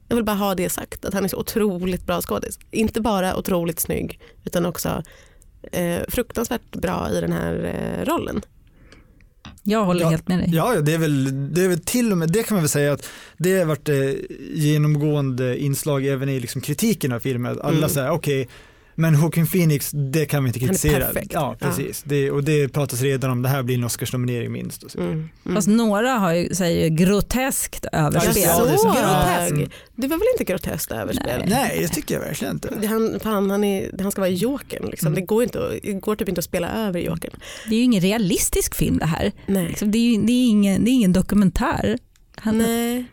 Jag 0.09 0.16
vill 0.16 0.25
bara 0.25 0.37
ha 0.37 0.55
det 0.55 0.68
sagt, 0.68 1.05
att 1.05 1.14
han 1.14 1.25
är 1.25 1.29
så 1.29 1.37
otroligt 1.37 2.07
bra 2.07 2.20
skådis. 2.20 2.59
Inte 2.70 3.01
bara 3.01 3.37
otroligt 3.37 3.81
snygg 3.81 4.20
utan 4.44 4.66
också 4.66 5.03
eh, 5.72 6.01
fruktansvärt 6.09 6.70
bra 6.70 7.11
i 7.11 7.20
den 7.20 7.33
här 7.33 7.64
eh, 7.64 8.05
rollen. 8.05 8.42
Jag 9.62 9.85
håller 9.85 10.01
Ja, 10.01 10.09
helt 10.09 10.29
med 10.29 10.38
dig. 10.38 10.48
Ja, 10.53 10.75
ja, 10.75 10.81
det 10.81 10.92
är 10.94 10.98
väl, 10.98 11.55
det 11.55 11.64
är 11.64 11.68
väl 11.68 11.81
till 11.81 12.12
och 12.12 12.18
med, 12.18 12.33
det 12.33 12.42
kan 12.42 12.55
man 12.55 12.62
väl 12.62 12.68
säga 12.68 12.92
att 12.92 13.09
det 13.37 13.59
har 13.59 13.64
varit 13.66 13.88
eh, 13.88 13.96
genomgående 14.55 15.59
inslag 15.59 16.07
även 16.07 16.29
i 16.29 16.40
liksom 16.40 16.61
kritiken 16.61 17.12
av 17.12 17.20
filmen. 17.20 17.53
Att 17.53 17.61
alla 17.61 17.77
Mm. 17.77 17.88
säger 17.90 18.11
okej, 18.11 18.48
men 18.94 19.14
Joaquin 19.14 19.46
Phoenix, 19.46 19.90
det 19.90 20.26
kan 20.26 20.44
vi 20.44 20.48
inte 20.48 20.61
Han 20.61 20.68
är 20.68 20.72
kritisera. 20.72 21.07
perfekt. 21.07 21.33
Ja, 21.33 21.57
precis. 21.61 22.02
Det, 22.07 22.31
och 22.31 22.44
det 22.44 22.68
pratas 22.68 23.00
redan 23.02 23.31
om, 23.31 23.42
det 23.42 23.48
här 23.48 23.62
blir 23.62 23.74
en 23.74 23.85
Oscarsnominering 23.85 24.52
minst. 24.52 24.83
Och 24.83 24.90
så. 24.90 25.00
Mm. 25.00 25.12
Mm. 25.12 25.55
Fast 25.55 25.68
några 25.68 26.11
har 26.11 26.33
ju, 26.33 26.55
säger 26.55 26.85
ju 26.85 26.96
groteskt 26.96 27.87
överspel. 27.92 28.42
Ja, 28.46 28.64
det 28.64 28.78
så. 28.78 28.87
Groteskt. 28.87 29.52
Mm. 29.52 29.70
Det 29.96 30.07
var 30.09 30.16
väl 30.16 30.26
inte 30.35 30.52
groteskt 30.52 30.92
överspel? 30.92 31.38
Nej. 31.38 31.48
Nej, 31.48 31.78
det 31.83 31.88
tycker 31.88 32.14
jag 32.14 32.22
verkligen 32.22 32.55
inte. 32.55 32.87
Han, 32.88 33.20
fan, 33.22 33.50
han, 33.50 33.64
är, 33.64 33.90
han 34.02 34.12
ska 34.12 34.20
vara 34.20 34.31
jokern. 34.31 34.90
Liksom. 34.90 35.07
Mm. 35.07 35.14
Det, 35.14 35.26
går 35.26 35.42
inte 35.42 35.78
det 35.83 35.92
går 35.92 36.16
typ 36.16 36.28
inte 36.28 36.38
att 36.38 36.44
spela 36.44 36.68
över 36.87 37.00
jokern. 37.00 37.33
Det 37.68 37.74
är 37.74 37.78
ju 37.78 37.85
ingen 37.85 38.02
realistisk 38.02 38.74
film 38.74 38.98
det 38.98 39.07
här. 39.07 39.33
Nej. 39.46 39.68
Liksom, 39.68 39.90
det, 39.90 39.98
är 39.98 40.18
det, 40.18 40.33
är 40.33 40.48
ingen, 40.48 40.85
det 40.85 40.90
är 40.90 40.92
ingen 40.92 41.12
dokumentär. 41.12 41.98
Han, 42.37 42.59
Nej. 42.59 43.05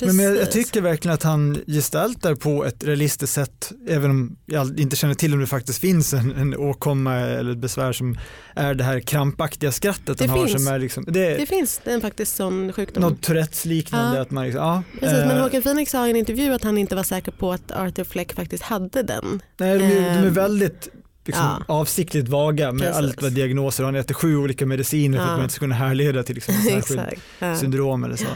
Men, 0.00 0.16
men 0.16 0.24
jag, 0.26 0.34
Precis. 0.38 0.52
tycker 0.66 0.80
verkligen 0.80 1.14
att 1.14 1.22
han 1.22 1.58
gestaltar 1.66 2.34
på 2.34 2.64
ett 2.64 2.84
realistiskt 2.84 3.32
sätt, 3.34 3.72
även 3.88 4.10
om 4.10 4.36
jag 4.46 4.80
inte 4.80 4.96
känner 4.96 5.14
till 5.14 5.32
om 5.34 5.40
det 5.40 5.46
faktiskt 5.46 5.78
finns 5.80 6.12
en, 6.14 6.30
en 6.36 6.56
åkomma 6.56 7.14
eller 7.16 7.52
ett 7.52 7.58
besvär 7.58 7.92
som 7.92 8.18
är 8.54 8.74
det 8.74 8.84
här 8.84 9.00
krampaktiga 9.00 9.72
skrattet 9.72 10.18
Det 10.18 10.26
han 10.26 10.38
har 10.38 10.46
finns. 10.46 10.64
som 10.64 10.74
är 10.74 10.78
liksom, 10.78 11.04
det 11.08 11.26
är 11.26 11.38
Det 11.38 11.46
finns 11.46 11.80
en 11.84 12.00
faktiskt 12.00 12.36
sån 12.36 12.72
sjukdom. 12.72 13.02
något 13.02 13.22
Tourettes 13.22 13.64
liknande 13.64 14.16
Ja. 14.16 14.22
att 14.22 14.30
man 14.30 14.44
liksom, 14.44 14.62
ja. 14.62 14.82
Precis, 15.00 15.18
men 15.18 15.30
eh, 15.36 15.42
Håkan 15.42 15.62
Phoenix 15.62 15.90
sa 15.92 16.06
i 16.06 16.10
en 16.10 16.16
intervju 16.16 16.52
att 16.54 16.64
han 16.64 16.78
inte 16.78 16.94
var 16.96 17.02
säker 17.02 17.32
på 17.32 17.52
att 17.52 17.70
Arthur 17.72 18.04
Fleck 18.04 18.32
faktiskt 18.32 18.62
hade 18.62 19.02
den. 19.02 19.42
nej, 19.58 19.78
de, 19.78 19.84
är, 19.84 19.88
de 19.90 19.96
är 20.04 20.26
ehm, 20.26 20.34
väldigt 20.34 20.88
liksom, 21.26 21.44
ja. 21.44 21.74
avsiktligt 21.74 22.28
vaga 22.28 22.72
med 22.72 22.80
Precis. 22.80 22.96
allt 22.96 23.22
vad 23.22 23.32
diagnoser, 23.32 23.84
han 23.84 23.94
äter 23.94 24.14
sju 24.14 24.36
olika 24.36 24.66
mediciner 24.66 25.18
för 25.18 25.24
att 25.24 25.30
man 25.32 25.42
inte 25.42 25.54
ska 25.54 25.60
kunna 25.60 25.74
härleda 25.74 26.22
till 26.22 26.34
liksom, 26.34 26.54
Exakt. 26.70 27.20
Ja. 27.38 27.56
syndrom 27.56 28.04
eller 28.04 28.16
så. 28.16 28.26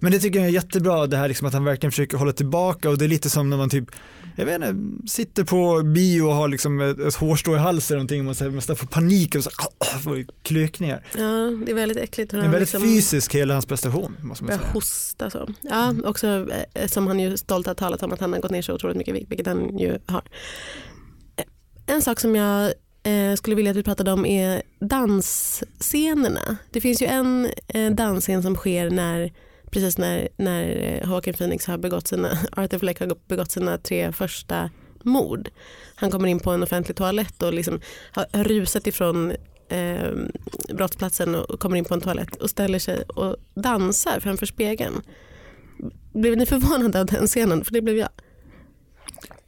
Men 0.00 0.12
det 0.12 0.18
tycker 0.18 0.38
jag 0.38 0.48
är 0.48 0.52
jättebra 0.52 1.06
det 1.06 1.16
här 1.16 1.28
liksom 1.28 1.46
att 1.46 1.54
han 1.54 1.64
verkligen 1.64 1.90
försöker 1.90 2.16
hålla 2.16 2.32
tillbaka 2.32 2.90
och 2.90 2.98
det 2.98 3.04
är 3.04 3.08
lite 3.08 3.30
som 3.30 3.50
när 3.50 3.56
man 3.56 3.70
typ, 3.70 3.84
jag 4.36 4.46
vet 4.46 4.54
inte, 4.54 5.08
sitter 5.08 5.44
på 5.44 5.82
bio 5.82 6.22
och 6.22 6.34
har 6.34 6.48
liksom 6.48 6.80
ett, 6.80 6.98
ett 6.98 7.14
hårstrå 7.14 7.54
i 7.54 7.58
halsen 7.58 7.94
eller 7.94 7.98
någonting 7.98 8.20
och 8.20 8.24
man, 8.24 8.34
så 8.34 8.44
här, 8.44 8.50
man 8.50 8.76
får 8.76 8.86
panik 8.86 9.34
och 9.34 9.44
så, 9.44 9.50
här, 9.92 9.98
får 9.98 10.24
klökningar. 10.42 11.04
Ja, 11.16 11.22
det 11.66 11.70
är 11.70 11.74
väldigt 11.74 11.98
äckligt. 11.98 12.30
Det 12.30 12.36
är 12.36 12.42
väldigt 12.42 12.60
liksom 12.60 12.82
fysisk 12.82 13.34
hela 13.34 13.54
hans 13.54 13.66
prestation 13.66 14.16
måste 14.22 14.44
man 14.44 14.58
säga. 14.58 14.70
hosta 14.72 15.30
så. 15.30 15.48
Ja, 15.60 15.94
också 16.04 16.46
eh, 16.74 16.86
som 16.86 17.06
han 17.06 17.20
ju 17.20 17.36
stolt 17.36 17.66
har 17.66 17.74
talat 17.74 18.02
om 18.02 18.12
att 18.12 18.20
han 18.20 18.32
har 18.32 18.40
gått 18.40 18.50
ner 18.50 18.62
så 18.62 18.74
otroligt 18.74 18.96
mycket 18.96 19.14
vikt, 19.14 19.30
vilket 19.30 19.46
han 19.46 19.78
ju 19.78 19.98
har. 20.06 20.22
Eh, 21.36 21.44
En 21.94 22.02
sak 22.02 22.20
som 22.20 22.36
jag 22.36 22.72
eh, 23.02 23.34
skulle 23.36 23.56
vilja 23.56 23.70
att 23.70 23.76
vi 23.76 23.82
pratade 23.82 24.12
om 24.12 24.26
är 24.26 24.62
dansscenerna. 24.80 26.56
Det 26.70 26.80
finns 26.80 27.02
ju 27.02 27.06
en 27.06 27.48
eh, 27.68 27.90
dansscen 27.92 28.42
som 28.42 28.54
sker 28.54 28.90
när 28.90 29.32
precis 29.70 29.98
när, 29.98 30.28
när 30.36 30.66
Joaquin 31.06 31.34
Phoenix 31.34 31.66
har 31.66 31.78
begått 31.78 32.08
sina, 32.08 32.28
Arthur 32.52 32.78
Fleck 32.78 33.00
har 33.00 33.16
begått 33.28 33.50
sina 33.50 33.78
tre 33.78 34.12
första 34.12 34.70
mord. 35.02 35.48
Han 35.94 36.10
kommer 36.10 36.28
in 36.28 36.40
på 36.40 36.50
en 36.50 36.62
offentlig 36.62 36.96
toalett 36.96 37.42
och 37.42 37.52
liksom 37.52 37.80
har 38.10 38.44
rusat 38.44 38.86
ifrån 38.86 39.32
eh, 39.68 40.10
brottsplatsen 40.74 41.34
och 41.34 41.60
kommer 41.60 41.76
in 41.76 41.84
på 41.84 41.94
en 41.94 42.00
toalett 42.00 42.36
och 42.36 42.50
ställer 42.50 42.78
sig 42.78 43.02
och 43.02 43.36
dansar 43.54 44.20
framför 44.20 44.46
spegeln. 44.46 45.02
Blev 46.12 46.36
ni 46.36 46.46
förvånade 46.46 47.00
av 47.00 47.06
den 47.06 47.26
scenen? 47.26 47.64
För 47.64 47.72
det 47.72 47.82
blev 47.82 47.96
jag. 47.96 48.08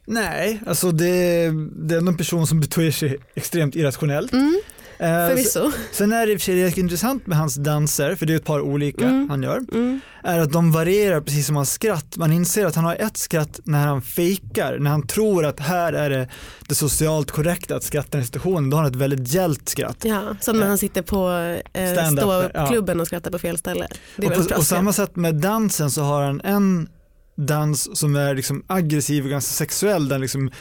Nej, 0.05 0.59
alltså 0.65 0.91
det, 0.91 1.51
det 1.75 1.95
är 1.95 1.97
en 1.97 2.17
person 2.17 2.47
som 2.47 2.59
beter 2.59 2.91
sig 2.91 3.17
extremt 3.35 3.75
irrationellt. 3.75 4.33
Mm, 4.33 4.61
förvisso. 4.99 5.71
Sen 5.91 6.13
är 6.13 6.25
det 6.25 6.31
i 6.33 6.35
och 6.35 6.41
för 6.41 6.45
sig 6.45 6.79
intressant 6.79 7.27
med 7.27 7.37
hans 7.37 7.55
danser, 7.55 8.15
för 8.15 8.25
det 8.25 8.33
är 8.33 8.37
ett 8.37 8.45
par 8.45 8.61
olika 8.61 9.05
Mm. 9.05 9.29
han 9.29 9.43
gör, 9.43 9.61
Mm. 9.71 9.99
är 10.23 10.39
att 10.39 10.51
de 10.51 10.71
varierar 10.71 11.21
precis 11.21 11.45
som 11.47 11.55
hans 11.55 11.71
skratt. 11.71 12.17
Man 12.17 12.31
inser 12.31 12.65
att 12.65 12.75
han 12.75 12.85
har 12.85 12.95
ett 12.95 13.17
skratt 13.17 13.59
när 13.63 13.87
han 13.87 14.01
fejkar, 14.01 14.79
när 14.79 14.91
han 14.91 15.07
tror 15.07 15.45
att 15.45 15.59
här 15.59 15.93
är 15.93 16.09
det, 16.09 16.27
det 16.67 16.75
socialt 16.75 17.31
korrekta 17.31 17.75
att 17.75 17.83
skratta 17.83 18.17
i 18.17 18.21
en 18.21 18.25
situation, 18.25 18.69
då 18.69 18.77
har 18.77 18.83
han 18.83 18.91
ett 18.91 18.97
väldigt 18.97 19.33
gällt 19.33 19.69
skratt. 19.69 19.97
Ja, 20.03 20.21
som 20.41 20.59
när 20.59 20.67
han 20.67 20.77
sitter 20.77 21.01
på 21.01 21.29
eh, 21.73 22.11
ståuppklubben 22.17 22.99
och 22.99 23.07
skrattar 23.07 23.31
på 23.31 23.39
fel 23.39 23.57
ställe. 23.57 23.87
Och 24.17 24.23
på 24.33 24.55
och 24.57 24.63
samma 24.65 24.93
sätt 24.93 25.15
med 25.15 25.35
dansen 25.35 25.91
så 25.91 26.01
har 26.01 26.23
han 26.23 26.41
en 26.41 26.89
dans 27.35 27.97
som 27.99 28.15
är 28.15 28.35
liksom 28.35 28.63
aggressiv 28.67 29.23
och 29.23 29.29
ganska 29.29 29.51
sexuell, 29.53 30.11
han 30.11 30.21
liksom 30.21 30.51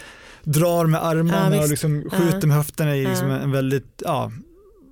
drar 0.52 0.86
med 0.86 0.98
Ja, 0.98 1.02
armarna 1.02 1.50
visst. 1.50 1.62
och 1.62 1.68
liksom 1.70 2.02
Ja. 2.12 2.18
skjuter 2.18 2.46
med 2.48 2.56
höfterna 2.56 2.96
i 2.96 3.04
liksom 3.06 3.28
Ja. 3.28 3.38
en 3.38 3.50
väldigt, 3.50 4.02
ja, 4.04 4.32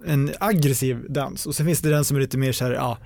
en 0.06 0.30
aggressiv 0.40 1.06
dans. 1.08 1.46
Och 1.46 1.54
sen 1.54 1.66
finns 1.66 1.80
det 1.80 1.90
den 1.90 2.04
som 2.04 2.16
är 2.16 2.20
lite 2.20 2.38
mer 2.38 2.52
så 2.52 2.64
här, 2.64 2.72
ja, 2.72 2.98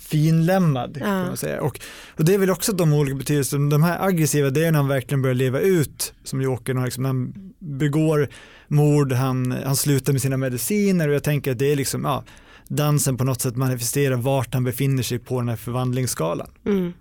finlämmad 0.00 0.96
Ja. 1.00 1.04
kan 1.06 1.26
man 1.26 1.36
säga. 1.36 1.60
Och, 1.60 1.80
och 2.16 2.24
det 2.24 2.34
är 2.34 2.38
väl 2.38 2.50
också 2.50 2.72
de 2.72 2.92
olika 2.92 3.16
betydelserna, 3.16 3.70
de 3.70 3.82
här 3.82 4.06
aggressiva 4.06 4.50
det 4.50 4.64
är 4.66 4.72
när 4.72 4.78
han 4.78 4.88
verkligen 4.88 5.22
börjar 5.22 5.34
leva 5.34 5.60
ut 5.60 6.12
som 6.24 6.42
Jokern 6.42 6.76
har 6.76 6.84
liksom, 6.84 7.04
han 7.04 7.32
begår 7.58 8.28
mord, 8.68 9.12
han, 9.12 9.52
han 9.64 9.76
slutar 9.76 10.12
med 10.12 10.22
sina 10.22 10.36
mediciner 10.36 11.08
och 11.08 11.14
jag 11.14 11.22
tänker 11.22 11.52
att 11.52 11.58
det 11.58 11.72
är 11.72 11.76
liksom, 11.76 12.04
ja, 12.04 12.24
dansen 12.68 13.16
på 13.16 13.24
något 13.24 13.40
sätt 13.40 13.56
manifesterar 13.56 14.16
vart 14.16 14.54
han 14.54 14.64
befinner 14.64 15.02
sig 15.02 15.18
på 15.18 15.38
den 15.40 15.48
här 15.48 15.56
förvandlingsskalan. 15.56 16.50
Mm. 16.66 16.92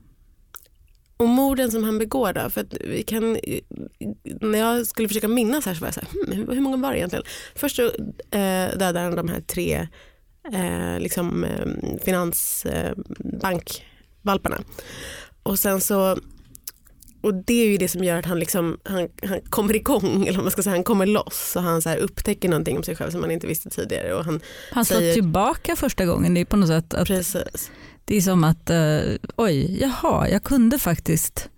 Och 1.17 1.27
morden 1.27 1.71
som 1.71 1.83
han 1.83 1.97
begår 1.97 2.33
då? 2.33 2.49
För 2.49 2.61
att 2.61 2.73
vi 2.81 3.03
kan, 3.03 3.37
när 4.41 4.59
jag 4.59 4.87
skulle 4.87 5.07
försöka 5.07 5.27
minnas 5.27 5.65
här 5.65 5.73
så 5.73 5.79
var 5.79 5.87
jag 5.87 5.93
så 5.95 6.01
här, 6.01 6.09
hmm, 6.35 6.49
hur- 6.55 6.61
många 6.61 6.77
var 6.77 6.91
det 6.91 6.97
egentligen? 6.97 7.25
Först 7.55 7.75
så 7.75 7.83
eh, 8.31 8.77
dödar 8.77 9.03
han 9.03 9.15
de 9.15 9.29
här 9.29 9.41
tre 9.41 9.87
eh, 10.53 10.99
liksom, 10.99 11.43
eh, 11.43 11.65
finansbankvalparna. 12.05 14.57
och 15.43 15.59
sen 15.59 15.81
så 15.81 16.17
och 17.21 17.33
det 17.33 17.53
är 17.53 17.67
ju 17.67 17.77
det 17.77 17.87
som 17.87 18.03
gör 18.03 18.17
att 18.19 18.25
han, 18.25 18.39
liksom, 18.39 18.77
han, 18.83 19.09
han 19.23 19.41
kommer 19.41 19.75
igång, 19.75 20.27
eller 20.27 20.41
man 20.41 20.51
ska 20.51 20.63
säga, 20.63 20.75
han 20.75 20.83
kommer 20.83 21.05
loss 21.05 21.53
och 21.55 21.61
han 21.61 21.81
så 21.81 21.93
upptäcker 21.95 22.49
någonting 22.49 22.77
om 22.77 22.83
sig 22.83 22.95
själv 22.95 23.11
som 23.11 23.21
man 23.21 23.31
inte 23.31 23.47
visste 23.47 23.69
tidigare. 23.69 24.13
Och 24.13 24.25
han, 24.25 24.41
Han 24.71 24.85
slår 24.85 24.97
säger- 24.97 25.13
tillbaka 25.13 25.75
första 25.75 26.05
gången. 26.05 26.33
Det 26.33 26.41
är 26.41 26.45
på 26.45 26.57
något 26.57 26.67
sätt 26.69 26.93
att 26.93 27.07
precis. 27.07 27.71
Det 28.07 28.17
är 28.17 28.21
som 28.21 28.43
att 28.43 28.69
eh, 28.69 28.99
oj, 29.35 29.77
jaha, 29.81 30.29
jag 30.29 30.43
kunde 30.43 30.79
faktiskt 30.79 31.49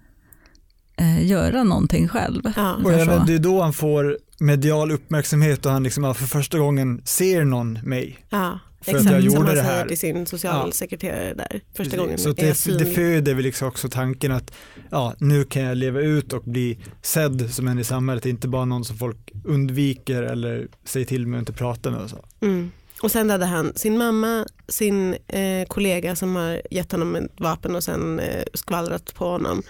eh, 0.98 1.26
göra 1.26 1.64
någonting 1.64 2.08
själv. 2.08 2.42
Ja. 2.56 2.76
Och 2.84 2.94
även 2.94 3.26
det 3.26 3.34
är 3.34 3.40
då 3.40 3.62
han 3.62 3.74
får 3.74 4.18
medial 4.40 4.92
uppmärksamhet 4.92 5.66
och 5.66 5.72
han 5.72 5.84
liksom, 5.84 6.04
ja, 6.04 6.14
för 6.14 6.26
första 6.26 6.60
gången 6.60 7.02
ser 7.06 7.44
någon 7.44 7.74
mig. 7.74 8.18
Ja, 8.30 8.60
För 8.82 8.92
att 8.92 8.98
exakt. 8.98 9.14
jag 9.14 9.24
som 9.24 9.32
gjorde 9.32 9.48
han 9.48 9.56
det 9.56 9.62
här. 9.62 9.88
till 9.88 10.00
sin 10.00 10.26
socialsekreterare 10.26 11.34
där 11.34 11.62
första 11.78 11.98
gången. 11.98 12.18
Så 12.18 12.30
att 12.30 12.40
är 12.40 12.48
jag 12.48 12.56
det, 12.66 12.86
det 12.86 12.92
föder 12.92 13.34
väl 13.34 13.44
liksom 13.44 13.68
också 13.68 13.90
tanken 13.90 14.32
att 14.32 14.52
ja, 14.90 15.14
nu 15.18 15.44
kan 15.44 15.62
jag 15.62 15.78
leva 15.78 16.00
ut 16.00 16.34
och 16.34 16.44
bli 16.44 16.78
sedd 17.02 17.54
som 17.54 17.68
en 17.68 17.80
i 17.80 17.84
samhället, 17.84 18.26
inte 18.26 18.48
bara 18.48 18.66
någon 18.66 18.86
som 18.86 18.98
folk 18.98 19.32
undviker 19.44 20.24
eller 20.24 20.68
säger 20.86 21.06
till 21.06 21.28
mig 21.28 21.38
att 21.38 21.42
inte 21.42 21.54
prata 21.54 21.92
med 21.92 22.00
och 22.00 22.10
så. 22.10 22.26
Mm. 22.42 22.72
Och 23.02 23.12
sen 23.12 23.30
hade 23.30 23.46
han 23.46 23.76
sin 23.76 23.98
mamma, 23.98 24.46
sin 24.68 25.16
eh, 25.28 25.68
kollega 25.68 26.16
som 26.16 26.36
har 26.36 26.62
gett 26.72 26.92
honom 26.92 27.16
ett 27.16 27.32
vapen 27.40 27.76
och 27.76 27.84
sen 27.84 28.20
eh, 28.20 28.44
skvallrat 28.54 29.14
på 29.14 29.26
honom. 29.26 29.64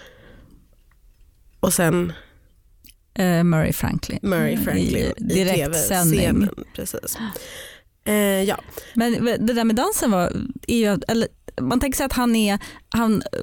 Och 1.60 1.72
sen 1.72 2.12
Eh, 3.14 3.44
Murray 3.44 3.72
Franklin. 3.72 4.18
Murray 4.22 4.56
Franklin 4.56 4.96
I 4.96 5.12
i 5.16 5.44
direktsändning. 5.44 6.48
Precis. 6.74 7.18
Eh, 8.04 8.14
ja. 8.42 8.60
Men 8.94 9.24
det 9.24 9.52
där 9.52 9.64
med 9.64 9.76
dansen 9.76 10.10
var, 10.10 10.32
är 10.66 10.76
ju, 10.76 10.98
eller, 11.08 11.28
man 11.60 11.80
tänker 11.80 11.96
sig 11.96 12.06
att 12.06 12.12
han, 12.12 12.36
är, 12.36 12.58
han 12.88 13.22
eh, 13.32 13.38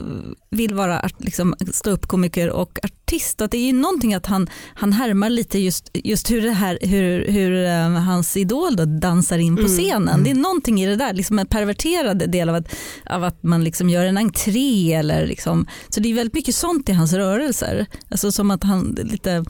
vill 0.50 0.74
vara 0.74 1.10
liksom, 1.18 1.56
stå 1.74 1.90
upp 1.90 2.08
komiker 2.08 2.50
och 2.50 2.80
artist. 2.84 3.42
Att 3.42 3.52
det 3.52 3.58
är 3.58 3.66
ju 3.66 3.74
någonting 3.74 4.14
att 4.14 4.26
han, 4.26 4.50
han 4.76 4.94
härmar 4.94 5.30
lite 5.30 5.60
just, 5.60 5.90
just 5.94 6.32
hur, 6.32 6.42
det 6.42 6.52
här, 6.52 6.80
hur, 6.82 7.28
hur 7.32 7.66
eh, 7.66 7.90
hans 8.04 8.38
idol 8.38 8.76
då 8.76 8.86
dansar 8.86 9.38
in 9.38 9.56
på 9.56 9.62
Mm. 9.62 9.78
scenen. 9.78 10.24
Det 10.24 10.32
är 10.32 10.36
någonting 10.36 10.82
i 10.82 10.86
det 10.86 10.96
där, 10.96 11.14
liksom 11.14 11.40
en 11.40 11.48
perverterad 11.48 12.32
del 12.32 12.50
av 12.50 12.56
att, 12.56 12.76
av 13.10 13.24
att 13.24 13.44
man 13.44 13.64
liksom 13.64 13.90
gör 13.90 14.06
en 14.06 14.18
entré. 14.18 14.94
Eller 14.94 15.28
liksom, 15.28 15.68
så 15.90 16.00
det 16.00 16.10
är 16.10 16.14
väldigt 16.14 16.34
mycket 16.34 16.56
sånt 16.56 16.90
i 16.90 16.94
hans 16.94 17.14
rörelser. 17.14 17.86
Alltså 18.10 18.32
som 18.32 18.52
att 18.52 18.64
han 18.64 18.98
lite 19.04 19.46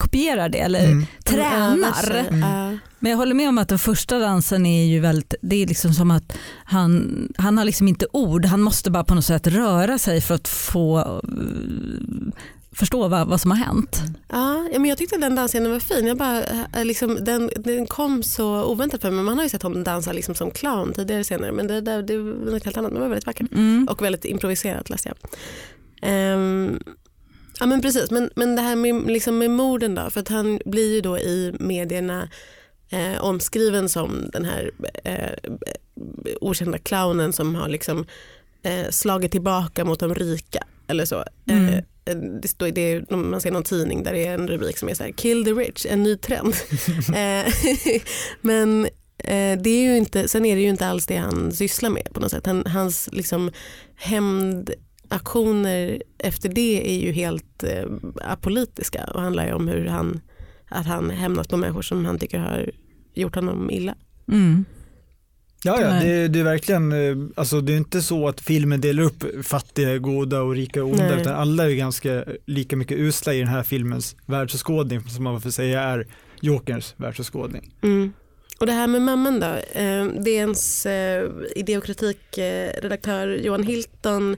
kopierar 0.00 0.48
det 0.48 0.58
eller 0.58 0.84
Mm. 0.84 1.06
tränar. 1.24 2.10
Mm. 2.28 2.78
Men 2.98 3.10
jag 3.10 3.16
håller 3.18 3.34
med 3.34 3.48
om 3.48 3.58
att 3.58 3.68
den 3.68 3.78
första 3.78 4.18
dansen 4.18 4.66
är 4.66 4.84
ju 4.86 5.00
väldigt, 5.00 5.34
det 5.40 5.62
är 5.62 5.66
liksom 5.66 5.92
som 5.94 6.10
att 6.10 6.32
han, 6.64 7.28
han 7.36 7.58
har 7.58 7.64
liksom 7.64 7.88
inte 7.88 8.06
ord, 8.12 8.44
han 8.44 8.60
måste 8.60 8.90
bara 8.90 9.04
på 9.04 9.14
något 9.14 9.24
sätt 9.24 9.46
röra 9.46 9.98
sig 9.98 10.20
för 10.20 10.34
att 10.34 10.48
få 10.48 10.98
eh, 10.98 11.30
förstå 12.72 13.08
vad, 13.08 13.28
vad 13.28 13.40
som 13.40 13.50
har 13.50 13.58
hänt. 13.58 14.02
Ja, 14.28 14.68
ja, 14.72 14.78
men 14.78 14.84
jag 14.88 14.98
tyckte 14.98 15.16
den 15.16 15.34
dansscenen 15.34 15.72
var 15.72 15.80
fin. 15.80 16.06
Jag 16.06 16.16
bara, 16.16 16.42
eh, 16.42 16.84
liksom, 16.84 17.18
den, 17.24 17.50
den 17.56 17.86
kom 17.86 18.22
så 18.22 18.64
oväntat 18.64 19.00
för 19.00 19.10
mig. 19.10 19.24
Man 19.24 19.36
har 19.36 19.42
ju 19.44 19.48
sett 19.50 19.62
honom 19.62 19.84
dansa 19.84 20.12
liksom 20.12 20.34
som 20.34 20.50
clown 20.50 20.92
tidigare 20.92 21.24
senare 21.24 21.52
men 21.52 21.66
det, 21.66 21.80
där, 21.80 22.02
det 22.02 22.18
var 22.18 22.50
något 22.52 22.64
helt 22.64 22.76
annat. 22.76 22.92
Men 22.92 22.94
det 23.02 23.08
var 23.08 23.08
väldigt 23.08 23.26
vackert. 23.26 23.52
Mm. 23.52 23.88
Och 23.90 24.02
väldigt 24.02 24.24
improviserat 24.24 24.90
läste 24.90 25.08
jag. 25.08 25.16
Ehm, 26.02 26.59
ja 27.60 27.66
men 27.66 27.82
precis, 27.82 28.10
men, 28.10 28.30
men 28.36 28.56
det 28.56 28.62
här 28.62 28.76
med, 28.76 29.06
liksom 29.06 29.38
med 29.38 29.50
morden 29.50 29.94
då, 29.94 30.10
för 30.10 30.20
att 30.20 30.28
han 30.28 30.60
blir 30.64 30.94
ju 30.94 31.00
då 31.00 31.18
i 31.18 31.54
medierna 31.60 32.28
eh, 32.90 33.24
omskriven 33.24 33.88
som 33.88 34.30
den 34.32 34.44
här 34.44 34.70
eh, 35.04 35.60
okända 36.40 36.78
clownen 36.78 37.32
som 37.32 37.54
har 37.54 37.68
liksom 37.68 38.06
eh, 38.62 38.90
slagit 38.90 39.32
tillbaka 39.32 39.84
mot 39.84 40.00
de 40.00 40.14
rika 40.14 40.64
eller 40.86 41.04
så. 41.04 41.24
Mm. 41.46 41.74
Eh, 41.74 41.80
det 42.42 42.48
står, 42.48 42.68
det 42.68 42.80
är, 42.80 43.14
man 43.14 43.40
ser 43.40 43.50
någon 43.50 43.62
tidning 43.62 44.02
där 44.02 44.12
det 44.12 44.26
är 44.26 44.34
en 44.34 44.48
rubrik 44.48 44.78
som 44.78 44.88
är 44.88 44.94
så 44.94 45.02
här 45.02 45.10
kill 45.12 45.44
the 45.44 45.50
rich, 45.50 45.86
en 45.86 46.02
ny 46.02 46.16
trend. 46.16 46.54
eh, 47.14 47.52
men 48.40 48.84
eh, 49.18 49.58
det 49.62 49.70
är 49.70 49.82
ju 49.82 49.96
inte, 49.96 50.28
sen 50.28 50.44
är 50.44 50.56
det 50.56 50.62
ju 50.62 50.68
inte 50.68 50.86
alls 50.86 51.06
det 51.06 51.16
han 51.16 51.52
sysslar 51.52 51.90
med 51.90 52.08
på 52.12 52.20
något 52.20 52.30
sätt. 52.30 52.46
Han, 52.46 52.66
hans 52.66 53.08
liksom 53.12 53.50
hämndaktioner 55.10 56.02
efter 56.18 56.48
det 56.48 56.90
är 56.90 57.00
ju 57.00 57.12
helt 57.12 57.62
eh, 57.62 57.84
apolitiska 58.24 59.04
och 59.14 59.20
handlar 59.20 59.46
ju 59.46 59.52
om 59.52 59.68
hur 59.68 59.86
han, 59.86 60.20
att 60.68 60.86
han 60.86 61.10
hämnas 61.10 61.48
på 61.48 61.56
människor 61.56 61.82
som 61.82 62.04
han 62.04 62.18
tycker 62.18 62.38
har 62.38 62.70
gjort 63.14 63.34
honom 63.34 63.70
illa. 63.70 63.94
Mm. 64.28 64.64
Ja, 65.64 65.80
ja 65.80 65.88
det, 65.88 66.28
det 66.28 66.40
är 66.40 66.44
verkligen, 66.44 66.92
eh, 66.92 67.16
alltså 67.36 67.60
det 67.60 67.72
är 67.72 67.76
inte 67.76 68.02
så 68.02 68.28
att 68.28 68.40
filmen 68.40 68.80
delar 68.80 69.02
upp 69.02 69.46
fattiga, 69.46 69.98
goda 69.98 70.42
och 70.42 70.54
rika 70.54 70.84
och 70.84 70.90
onda, 70.90 71.08
Nej. 71.08 71.20
utan 71.20 71.34
alla 71.34 71.70
är 71.70 71.74
ganska 71.74 72.24
lika 72.46 72.76
mycket 72.76 72.98
usla 72.98 73.34
i 73.34 73.38
den 73.38 73.48
här 73.48 73.62
filmens 73.62 74.16
världsåskådning, 74.26 75.00
som 75.00 75.24
man 75.24 75.40
får 75.40 75.50
säga 75.50 75.82
är 75.82 76.06
Jokerns 76.40 76.94
världsåskådning. 76.96 77.74
Mm. 77.82 78.12
Och 78.60 78.66
det 78.66 78.72
här 78.72 78.86
med 78.86 79.02
mamman 79.02 79.40
då, 79.40 79.78
eh, 79.80 80.04
DNs 80.04 80.86
eh, 80.86 81.30
idé 81.56 81.78
och 81.78 81.84
kritikredaktör 81.84 83.28
Johan 83.28 83.62
Hilton 83.62 84.36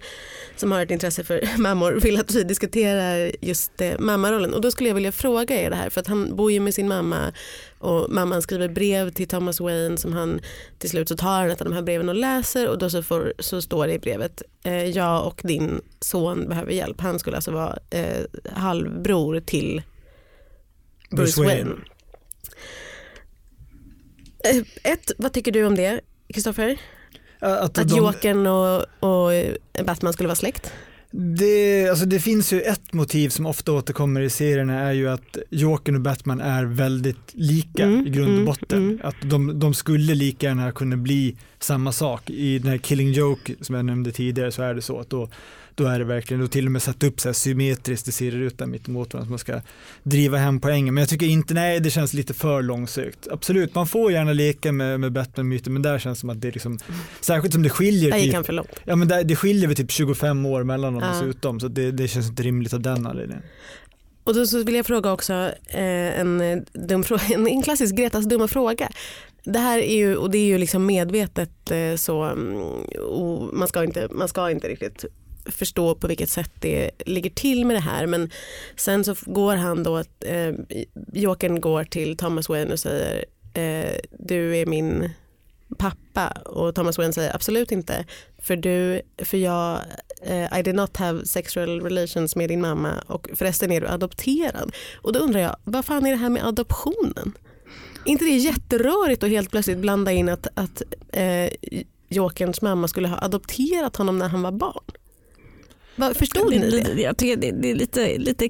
som 0.56 0.72
har 0.72 0.82
ett 0.82 0.90
intresse 0.90 1.24
för 1.24 1.58
mammor 1.58 1.92
vill 1.92 2.20
att 2.20 2.34
vi 2.34 2.44
diskuterar 2.44 3.32
just 3.40 3.80
eh, 3.80 3.98
mammarollen 3.98 4.54
och 4.54 4.60
då 4.60 4.70
skulle 4.70 4.88
jag 4.88 4.94
vilja 4.94 5.12
fråga 5.12 5.60
er 5.60 5.70
det 5.70 5.76
här 5.76 5.90
för 5.90 6.00
att 6.00 6.06
han 6.06 6.36
bor 6.36 6.52
ju 6.52 6.60
med 6.60 6.74
sin 6.74 6.88
mamma 6.88 7.32
och 7.78 8.10
mamman 8.10 8.42
skriver 8.42 8.68
brev 8.68 9.10
till 9.10 9.28
Thomas 9.28 9.60
Wayne 9.60 9.96
som 9.96 10.12
han 10.12 10.40
till 10.78 10.90
slut 10.90 11.08
så 11.08 11.16
tar 11.16 11.40
han 11.40 11.50
ett 11.50 11.60
av 11.60 11.68
de 11.68 11.74
här 11.74 11.82
breven 11.82 12.08
och 12.08 12.14
läser 12.14 12.68
och 12.68 12.78
då 12.78 12.90
så, 12.90 13.02
får, 13.02 13.32
så 13.38 13.62
står 13.62 13.86
det 13.86 13.92
i 13.92 13.98
brevet 13.98 14.42
eh, 14.64 14.84
jag 14.84 15.26
och 15.26 15.40
din 15.44 15.80
son 16.00 16.48
behöver 16.48 16.72
hjälp. 16.72 17.00
Han 17.00 17.18
skulle 17.18 17.36
alltså 17.36 17.50
vara 17.50 17.78
eh, 17.90 18.24
halvbror 18.52 19.40
till 19.40 19.82
Bruce, 21.10 21.42
Wayne. 21.42 21.70
Eh, 21.70 21.91
Ett, 24.82 25.12
vad 25.18 25.32
tycker 25.32 25.52
du 25.52 25.64
om 25.66 25.74
det, 25.76 26.00
Kristoffer? 26.34 26.78
Att, 27.38 27.78
Att 27.78 27.88
de- 27.88 27.96
Jokern 27.96 28.46
och, 28.46 28.76
och 29.00 29.30
Batman 29.86 30.12
skulle 30.12 30.26
vara 30.26 30.36
släkt? 30.36 30.72
Det, 31.38 31.88
alltså 31.88 32.04
det 32.06 32.20
finns 32.20 32.52
ju 32.52 32.60
ett 32.60 32.92
motiv 32.92 33.28
som 33.28 33.46
ofta 33.46 33.72
återkommer 33.72 34.20
i 34.20 34.30
serierna 34.30 34.80
är 34.80 34.92
ju 34.92 35.08
att 35.08 35.36
Jokern 35.50 35.94
och 35.94 36.00
Batman 36.00 36.40
är 36.40 36.64
väldigt 36.64 37.30
lika 37.32 37.84
Mm, 37.84 38.06
i 38.06 38.10
grund 38.10 38.28
och 38.28 38.32
mm, 38.34 38.44
botten. 38.44 38.78
mm. 38.78 39.00
Att 39.04 39.16
de, 39.22 39.58
de 39.58 39.74
skulle 39.74 40.14
lika 40.14 40.46
gärna 40.46 40.72
kunna 40.72 40.96
bli 40.96 41.36
samma 41.58 41.92
sak. 41.92 42.30
I 42.30 42.58
den 42.58 42.70
här 42.70 42.78
Killing 42.78 43.12
Joke 43.12 43.54
som 43.60 43.74
jag 43.74 43.84
nämnde 43.84 44.12
tidigare 44.12 44.52
så 44.52 44.62
är 44.62 44.74
det 44.74 44.82
så 44.82 45.00
att 45.00 45.10
då, 45.10 45.28
då 45.74 45.86
är 45.86 45.98
det 45.98 46.04
verkligen, 46.04 46.40
då 46.40 46.46
till 46.46 46.66
och 46.66 46.72
med 46.72 46.82
satt 46.82 47.02
upp 47.02 47.20
så 47.20 47.28
här 47.28 47.32
symmetriskt 47.32 48.08
i 48.08 48.12
serierutan 48.12 48.70
mitt 48.70 48.88
emot 48.88 49.14
varandra 49.14 49.26
så 49.26 49.30
man 49.30 49.38
ska 49.38 49.60
driva 50.02 50.38
hem 50.38 50.60
poängen. 50.60 50.94
Men 50.94 51.02
jag 51.02 51.08
tycker 51.08 51.26
inte, 51.26 51.54
nej 51.54 51.80
det 51.80 51.90
känns 51.90 52.12
lite 52.12 52.34
för 52.34 52.62
långsökt. 52.62 53.28
Absolut, 53.30 53.74
man 53.74 53.86
får 53.86 54.12
gärna 54.12 54.32
leka 54.32 54.72
med, 54.72 55.00
med 55.00 55.12
Batman-myten 55.12 55.72
men 55.72 55.82
där 55.82 55.98
känns 55.98 56.18
det 56.18 56.20
som 56.20 56.30
att 56.30 56.40
det 56.40 56.48
är 56.48 56.52
liksom, 56.52 56.78
särskilt 57.20 57.54
som 57.54 57.62
det 57.62 57.70
skiljer 57.70 58.10
Där 58.10 58.18
gick 58.18 58.26
typ 58.26 58.34
han 58.34 58.44
för 58.44 58.52
långt. 58.52 58.80
Ja 58.84 58.96
men 58.96 59.08
det, 59.08 59.22
det 59.22 59.36
skiljer 59.36 59.66
väl 59.66 59.76
typ 59.76 59.90
25 59.90 60.46
år 60.46 60.64
mellan 60.64 60.92
dem 60.92 61.02
Ja. 61.02 61.08
dessutom 61.12 61.60
så 61.60 61.68
det, 61.68 61.90
det 61.90 62.08
känns 62.08 62.28
inte 62.28 62.42
rimligt 62.42 62.72
av 62.72 62.80
den 62.80 63.06
anledningen. 63.06 63.42
Och 64.24 64.34
då 64.34 64.46
så 64.46 64.64
vill 64.64 64.74
jag 64.74 64.86
fråga 64.86 65.12
också 65.12 65.32
eh, 65.66 66.20
en, 66.20 66.64
dum 66.72 67.04
fråga, 67.04 67.22
en, 67.34 67.46
en 67.46 67.62
klassisk 67.62 67.94
Gretas 67.94 68.24
dumma 68.24 68.48
fråga. 68.48 68.88
Det 69.44 69.58
här 69.58 69.78
är 69.78 69.96
ju, 69.96 70.16
och 70.16 70.30
det 70.30 70.38
är 70.38 70.46
ju 70.46 70.58
liksom 70.58 70.86
medvetet 70.86 71.70
eh, 71.70 71.96
så, 71.96 72.22
mm, 72.22 72.56
och 72.98 73.54
man, 73.54 73.68
ska 73.68 73.84
inte, 73.84 74.08
man 74.10 74.28
ska 74.28 74.50
inte 74.50 74.68
riktigt 74.68 75.04
förstå 75.46 75.94
på 75.94 76.06
vilket 76.06 76.30
sätt 76.30 76.50
det 76.60 76.90
ligger 77.06 77.30
till 77.30 77.66
med 77.66 77.76
det 77.76 77.80
här 77.80 78.06
men 78.06 78.30
sen 78.76 79.04
så 79.04 79.14
går 79.26 79.56
han 79.56 79.82
då, 79.82 79.98
eh, 80.20 80.54
Jokern 81.12 81.60
går 81.60 81.84
till 81.84 82.16
Thomas 82.16 82.48
Wayne 82.48 82.72
och 82.72 82.80
säger 82.80 83.24
eh, 83.54 83.98
du 84.18 84.56
är 84.56 84.66
min 84.66 85.10
pappa 85.78 86.28
och 86.28 86.74
Thomas 86.74 86.98
Wayne 86.98 87.12
säger 87.12 87.34
absolut 87.34 87.72
inte 87.72 88.04
för 88.42 88.56
du, 88.56 89.02
för 89.18 89.36
jag, 89.36 89.80
eh, 90.22 90.58
I 90.58 90.62
did 90.62 90.74
not 90.74 90.96
have 90.96 91.26
sexual 91.26 91.80
relations 91.80 92.36
med 92.36 92.48
din 92.48 92.60
mamma 92.60 92.92
och 93.06 93.28
förresten 93.34 93.72
är 93.72 93.80
du 93.80 93.86
adopterad. 93.86 94.72
Och 94.94 95.12
då 95.12 95.20
undrar 95.20 95.40
jag, 95.40 95.56
vad 95.64 95.84
fan 95.84 96.06
är 96.06 96.10
det 96.10 96.16
här 96.16 96.30
med 96.30 96.46
adoptionen? 96.46 97.32
Är 98.04 98.10
inte 98.10 98.24
det 98.24 98.30
jätterörigt 98.30 99.22
att 99.22 99.30
helt 99.30 99.50
plötsligt 99.50 99.78
blanda 99.78 100.12
in 100.12 100.28
att, 100.28 100.46
att 100.54 100.82
eh, 101.12 101.48
Jokerns 102.08 102.62
mamma 102.62 102.88
skulle 102.88 103.08
ha 103.08 103.18
adopterat 103.22 103.96
honom 103.96 104.18
när 104.18 104.28
han 104.28 104.42
var 104.42 104.52
barn? 104.52 104.84
Förstod 106.14 106.50
det, 106.52 106.58
ni 106.58 106.70
det? 106.70 106.94
det? 106.94 107.02
Jag 107.02 107.16
tycker 107.16 107.36
det, 107.36 107.50
det 107.50 107.70
är 107.70 107.74
lite, 107.74 108.18
lite 108.18 108.48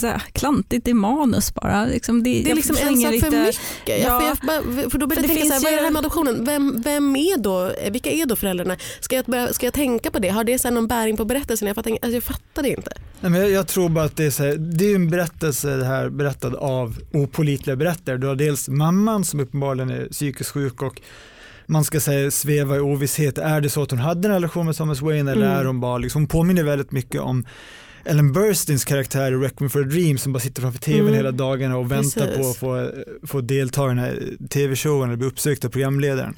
säga, 0.00 0.22
klantigt 0.32 0.88
i 0.88 0.94
manus 0.94 1.54
bara. 1.54 1.84
Liksom 1.86 2.22
det, 2.22 2.42
Det 2.42 2.50
är 2.50 2.54
liksom 2.54 2.76
en 2.76 2.96
sak 2.96 3.20
för 3.20 3.30
mycket. 3.30 3.58
Ja. 3.86 3.94
Ja. 4.02 4.36
För, 4.36 4.52
jag, 4.82 4.92
för 4.92 4.98
då 4.98 5.06
börjar 5.06 5.22
För 5.22 5.28
jag 5.28 5.36
det 5.36 5.40
tänka 5.40 5.46
så 5.46 5.52
här, 5.54 5.60
vad 5.60 5.72
är 5.72 5.76
det 5.76 5.82
här 5.82 5.90
med 5.90 5.98
adoptionen? 5.98 6.44
Vem, 6.44 6.82
vem 6.82 7.16
är 7.16 7.36
då, 7.36 7.72
vilka 7.90 8.10
är 8.10 8.26
då 8.26 8.36
föräldrarna? 8.36 8.76
Ska 9.00 9.16
jag, 9.16 9.24
börja, 9.24 9.52
ska 9.52 9.66
jag 9.66 9.74
tänka 9.74 10.10
på 10.10 10.18
det? 10.18 10.28
Har 10.28 10.44
det 10.44 10.70
någon 10.70 10.88
bäring 10.88 11.16
på 11.16 11.24
berättelsen? 11.24 11.68
Jag 11.68 11.74
fattar, 11.74 11.90
alltså 11.90 12.10
jag 12.10 12.24
fattar 12.24 12.62
det 12.62 12.68
inte. 12.68 12.90
Nej, 13.20 13.30
men 13.30 13.40
jag, 13.40 13.50
jag 13.50 13.68
tror 13.68 13.88
bara 13.88 14.04
att 14.04 14.16
det 14.16 14.24
är, 14.24 14.30
så 14.30 14.42
här, 14.42 14.56
det 14.56 14.90
är 14.90 14.94
en 14.94 15.10
berättelse 15.10 15.76
det 15.76 15.84
här 15.84 16.08
berättad 16.08 16.54
av 16.54 16.98
opolitliga 17.12 17.76
berättare. 17.76 18.16
Du 18.16 18.26
har 18.26 18.34
dels 18.34 18.68
mamman 18.68 19.24
som 19.24 19.40
uppenbarligen 19.40 19.90
är 19.90 20.08
psykiskt 20.08 20.50
sjuk 20.50 20.82
och 20.82 21.00
man 21.66 21.84
ska 21.84 22.00
säga 22.00 22.30
sväva 22.30 22.76
i 22.76 22.80
ovisshet. 22.80 23.38
Är 23.38 23.60
det 23.60 23.70
så 23.70 23.82
att 23.82 23.90
hon 23.90 24.00
hade 24.00 24.28
en 24.28 24.34
relation 24.34 24.66
med 24.66 24.76
Thomas 24.76 25.00
Wayne 25.02 25.32
eller 25.32 25.46
Mm. 25.46 25.58
är 25.58 25.64
hon 25.64 25.80
bara, 25.80 25.98
liksom, 25.98 26.22
hon 26.22 26.28
påminner 26.28 26.62
väldigt 26.62 26.92
mycket 26.92 27.20
om 27.20 27.46
Ellen 28.04 28.32
Burstins 28.32 28.84
karaktär 28.84 29.32
i 29.32 29.34
Requiem 29.36 29.70
for 29.70 29.80
a 29.80 29.84
Dream 29.84 30.18
som 30.18 30.32
bara 30.32 30.40
sitter 30.40 30.62
framför 30.62 30.80
tvn 30.80 31.00
Mm. 31.00 31.14
hela 31.14 31.30
dagarna 31.30 31.76
och 31.76 31.92
väntar 31.92 32.26
Precis. 32.26 32.40
på 32.40 32.48
att 32.50 32.56
få, 32.56 32.90
få 33.26 33.40
delta 33.40 33.84
i 33.84 33.88
den 33.88 33.98
här 33.98 34.22
tv-showen 34.50 35.08
eller 35.08 35.16
bli 35.16 35.26
uppsökt 35.26 35.64
av 35.64 35.68
programledaren. 35.68 36.36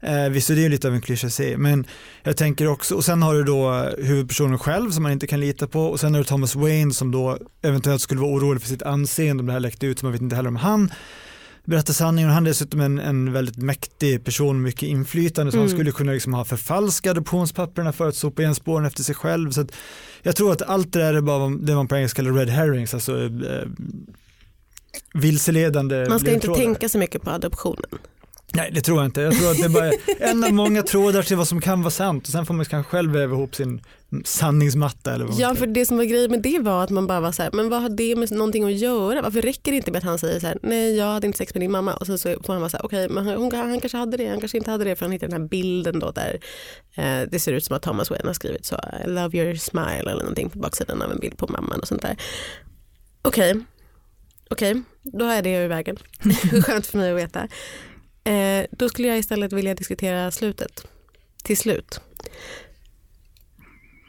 Eh, 0.00 0.28
visst 0.28 0.50
är 0.50 0.54
det 0.56 0.68
lite 0.68 0.88
av 0.88 0.94
en 0.94 1.00
klyscha 1.00 1.26
att 1.26 1.32
säga, 1.32 1.58
men 1.58 1.86
jag 2.22 2.36
tänker 2.36 2.66
också, 2.68 2.94
och 2.94 3.04
sen 3.04 3.22
har 3.22 3.34
du 3.34 3.42
då 3.44 3.70
huvudpersonen 3.98 4.58
själv 4.58 4.90
som 4.90 5.02
man 5.02 5.12
inte 5.12 5.26
kan 5.26 5.40
lita 5.40 5.66
på 5.66 5.80
och 5.86 6.00
sen 6.00 6.14
har 6.14 6.20
du 6.20 6.24
Thomas 6.24 6.54
Wayne 6.56 6.92
som 6.92 7.10
då 7.10 7.38
eventuellt 7.62 8.00
skulle 8.02 8.20
vara 8.20 8.30
orolig 8.32 8.62
för 8.62 8.68
sitt 8.68 8.82
anseende 8.82 9.40
om 9.40 9.46
det 9.46 9.52
här 9.52 9.60
läckte 9.60 9.86
ut, 9.86 9.98
så 9.98 10.06
man 10.06 10.12
vet 10.12 10.22
inte 10.22 10.36
heller 10.36 10.48
om 10.48 10.56
han 10.56 10.90
berättar 11.64 11.92
sanningen. 11.92 12.30
Han 12.30 12.46
är 12.46 12.50
dessutom 12.50 12.80
en, 12.80 12.98
en 12.98 13.32
väldigt 13.32 13.56
mäktig 13.56 14.24
person 14.24 14.62
mycket 14.62 14.82
inflytande 14.82 15.52
så 15.52 15.56
Mm. 15.58 15.68
han 15.68 15.76
skulle 15.76 15.92
kunna 15.92 16.12
liksom 16.12 16.34
ha 16.34 16.44
förfalskat 16.44 17.10
adoptionspapperna 17.10 17.92
för 17.92 18.08
att 18.08 18.16
sopa 18.16 18.42
igen 18.42 18.54
spåren 18.54 18.86
efter 18.86 19.02
sig 19.02 19.14
själv. 19.14 19.50
Så 19.50 19.66
jag 20.22 20.36
tror 20.36 20.52
att 20.52 20.62
allt 20.62 20.92
det 20.92 20.98
där 20.98 21.14
är 21.14 21.20
bara 21.20 21.48
det 21.48 21.74
man 21.74 21.88
på 21.88 21.96
engelska 21.96 22.22
kallar 22.22 22.32
red 22.32 22.48
herrings, 22.48 22.94
alltså 22.94 23.24
eh, 23.24 23.68
vilseledande 25.14 26.06
Man 26.08 26.20
ska 26.20 26.32
inte 26.32 26.48
tänka 26.54 26.88
så 26.88 26.98
mycket 26.98 27.22
på 27.22 27.30
adoptionen. 27.30 27.90
Nej, 28.54 28.70
det 28.74 28.80
tror 28.80 28.98
jag 28.98 29.04
inte. 29.06 29.20
Jag 29.20 29.38
tror 29.38 29.50
att 29.50 29.56
det 29.58 29.64
är 29.64 29.68
bara 29.68 29.90
en 30.30 30.44
av 30.44 30.52
många 30.52 30.82
trådar 30.82 31.22
till 31.22 31.36
vad 31.36 31.48
som 31.48 31.60
kan 31.60 31.82
vara 31.82 31.90
sant 31.90 32.26
och 32.26 32.32
sen 32.32 32.46
får 32.46 32.54
man 32.54 32.64
kanske 32.64 32.90
själv 32.90 33.12
väva 33.12 33.34
ihop 33.34 33.54
sin 33.54 33.80
sanningsmatta 34.24 35.14
eller 35.14 35.24
vad 35.24 35.38
Ja, 35.38 35.54
för 35.54 35.66
det 35.66 35.86
som 35.86 35.96
var 35.96 36.04
grejen 36.04 36.30
med 36.30 36.42
det 36.42 36.58
var 36.58 36.84
att 36.84 36.90
man 36.90 37.06
bara 37.06 37.20
var 37.20 37.32
så 37.32 37.42
här, 37.42 37.50
men 37.52 37.68
vad 37.68 37.82
har 37.82 37.88
det 37.88 38.16
med 38.16 38.30
någonting 38.32 38.64
att 38.64 38.72
göra? 38.72 39.22
Varför 39.22 39.42
räcker 39.42 39.72
det 39.72 39.76
inte 39.76 39.90
med 39.90 39.98
att 39.98 40.04
han 40.04 40.18
säger 40.18 40.40
så 40.40 40.46
här, 40.46 40.58
nej 40.62 40.96
jag 40.96 41.06
hade 41.06 41.26
inte 41.26 41.38
sex 41.38 41.54
med 41.54 41.60
din 41.60 41.70
mamma 41.70 41.94
och 41.94 42.06
sen 42.06 42.18
så 42.18 42.28
får 42.42 42.52
han 42.52 42.62
vara 42.62 42.70
så 42.70 42.76
här, 42.76 42.84
okej, 42.84 43.08
men 43.08 43.26
han, 43.26 43.36
hon, 43.36 43.52
han 43.52 43.80
kanske 43.80 43.98
hade 43.98 44.16
det, 44.16 44.28
han 44.28 44.40
kanske 44.40 44.58
inte 44.58 44.70
hade 44.70 44.84
det 44.84 44.96
för 44.96 45.04
han 45.04 45.12
hittar 45.12 45.28
den 45.28 45.40
här 45.40 45.48
bilden 45.48 45.98
då 45.98 46.10
där 46.10 46.40
eh, 46.94 47.28
det 47.30 47.40
ser 47.40 47.52
ut 47.52 47.64
som 47.64 47.76
att 47.76 47.82
Thomas 47.82 48.10
Wayne 48.10 48.26
har 48.26 48.34
skrivit 48.34 48.66
så, 48.66 48.80
I 49.04 49.08
love 49.08 49.38
your 49.38 49.54
smile 49.54 50.00
eller 50.00 50.22
någonting 50.22 50.50
på 50.50 50.58
baksidan 50.58 51.02
av 51.02 51.12
en 51.12 51.18
bild 51.18 51.38
på 51.38 51.46
mamman 51.52 51.80
och 51.80 51.88
sånt 51.88 52.02
där. 52.02 52.16
Okej, 53.22 53.54
okej, 54.50 54.82
då 55.02 55.24
har 55.24 55.34
jag 55.34 55.44
det 55.44 55.56
ur 55.56 55.68
vägen. 55.68 55.96
Skönt 56.62 56.86
för 56.86 56.98
mig 56.98 57.10
att 57.10 57.18
veta. 57.18 57.48
Eh, 58.24 58.66
då 58.70 58.88
skulle 58.88 59.08
jag 59.08 59.18
istället 59.18 59.52
vilja 59.52 59.74
diskutera 59.74 60.30
slutet. 60.30 60.86
Till 61.44 61.56
slut. 61.56 62.00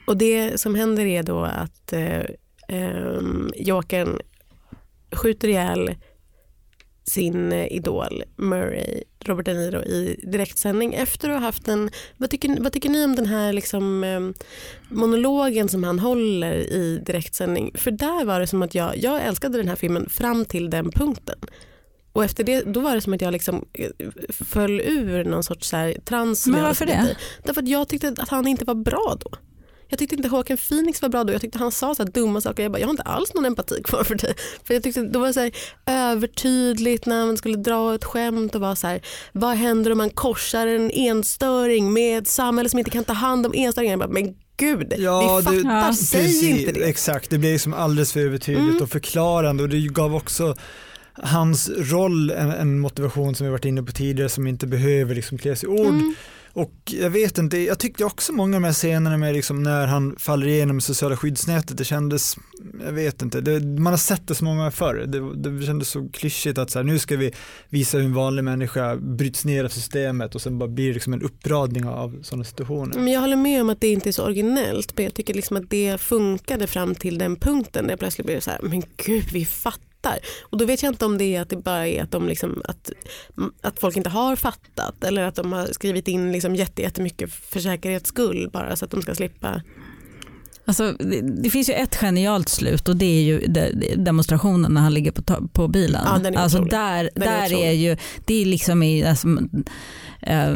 Och 0.06 0.18
det 0.18 0.60
som 0.62 0.76
händer 0.76 1.06
är 1.06 1.24
då 1.24 1.44
att 1.44 1.94
eh, 1.94 2.26
ehm, 2.68 3.52
Jokern 3.56 4.20
skjuter 5.12 5.48
ihjäl 5.48 5.96
sin 7.08 7.52
eh, 7.52 7.74
idol 7.74 8.24
Murray, 8.36 9.04
Robert 9.20 9.46
De 9.46 9.54
Niro 9.54 9.82
i 9.82 10.20
direktsändning 10.24 10.94
efter 10.94 11.30
att 11.30 11.36
ha 11.36 11.46
haft 11.46 11.68
en, 11.68 11.90
vad 12.18 12.30
tycker, 12.30 12.62
vad 12.62 12.74
tycker 12.74 12.90
ni 12.90 13.06
om 13.06 13.16
den 13.16 13.26
här 13.26 13.54
liksom, 13.54 14.04
eh, 14.04 14.20
monologen 14.90 15.70
som 15.70 15.84
han 15.84 16.00
håller 16.00 16.54
i 16.54 17.02
direktsändning? 17.06 17.72
För 17.76 17.92
där 17.92 18.26
var 18.26 18.40
det 18.40 18.48
som 18.48 18.62
att 18.62 18.76
jag, 18.76 18.98
jag 18.98 19.24
älskade 19.24 19.58
den 19.58 19.68
här 19.68 19.76
filmen 19.76 20.10
fram 20.10 20.46
till 20.46 20.70
den 20.70 20.92
punkten. 20.92 21.40
Och 22.12 22.24
efter 22.24 22.44
det, 22.44 22.62
då 22.62 22.80
var 22.80 22.96
det 22.96 23.02
som 23.02 23.14
att 23.14 23.22
jag 23.22 23.32
liksom 23.32 23.66
eh, 23.74 23.90
föll 24.30 24.82
ur 24.82 25.24
någon 25.24 25.44
sorts 25.44 25.70
så 25.70 25.78
här 25.78 25.94
trans. 26.06 26.48
Men 26.48 26.64
varför 26.64 26.86
det? 26.86 27.18
Därför 27.44 27.62
att 27.62 27.68
jag 27.68 27.88
tyckte 27.88 28.16
att 28.18 28.30
han 28.30 28.48
inte 28.48 28.66
var 28.66 28.76
bra 28.76 29.18
då. 29.20 29.30
Jag 29.90 30.00
tyckte 30.00 30.16
inte 30.16 30.28
Håkan 30.30 30.58
Phoenix 30.58 31.02
var 31.02 31.10
bra 31.10 31.24
då. 31.24 31.34
Jag 31.34 31.42
tyckte 31.42 31.60
han 31.60 31.72
sa 31.72 31.96
så 31.96 32.04
här 32.04 32.12
dumma 32.12 32.42
saker. 32.42 32.64
Jag 32.64 32.72
bara, 32.72 32.80
jag 32.80 32.88
har 32.88 32.92
inte 32.92 33.04
alls 33.04 33.34
någon 33.34 33.46
empati 33.46 33.82
kvar 33.84 34.04
för 34.04 34.16
dig. 34.16 34.34
För 34.64 34.74
jag 34.74 34.84
tyckte 34.84 35.02
det 35.02 35.20
var 35.20 35.34
så 35.34 35.40
här 35.40 35.52
övertydligt 35.86 37.06
när 37.06 37.26
man 37.26 37.38
skulle 37.38 37.58
dra 37.58 37.96
ett 37.96 38.04
skämt 38.04 38.56
och 38.56 38.62
vara 38.62 38.76
så 38.76 38.88
här, 38.88 39.02
vad 39.32 39.56
händer 39.56 39.92
om 39.92 39.98
man 39.98 40.10
korsar 40.10 40.68
en 40.68 40.92
enstöring 40.92 41.94
med 41.94 42.18
ett 42.18 42.28
samhälle 42.28 42.70
som 42.70 42.80
inte 42.80 42.92
kan 42.92 43.04
ta 43.04 43.14
hand 43.14 43.46
om 43.46 43.52
enstöringar? 43.56 43.92
Jag 43.92 44.00
bara, 44.00 44.10
men 44.10 44.36
gud, 44.58 44.94
Ja, 44.98 45.42
vi 45.50 45.56
det- 45.58 45.64
fattar, 45.64 45.88
Ja, 45.88 45.94
säg 45.94 46.22
Precis, 46.22 46.44
inte 46.60 46.72
det. 46.72 46.86
Exakt, 46.90 47.30
det 47.30 47.38
blir 47.38 47.52
liksom 47.54 47.74
alldeles 47.74 48.14
för 48.14 48.20
övertydligt 48.20 48.70
Mm. 48.70 48.84
och 48.84 48.90
förklarande 48.90 49.64
och 49.64 49.70
det 49.70 49.78
gav 49.82 50.16
också 50.16 50.56
hans 51.14 51.70
roll 51.70 52.30
en, 52.32 52.52
en 52.52 52.80
motivation 52.80 53.36
som 53.36 53.46
vi 53.46 53.52
varit 53.52 53.66
inne 53.66 53.84
på 53.84 53.92
tidigare 53.92 54.30
som 54.30 54.48
inte 54.48 54.68
behöver 54.68 55.16
liksom 55.16 55.38
kläs 55.38 55.64
i 55.64 55.68
ord. 55.68 55.88
Mm. 55.88 56.16
Och 56.56 56.74
jag 56.86 57.10
vet 57.10 57.38
inte, 57.38 57.58
jag 57.58 57.80
tyckte 57.80 58.06
också 58.06 58.34
många 58.34 58.56
av 58.56 58.62
de 58.62 58.66
här 58.66 58.74
scenerna 58.74 59.18
med 59.18 59.34
liksom 59.34 59.64
när 59.64 59.88
han 59.88 60.16
faller 60.20 60.48
igenom 60.48 60.82
sociala 60.82 61.18
skyddsnätet, 61.18 61.78
det 61.78 61.84
kändes, 61.86 62.38
jag 62.86 62.92
vet 62.92 63.22
inte, 63.22 63.42
det, 63.42 63.80
man 63.80 63.94
har 63.94 63.98
sett 63.98 64.28
det 64.28 64.36
så 64.36 64.46
många 64.46 64.58
gånger 64.58 64.72
förr, 64.72 65.06
det, 65.08 65.52
det 65.52 65.66
kändes 65.66 65.90
så 65.90 66.10
klyschigt 66.14 66.58
att 66.58 66.70
så 66.70 66.80
här, 66.80 66.84
nu 66.84 67.00
ska 67.00 67.18
vi 67.18 67.34
visa 67.70 67.98
hur 67.98 68.06
en 68.06 68.14
vanlig 68.14 68.44
människa 68.44 68.96
bryts 68.96 69.46
ner 69.46 69.64
av 69.64 69.70
systemet 69.70 70.36
och 70.36 70.42
sen 70.42 70.58
bara 70.58 70.70
blir 70.70 70.88
det 70.88 70.94
liksom 70.94 71.14
en 71.14 71.22
uppradning 71.22 71.86
av 71.86 72.20
sådana 72.22 72.44
situationer. 72.44 72.96
Men 72.96 73.14
jag 73.14 73.22
håller 73.22 73.36
med 73.36 73.62
om 73.62 73.70
att 73.70 73.82
det 73.82 73.88
inte 73.88 74.10
är 74.10 74.12
så 74.12 74.24
originellt 74.24 74.98
men 74.98 75.04
jag 75.06 75.14
tycker 75.14 75.34
liksom 75.34 75.58
att 75.58 75.70
det 75.70 76.02
funkade 76.02 76.68
fram 76.68 76.96
till 76.96 77.18
den 77.18 77.36
punkten 77.36 77.84
där 77.84 77.92
jag 77.92 78.00
plötsligt 78.00 78.28
blev 78.28 78.40
så 78.40 78.52
här, 78.52 78.60
men 78.64 78.84
gud 79.06 79.26
vi 79.34 79.46
fattar. 79.46 79.85
Och 80.42 80.58
då 80.58 80.66
vet 80.66 80.84
jag 80.84 80.92
inte 80.92 81.06
om 81.06 81.18
det 81.18 81.36
är 81.36 81.42
att 81.42 81.50
det 81.50 81.58
bara 81.58 81.88
är 81.88 82.04
att, 82.04 82.12
de 82.12 82.28
liksom, 82.28 82.62
att, 82.66 82.92
att 83.62 83.80
folk 83.80 83.98
inte 83.98 84.10
har 84.10 84.36
fattat 84.36 85.04
eller 85.04 85.24
att 85.24 85.36
de 85.36 85.54
har 85.54 85.66
skrivit 85.66 86.08
in 86.08 86.32
liksom 86.32 86.56
jättemycket 86.56 87.34
för 87.34 87.60
säkerhets 87.60 88.10
skull 88.10 88.50
bara 88.54 88.76
så 88.76 88.86
att 88.86 88.92
de 88.92 89.02
ska 89.02 89.16
slippa 89.16 89.62
Alltså, 90.68 90.92
det, 90.92 91.22
det, 91.22 91.50
finns 91.50 91.70
ju 91.70 91.74
ett 91.74 91.96
genialt 91.96 92.50
slut 92.50 92.90
och 92.90 92.96
det 92.96 93.06
är 93.06 93.22
ju 93.22 93.40
demonstrationen 93.96 94.74
när 94.74 94.82
han 94.82 94.94
ligger 94.94 95.12
på, 95.12 95.48
på 95.48 95.68
bilen. 95.68 96.02
Ja, 96.06 96.18
den 96.18 96.36
är 96.36 96.40
alltså 96.40 96.58
otrolig. 96.58 96.74
där, 96.74 97.10
Den 97.16 97.24
är 97.24 97.40
där 97.40 97.46
otrolig. 97.46 97.68
är 97.68 97.72
ju, 97.72 97.98
det 98.26 98.42
är 98.42 98.46
liksom 98.46 98.84
i, 98.84 99.04
alltså, 99.04 99.28
eh, 100.22 100.54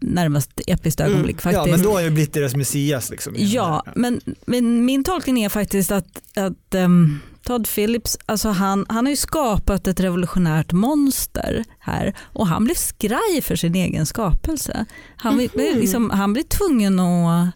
närmast 0.00 0.60
episkt 0.66 1.00
Mm. 1.00 1.12
ögonblick 1.12 1.40
faktiskt. 1.40 1.66
Ja 1.66 1.70
men 1.76 1.82
då 1.82 1.92
har 1.92 2.00
jag 2.00 2.12
blivit 2.12 2.32
deras 2.32 2.54
Messias 2.56 3.10
liksom. 3.10 3.34
Ja, 3.36 3.84
men, 3.94 4.20
men 4.46 4.84
min 4.84 5.04
tolkning 5.04 5.44
är 5.44 5.48
faktiskt 5.48 5.90
att, 5.90 6.22
att 6.36 6.74
um, 6.74 7.20
Todd 7.42 7.68
Phillips, 7.74 8.18
alltså 8.26 8.48
han, 8.48 8.86
han 8.88 9.06
har 9.06 9.10
ju 9.10 9.16
skapat 9.16 9.86
ett 9.86 10.00
revolutionärt 10.00 10.72
monster 10.72 11.64
här 11.78 12.14
och 12.22 12.46
han 12.46 12.64
blir 12.64 12.74
skraj 12.74 13.42
för 13.42 13.56
sin 13.56 13.74
egen 13.74 14.06
skapelse. 14.06 14.84
Han, 15.16 15.36
blir- 15.36 15.70
Mhm. 15.72 15.80
liksom, 15.80 16.10
han 16.10 16.32
blir 16.32 16.42
tvungen 16.44 17.00
att 17.00 17.48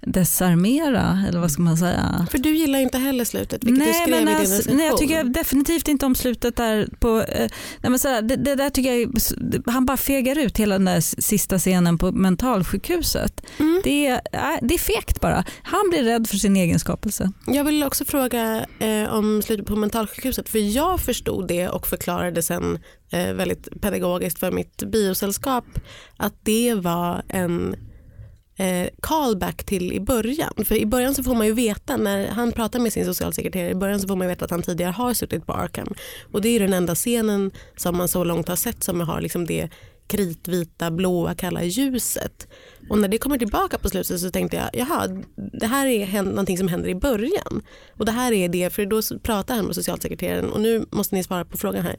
desarmera, 0.00 1.24
eller 1.28 1.40
vad 1.40 1.50
ska 1.50 1.62
man 1.62 1.76
säga? 1.76 2.26
För 2.30 2.38
du 2.38 2.56
gillar 2.56 2.78
inte 2.78 2.98
heller 2.98 3.24
slutet 3.24 3.64
vilket 3.64 3.84
du 3.84 3.90
Nej, 3.90 3.94
skrev 3.94 4.10
men 4.10 4.22
i 4.22 4.24
din 4.26 4.36
alltså, 4.36 4.54
recension. 4.54 4.76
nej, 4.76 4.86
jag 4.86 4.98
tycker 4.98 5.24
definitivt 5.24 5.88
inte 5.88 6.06
om 6.06 6.14
slutet 6.14 6.56
där 6.56 6.88
på, 7.00 7.20
eh, 7.20 7.50
nej, 7.80 7.90
men 7.90 7.98
sådär, 7.98 8.22
det, 8.22 8.36
det 8.36 8.54
där 8.54 8.70
tycker 8.70 8.92
jag, 8.92 9.12
han 9.66 9.86
bara 9.86 9.96
fegar 9.96 10.38
ut 10.38 10.58
hela 10.58 10.74
den 10.74 10.84
där 10.84 11.00
sista 11.00 11.58
scenen 11.58 11.98
på 11.98 12.12
mentalsjukhuset. 12.12 13.40
Mm. 13.58 13.80
Det, 13.84 14.06
är, 14.06 14.20
det 14.68 14.74
är 14.74 14.78
fegt 14.78 15.20
bara. 15.20 15.44
Han 15.62 15.90
blir 15.90 16.02
rädd 16.02 16.28
för 16.28 16.36
sin 16.36 16.56
egen 16.56 16.78
skapelse. 16.78 17.32
Jag 17.46 17.64
vill 17.64 17.84
också 17.84 18.04
fråga 18.04 18.66
eh, 18.78 19.14
om 19.14 19.42
slutet 19.42 19.66
på 19.66 19.76
mentalsjukhuset 19.76 20.48
för 20.48 20.76
jag 20.76 21.00
förstod 21.00 21.48
det 21.48 21.68
och 21.68 21.86
förklarade 21.86 22.42
sen 22.42 22.78
eh, 23.12 23.32
väldigt 23.32 23.80
pedagogiskt 23.80 24.38
för 24.38 24.50
mitt 24.52 24.82
biosällskap 24.82 25.64
att 26.16 26.34
det 26.42 26.74
var 26.74 27.22
en 27.28 27.76
eh, 28.58 28.88
callback 29.00 29.64
till 29.64 29.92
i 29.92 30.00
början. 30.00 30.52
För 30.64 30.74
i 30.74 30.86
början 30.86 31.14
så 31.14 31.22
får 31.22 31.34
man 31.34 31.46
ju 31.46 31.52
veta 31.52 31.96
när 31.96 32.28
han 32.28 32.52
pratar 32.52 32.78
med 32.78 32.92
sin 32.92 33.04
socialsekreterare 33.04 33.70
i 33.70 33.74
början 33.74 34.00
så 34.00 34.08
får 34.08 34.16
man 34.16 34.26
ju 34.26 34.28
veta 34.28 34.44
att 34.44 34.50
han 34.50 34.62
tidigare 34.62 34.92
har 34.92 35.14
suttit 35.14 35.46
på 35.46 35.52
Arkham. 35.52 35.94
Och 36.32 36.42
det 36.42 36.48
är 36.48 36.52
ju 36.52 36.58
den 36.58 36.72
enda 36.72 36.94
scenen 36.94 37.50
som 37.76 37.96
man 37.96 38.08
så 38.08 38.24
långt 38.24 38.48
har 38.48 38.56
sett 38.56 38.84
som 38.84 39.00
har 39.00 39.20
liksom 39.20 39.46
det 39.46 39.68
kritvita 40.08 40.90
blåa 40.90 41.34
kalla 41.34 41.64
ljuset. 41.64 42.48
Och 42.90 42.98
när 42.98 43.08
det 43.08 43.18
kommer 43.18 43.38
tillbaka 43.38 43.78
på 43.78 43.88
slutet 43.88 44.20
så 44.20 44.30
tänkte 44.30 44.56
jag 44.56 44.70
jaha 44.72 45.22
det 45.60 45.66
här 45.66 45.86
är 45.86 46.22
någonting 46.22 46.58
som 46.58 46.68
händer 46.68 46.88
i 46.88 46.94
början. 46.94 47.62
Och 47.96 48.06
det 48.06 48.12
här 48.12 48.32
är 48.32 48.48
det 48.48 48.70
för 48.70 48.86
då 48.86 49.02
pratar 49.22 49.54
han 49.54 49.64
med 49.64 49.74
socialsekreteraren 49.74 50.52
och 50.52 50.60
nu 50.60 50.86
måste 50.90 51.14
ni 51.14 51.24
svara 51.24 51.44
på 51.44 51.56
frågan 51.56 51.82
här. 51.82 51.96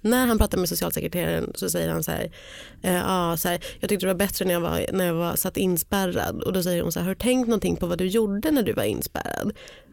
När 0.00 0.26
han 0.26 0.38
pratar 0.38 0.58
med 0.58 0.68
socialsekreteraren 0.68 1.52
så 1.54 1.70
säger 1.70 1.88
han 1.88 2.02
så 2.02 2.10
här, 2.10 2.32
eh, 2.82 2.94
ja, 2.94 3.36
så 3.36 3.48
här 3.48 3.64
jag 3.80 3.88
tyckte 3.88 4.06
det 4.06 4.12
var 4.12 4.18
bättre 4.18 4.44
när 4.44 4.52
jag 4.52 4.60
var, 4.60 4.86
när 4.92 5.06
jag 5.06 5.14
var 5.14 5.36
satt 5.36 5.56
inspärrad 5.56 6.42
och 6.42 6.52
då 6.52 6.62
säger 6.62 6.82
hon 6.82 6.92
så 6.92 6.98
här 6.98 7.06
har 7.06 7.14
du 7.14 7.20
tänkt 7.20 7.46
någonting 7.48 7.76
på 7.76 7.86
vad 7.86 7.98
du 7.98 8.06
gjorde 8.06 8.50
när 8.50 8.62
du 8.62 8.72
var 8.72 8.84
inspärrad? 8.84 9.52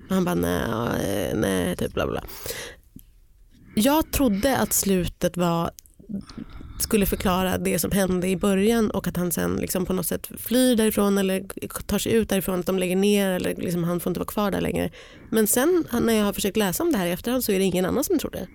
Och 0.10 0.16
han 0.16 0.26
bara 0.26 0.36
nej, 0.36 1.30
eh, 1.30 1.38
nej 1.38 1.76
typ 1.76 1.94
bla 1.94 2.08
bla. 2.08 2.24
Jag 3.76 4.12
trodde 4.12 4.58
att 4.58 4.74
slutet 4.74 5.38
var 5.38 5.72
skulle 6.80 7.06
förklara 7.06 7.58
det 7.58 7.80
som 7.80 7.92
hände 7.92 8.28
i 8.28 8.38
början 8.38 8.92
och 8.92 9.08
att 9.08 9.18
han 9.18 9.32
sen 9.32 9.56
liksom 9.56 9.86
på 9.86 9.94
något 9.94 10.06
sätt 10.06 10.30
flyr 10.38 10.76
därifrån 10.76 11.18
eller 11.18 11.44
tar 11.82 12.00
sig 12.00 12.14
ut 12.14 12.30
därifrån, 12.30 12.60
att 12.60 12.66
de 12.66 12.80
lägger 12.80 12.96
ner 12.96 13.32
eller 13.32 13.56
liksom 13.56 13.84
han 13.84 14.00
får 14.00 14.10
inte 14.10 14.20
vara 14.20 14.28
kvar 14.28 14.52
där 14.52 14.62
längre. 14.62 14.92
Men 15.30 15.48
sen 15.48 15.86
när 16.02 16.14
jag 16.14 16.26
har 16.26 16.34
försökt 16.34 16.58
läsa 16.58 16.84
om 16.84 16.92
det 16.92 16.98
här 16.98 17.06
i 17.06 17.12
efterhand 17.12 17.44
så 17.44 17.52
är 17.52 17.60
det 17.60 17.66
ingen 17.66 17.86
annan 17.86 18.04
som 18.04 18.20
tror 18.20 18.32
det. 18.32 18.48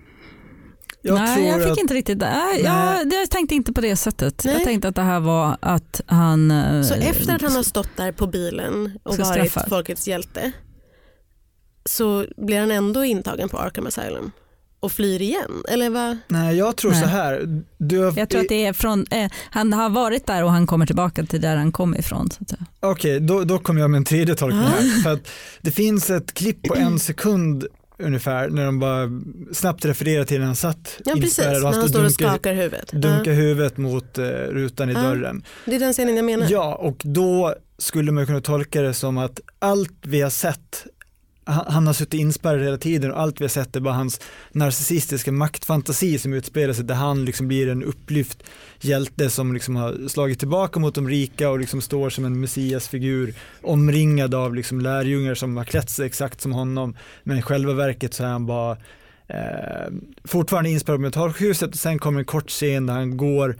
Jag 1.01 1.15
nej, 1.15 1.35
tror 1.35 1.47
jag 1.47 1.63
fick 1.63 1.71
att, 1.71 1.77
inte 1.77 1.93
riktigt 1.93 2.19
det. 2.19 2.29
Nej. 2.29 2.61
Jag, 2.63 3.13
jag 3.13 3.29
tänkte 3.29 3.55
inte 3.55 3.73
på 3.73 3.81
det 3.81 3.95
sättet. 3.95 4.41
Nej. 4.45 4.53
Jag 4.53 4.63
tänkte 4.63 4.87
att 4.87 4.95
det 4.95 5.01
här 5.01 5.19
var 5.19 5.57
att 5.59 6.01
han... 6.05 6.51
eh, 6.51 6.81
Så 6.81 6.93
efter 6.93 7.35
att 7.35 7.41
han 7.41 7.51
har 7.55 7.63
stått 7.63 7.97
där 7.97 8.11
på 8.11 8.27
bilen 8.27 8.99
och 9.03 9.17
varit 9.17 9.51
folkets 9.69 10.07
hjälte 10.07 10.51
så 11.85 12.25
blir 12.37 12.59
han 12.59 12.71
ändå 12.71 13.03
intagen 13.03 13.49
på 13.49 13.57
Arkham 13.57 13.87
Asylum 13.87 14.31
och 14.83 14.91
flyr 14.91 15.21
igen? 15.21 15.63
Eller 15.69 15.89
vad? 15.89 16.17
nej 16.27 16.57
jag 16.57 16.75
tror 16.77 16.91
Nej. 16.91 17.01
så 17.01 17.07
här, 17.07 17.61
du 17.77 17.99
har, 17.99 18.13
Jag 18.17 18.29
tror 18.29 18.41
att 18.41 18.49
det 18.49 18.65
är 18.65 18.73
från, 18.73 19.05
eh, 19.11 19.31
han 19.49 19.73
har 19.73 19.89
varit 19.89 20.27
där 20.27 20.43
och 20.43 20.51
han 20.51 20.67
kommer 20.67 20.85
tillbaka 20.85 21.23
till 21.25 21.41
där 21.41 21.55
han 21.55 21.71
kom 21.71 21.95
ifrån. 21.95 22.29
Så 22.31 22.37
att 22.43 22.49
säga. 22.49 22.65
Okej, 22.79 23.19
då, 23.19 23.43
då 23.43 23.59
kommer 23.59 23.81
jag 23.81 23.89
med 23.89 23.97
en 23.97 24.05
tredje 24.05 24.35
tolkning 24.35 24.61
här. 24.63 25.01
För 25.03 25.11
att 25.13 25.27
det 25.61 25.71
finns 25.71 26.09
ett 26.09 26.33
klipp 26.33 26.63
på 26.63 26.75
en 26.75 26.99
sekund 26.99 27.65
ungefär 27.99 28.49
när 28.49 28.65
de 28.65 28.79
bara 28.79 29.09
snabbt 29.53 29.85
refererar 29.85 30.23
till 30.25 30.39
när 30.39 30.45
han 30.45 30.55
satt 30.55 31.01
Ja 31.05 31.13
precis, 31.13 31.23
inspärrad 31.39 31.53
när 31.53 31.59
och 31.63 31.69
han 31.69 31.79
han 31.79 31.89
står 31.89 31.99
och 31.99 32.05
dunkar, 32.05 32.29
skakar 32.29 32.53
huvudet. 32.53 32.91
dunkar 32.91 33.31
Ja, 33.31 33.37
huvudet 33.37 33.77
mot 33.77 34.17
eh, 34.17 34.23
rutan 34.25 34.89
i 34.89 34.93
Ja. 34.93 35.01
dörren. 35.01 35.43
det 35.65 35.75
är 35.75 35.79
den 35.79 35.93
scenen 35.93 36.15
jag 36.15 36.25
menar. 36.25 36.47
Ja, 36.49 36.75
och 36.75 37.01
då 37.05 37.55
skulle 37.77 38.11
man 38.11 38.25
kunna 38.25 38.41
tolka 38.41 38.81
det 38.81 38.93
som 38.93 39.17
att 39.17 39.39
allt 39.59 39.93
vi 40.01 40.21
har 40.21 40.29
sett 40.29 40.85
han 41.45 41.87
har 41.87 41.93
suttit 41.93 42.13
inspärrad 42.13 42.63
hela 42.63 42.77
tiden 42.77 43.11
och 43.11 43.19
allt 43.19 43.41
vi 43.41 43.43
har 43.43 43.49
sett 43.49 43.75
är 43.75 43.79
bara 43.79 43.93
hans 43.93 44.21
narcissistiska 44.51 45.31
maktfantasi 45.31 46.17
som 46.19 46.33
utspelar 46.33 46.73
sig 46.73 46.85
där 46.85 46.95
han 46.95 47.25
liksom 47.25 47.47
blir 47.47 47.69
en 47.69 47.83
upplyft 47.83 48.43
hjälte 48.81 49.29
som 49.29 49.53
liksom 49.53 49.75
har 49.75 50.07
slagit 50.07 50.39
tillbaka 50.39 50.79
mot 50.79 50.95
de 50.95 51.09
rika 51.09 51.49
och 51.49 51.59
liksom 51.59 51.81
står 51.81 52.09
som 52.09 52.25
en 52.25 52.39
messiasfigur 52.39 53.33
omringad 53.61 54.35
av 54.35 54.55
liksom 54.55 54.81
lärjungar 54.81 55.35
som 55.35 55.57
har 55.57 55.63
klätt 55.63 55.89
sig 55.89 56.05
exakt 56.05 56.41
som 56.41 56.51
honom. 56.51 56.95
Men 57.23 57.37
i 57.37 57.41
själva 57.41 57.73
verket 57.73 58.13
så 58.13 58.23
är 58.23 58.27
han 58.27 58.45
bara 58.45 58.77
eh, 59.27 59.93
fortfarande 60.23 60.69
inspärrad. 60.69 60.97
På 60.97 61.01
mentalsjukhuset 61.01 61.69
och 61.69 61.75
sen 61.75 61.99
kommer 61.99 62.19
en 62.19 62.25
kort 62.25 62.49
scen 62.49 62.85
där 62.85 62.93
han 62.93 63.17
går 63.17 63.57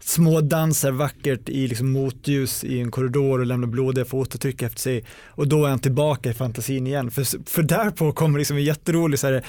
smådansar 0.00 0.90
vackert 0.90 1.48
i 1.48 1.68
liksom 1.68 1.92
motljus 1.92 2.64
i 2.64 2.80
en 2.80 2.90
korridor 2.90 3.38
och 3.38 3.46
lämnar 3.46 3.68
blodiga 3.68 4.04
fotavtryck 4.04 4.62
efter 4.62 4.80
sig. 4.80 5.04
Och 5.26 5.48
då 5.48 5.64
är 5.64 5.70
han 5.70 5.78
tillbaka 5.78 6.30
i 6.30 6.34
fantasin 6.34 6.86
igen. 6.86 7.10
För, 7.10 7.50
för 7.50 7.62
därpå 7.62 8.12
kommer 8.12 8.38
liksom 8.38 8.56
en 8.56 8.64
jätterolig 8.64 9.18
så 9.18 9.26
här, 9.26 9.44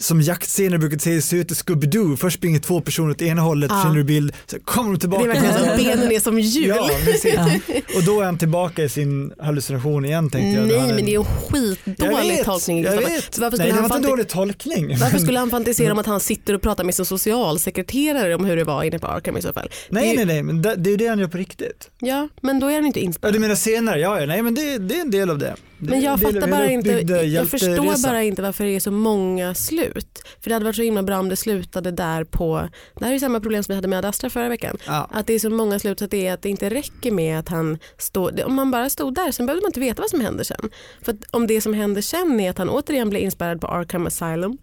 som 0.00 0.20
jaktscener 0.20 0.78
brukar 0.78 0.98
se 0.98 1.22
se 1.22 1.36
ut 1.36 1.50
i 1.50 1.54
Scooby-Doo, 1.54 2.16
först 2.16 2.36
springer 2.36 2.58
två 2.60 2.80
personer 2.80 3.10
åt 3.10 3.22
ena 3.22 3.42
hållet, 3.42 3.70
Ja. 3.74 3.82
känner 3.82 3.96
du 3.96 4.04
bild, 4.04 4.32
så 4.46 4.60
kommer 4.60 4.88
de 4.90 4.94
Det 4.94 5.00
tillbaka 5.00 5.24
är 5.24 5.28
verkligen 5.28 5.70
att 5.70 5.76
benen 5.78 6.12
är 6.12 6.20
som 6.20 6.38
hjul. 6.40 6.66
Ja. 6.66 6.90
Ja. 7.24 7.50
Och 7.96 8.02
då 8.04 8.20
är 8.20 8.24
han 8.24 8.38
tillbaka 8.38 8.84
i 8.84 8.88
sin 8.88 9.32
hallucination 9.38 10.04
igen 10.04 10.30
tänkte 10.30 10.60
jag. 10.60 10.68
Nej 10.68 10.78
Han 10.78 10.88
men 10.88 10.96
det 10.96 11.02
är 11.02 11.06
en 11.06 11.12
Jag 11.12 11.26
skitdålig 11.26 12.28
vet, 12.36 12.44
tolkning. 12.44 12.82
jag 12.82 12.92
vet. 12.96 13.38
Varför 13.38 13.58
Nej 13.58 13.66
skulle, 13.66 13.66
det 13.66 13.72
han 13.80 13.88
var 13.88 13.96
inte 13.96 14.08
en 14.08 14.10
dålig 14.12 14.28
tolkning. 14.28 14.98
varför 14.98 15.18
skulle 15.18 15.38
han 15.38 15.50
fantisera 15.56 15.92
om 15.92 15.98
att 15.98 16.06
han 16.06 16.20
sitter 16.20 16.54
och 16.54 16.62
pratar 16.62 16.84
med 16.84 16.94
sin 16.94 17.04
socialsekreterare 17.04 18.34
om 18.34 18.44
hur 18.44 18.56
det 18.56 18.64
var 18.64 18.82
inne 18.84 18.98
på 18.98 19.06
Arkham 19.06 19.36
i 19.36 19.42
så 19.42 19.52
fall? 19.52 19.70
Nej 19.88 20.10
det 20.10 20.16
nej 20.16 20.26
nej, 20.34 20.42
men 20.42 20.62
det, 20.62 20.74
det 20.76 20.88
är 20.88 20.90
ju 20.90 20.96
det 20.96 21.06
han 21.06 21.18
gör 21.18 21.28
på 21.28 21.38
riktigt. 21.38 21.90
Ja 21.98 22.28
men 22.40 22.60
då 22.60 22.66
är 22.68 22.74
han 22.74 22.86
inte 22.86 23.00
Ja, 23.00 23.04
inspärrad. 23.06 23.34
du 23.34 23.38
menar 23.38 23.54
senare? 23.54 24.00
Ja, 24.00 24.20
ja 24.20 24.26
nej 24.26 24.42
men 24.42 24.54
det, 24.54 24.78
det 24.78 24.94
är 24.96 25.00
en 25.00 25.10
del 25.10 25.30
av 25.30 25.38
det. 25.38 25.54
Men 25.78 26.00
jag 26.00 26.20
fattar 26.20 26.48
bara 26.50 26.70
inte, 26.70 26.90
jag 26.90 27.48
förstår 27.48 28.02
bara 28.02 28.22
inte 28.22 28.42
varför 28.42 28.64
det 28.64 28.70
är 28.70 28.80
så 28.80 28.90
många 28.90 29.54
slut. 29.54 30.22
För 30.40 30.50
det 30.50 30.54
hade 30.54 30.64
varit 30.64 30.76
så 30.76 30.82
himla 30.82 31.02
bra 31.02 31.18
om 31.18 31.28
det 31.28 31.36
slutade 31.36 31.90
där 31.90 32.24
på, 32.24 32.68
det 32.94 33.04
här 33.04 33.10
är 33.10 33.14
ju 33.14 33.20
samma 33.20 33.40
problem 33.40 33.62
som 33.62 33.72
vi 33.72 33.76
hade 33.76 33.88
med 33.88 33.98
Ad 33.98 34.08
Astra 34.08 34.30
förra 34.30 34.48
veckan. 34.48 34.76
Ja. 34.86 35.10
Att 35.12 35.26
det 35.26 35.34
är 35.34 35.38
så 35.38 35.50
många 35.50 35.78
slut 35.78 35.98
så 35.98 36.04
att 36.04 36.10
det, 36.10 36.28
att 36.28 36.42
det 36.42 36.48
inte 36.48 36.70
räcker 36.70 37.10
med 37.10 37.38
att 37.38 37.48
han 37.48 37.78
står, 37.98 38.44
om 38.44 38.54
man 38.54 38.70
bara 38.70 38.90
stod 38.90 39.14
där 39.14 39.32
sen 39.32 39.46
behövde 39.46 39.62
man 39.62 39.68
inte 39.68 39.80
veta 39.80 40.02
vad 40.02 40.10
som 40.10 40.20
händer 40.20 40.44
sen. 40.44 40.70
För 41.02 41.16
om 41.30 41.46
det 41.46 41.60
som 41.60 41.74
händer 41.74 42.02
sen 42.02 42.40
är 42.40 42.50
att 42.50 42.58
han 42.58 42.68
återigen 42.68 43.10
blir 43.10 43.20
inspärrad 43.20 43.60
på 43.60 43.66
Arkham 43.66 44.06
Asylum 44.06 44.58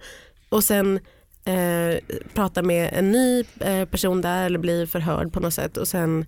och 0.50 0.64
sen 0.64 1.00
eh, 1.46 1.98
pratar 2.34 2.64
med 2.64 2.90
en 2.94 3.12
ny 3.12 3.44
eh, 3.60 3.86
person 3.86 4.22
där 4.22 4.46
eller 4.46 4.60
blir 4.60 4.86
förhörd 4.86 5.34
på 5.34 5.40
något 5.40 5.54
sätt 5.54 5.78
och 5.78 5.88
sen 5.88 6.26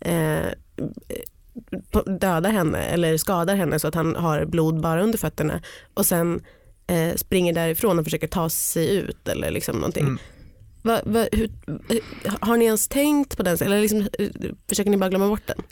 eh, 0.00 0.46
dödar 2.06 2.50
henne 2.50 2.82
eller 2.82 3.16
skadar 3.16 3.56
henne 3.56 3.78
så 3.78 3.88
att 3.88 3.94
han 3.94 4.16
har 4.16 4.44
blod 4.44 4.80
bara 4.80 5.02
under 5.02 5.18
fötterna 5.18 5.62
och 5.94 6.06
sen 6.06 6.40
eh, 6.86 7.14
springer 7.14 7.52
därifrån 7.52 7.98
och 7.98 8.04
försöker 8.04 8.26
ta 8.26 8.48
sig 8.48 8.96
ut 8.96 9.28
eller 9.28 9.50
liksom 9.50 9.76
någonting. 9.76 10.04
Mm. 10.04 10.18
Va, 10.82 11.00
va, 11.04 11.26
hur, 11.32 11.50
har 12.40 12.56
ni 12.56 12.64
ens 12.64 12.88
tänkt 12.88 13.36
på 13.36 13.42
den 13.42 13.58
eller 13.60 13.80
liksom, 13.80 14.08
försöker 14.68 14.90
ni 14.90 14.96
bara 14.96 15.10
glömma 15.10 15.28
bort 15.28 15.46
den? 15.46 15.62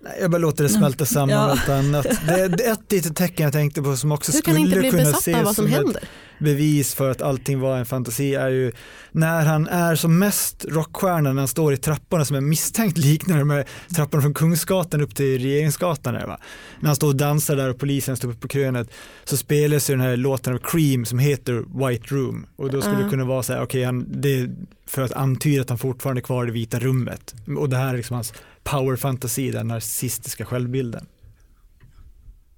Nej, 0.00 0.12
Jag 0.20 0.30
bara 0.30 0.38
låter 0.38 0.62
det 0.64 0.70
smälta 0.70 1.04
samman 1.06 1.58
Ja. 1.68 1.74
annat. 1.74 2.06
Det 2.26 2.32
är 2.66 2.72
ett 2.72 2.92
litet 2.92 3.16
tecken 3.16 3.44
jag 3.44 3.52
tänkte 3.52 3.82
på 3.82 3.96
som 3.96 4.12
också 4.12 4.32
Hur 4.32 4.38
skulle 4.38 4.90
kunna 4.90 5.02
ses 5.10 5.44
vad 5.44 5.54
som 5.54 5.66
ett- 5.66 5.96
bevis 6.40 6.94
för 6.94 7.10
att 7.10 7.22
allting 7.22 7.60
var 7.60 7.78
en 7.78 7.86
fantasi 7.86 8.34
är 8.34 8.48
ju 8.48 8.72
när 9.12 9.44
han 9.44 9.66
är 9.68 9.94
som 9.94 10.18
mest 10.18 10.64
rockstjärna 10.68 11.32
när 11.32 11.40
han 11.40 11.48
står 11.48 11.72
i 11.72 11.76
trapporna 11.76 12.24
som 12.24 12.36
är 12.36 12.40
misstänkt 12.40 12.98
liknar 12.98 13.38
de 13.38 13.50
här 13.50 13.64
trapporna 13.96 14.22
från 14.22 14.34
Kungsgatan 14.34 15.00
upp 15.00 15.14
till 15.14 15.38
Regeringsgatan. 15.42 16.14
Där, 16.14 16.26
va? 16.26 16.38
När 16.80 16.86
han 16.88 16.96
står 16.96 17.08
och 17.08 17.16
dansar 17.16 17.56
där 17.56 17.70
och 17.70 17.78
polisen 17.78 18.16
står 18.16 18.28
uppe 18.28 18.40
på 18.40 18.48
krönet 18.48 18.90
så 19.24 19.36
spelas 19.36 19.90
ju 19.90 19.94
den 19.94 20.00
här 20.00 20.16
låten 20.16 20.54
av 20.54 20.58
Cream 20.58 21.04
som 21.04 21.18
heter 21.18 21.86
White 21.88 22.14
Room 22.14 22.46
och 22.56 22.70
då 22.70 22.80
skulle 22.80 22.96
Ja. 22.98 23.04
det 23.04 23.10
kunna 23.10 23.24
vara 23.24 23.42
så 23.42 23.52
här, 23.52 23.62
okej, 23.62 23.84
han 23.84 24.06
det 24.20 24.48
för 24.86 25.02
att 25.02 25.12
antyda 25.12 25.62
att 25.62 25.68
han 25.68 25.78
fortfarande 25.78 26.20
är 26.20 26.22
kvar 26.22 26.44
i 26.44 26.46
det 26.46 26.52
vita 26.52 26.78
rummet 26.78 27.34
och 27.58 27.68
det 27.68 27.76
här 27.76 27.92
är 27.92 27.96
liksom 27.96 28.14
hans 28.14 28.32
power-fantasi, 28.70 29.50
den 29.50 29.68
narcissistiska 29.68 30.44
självbilden. 30.44 31.06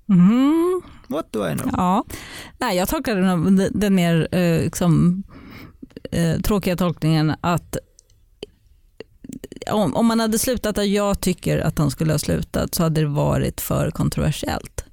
Mhm. 0.06 0.82
What 1.08 1.32
do 1.32 1.48
I 1.48 1.56
know? 1.56 1.70
Ja, 1.72 2.04
nej 2.58 2.76
jag 2.76 2.88
tolkar 2.88 3.16
den, 3.16 3.68
den 3.74 3.94
mer 3.94 4.28
eh, 4.32 4.62
liksom, 4.62 5.22
eh, 6.12 6.40
tråkiga 6.40 6.76
tolkningen 6.76 7.34
att 7.40 7.76
om, 9.70 9.94
om 9.96 10.06
man 10.06 10.20
hade 10.20 10.38
slutat 10.38 10.76
där 10.76 10.82
jag 10.82 11.20
tycker 11.20 11.58
att 11.58 11.78
han 11.78 11.90
skulle 11.90 12.12
ha 12.12 12.18
slutat 12.18 12.74
så 12.74 12.82
hade 12.82 13.00
det 13.00 13.06
varit 13.06 13.60
för 13.60 13.90
kontroversiellt. 13.90 14.84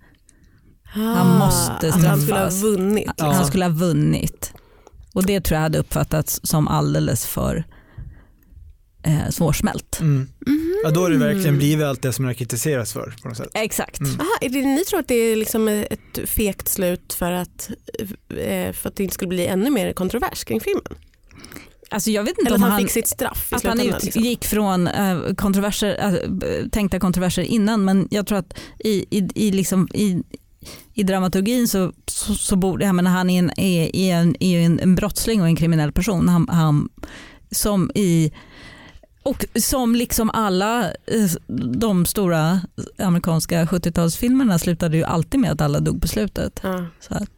Han 0.83 1.37
måste 1.37 1.71
att 1.71 1.83
han 1.83 2.21
skulle 2.21 2.39
ha 2.39 2.51
straffas. 2.51 2.61
vunnit. 2.63 3.11
Ja. 3.17 3.31
Han 3.31 3.45
skulle 3.45 3.65
ha 3.65 3.71
vunnit. 3.71 4.53
Och 5.13 5.25
det 5.25 5.41
tror 5.41 5.55
jag 5.55 5.61
hade 5.61 5.77
uppfattats 5.79 6.39
som 6.43 6.67
alldeles 6.67 7.25
för 7.25 7.63
eh, 9.07 9.29
svårsmält. 9.29 9.99
Mm. 9.99 10.27
Ja, 10.83 10.91
då 10.91 11.01
har 11.01 11.09
det 11.09 11.17
verkligen 11.17 11.47
Mm. 11.47 11.57
blivit 11.57 11.85
allt 11.85 12.01
det 12.01 12.13
som 12.13 12.25
det 12.25 12.29
har 12.29 12.33
kritiserats 12.33 12.93
för 12.93 13.13
på 13.21 13.27
något 13.27 13.37
sätt. 13.37 13.49
Exakt. 13.53 13.99
Mm. 13.99 14.19
Aha, 14.19 14.37
är 14.41 14.49
det, 14.49 14.61
ni 14.61 14.85
tror 14.85 14.99
att 14.99 15.07
det 15.07 15.15
är 15.15 15.35
liksom 15.35 15.67
ett 15.67 16.19
fegt 16.25 16.67
slut 16.67 17.13
för 17.13 17.31
att, 17.31 17.69
eh, 18.29 18.73
för 18.73 18.89
att 18.89 18.95
det 18.95 19.03
inte 19.03 19.13
skulle 19.13 19.29
bli 19.29 19.47
ännu 19.47 19.69
mer 19.69 19.93
kontrovers 19.93 20.43
kring 20.43 20.61
filmen? 20.61 20.83
Alltså 21.89 22.11
jag 22.11 22.23
vet 22.23 22.37
inte 22.37 22.41
Eller 22.47 22.55
om 22.55 22.63
att 22.63 22.69
han, 22.69 22.71
han, 22.71 22.81
fick 22.81 22.91
sitt 22.91 23.07
straff 23.07 23.51
i 23.51 23.55
att 23.55 23.63
han 23.63 23.77
slutändan? 23.77 23.99
liksom? 24.03 24.21
utgick 24.21 24.45
från 24.45 24.87
eh, 24.87 25.33
kontroverser, 25.33 26.19
eh, 26.43 26.69
tänkta 26.69 26.99
kontroverser 26.99 27.41
innan 27.41 27.85
men 27.85 28.07
jag 28.11 28.27
tror 28.27 28.37
att 28.37 28.59
i, 28.79 29.05
i, 29.17 29.29
i, 29.35 29.51
liksom, 29.51 29.87
i, 29.93 30.23
i 30.93 31.03
dramaturgin 31.03 31.67
så, 31.67 31.93
så, 32.07 32.35
så 32.35 32.55
borde, 32.55 32.85
jag 32.85 32.95
menar, 32.95 33.11
han 33.11 33.29
är, 33.29 33.39
en, 33.39 33.59
är, 33.59 33.95
är, 33.95 34.15
en, 34.15 34.35
är 34.39 34.49
ju 34.49 34.63
en, 34.63 34.79
en 34.79 34.95
brottsling 34.95 35.41
och 35.41 35.47
en 35.47 35.55
kriminell 35.55 35.91
person. 35.91 36.29
Han, 36.29 36.47
han, 36.49 36.89
som 37.51 37.91
i 37.95 38.31
och 39.27 39.45
som 39.55 39.95
liksom 39.95 40.29
alla 40.29 40.85
eh, 40.85 41.31
de 41.77 42.05
stora 42.05 42.61
amerikanska 42.97 43.65
70-talsfilmerna 43.65 44.57
slutade 44.57 44.97
ju 44.97 45.03
alltid 45.03 45.39
med 45.39 45.51
att 45.51 45.61
alla 45.61 45.79
dog 45.79 46.01
på 46.01 46.07
slutet. 46.07 46.59
Ja. 46.63 46.85
Så 46.99 47.13
att 47.13 47.29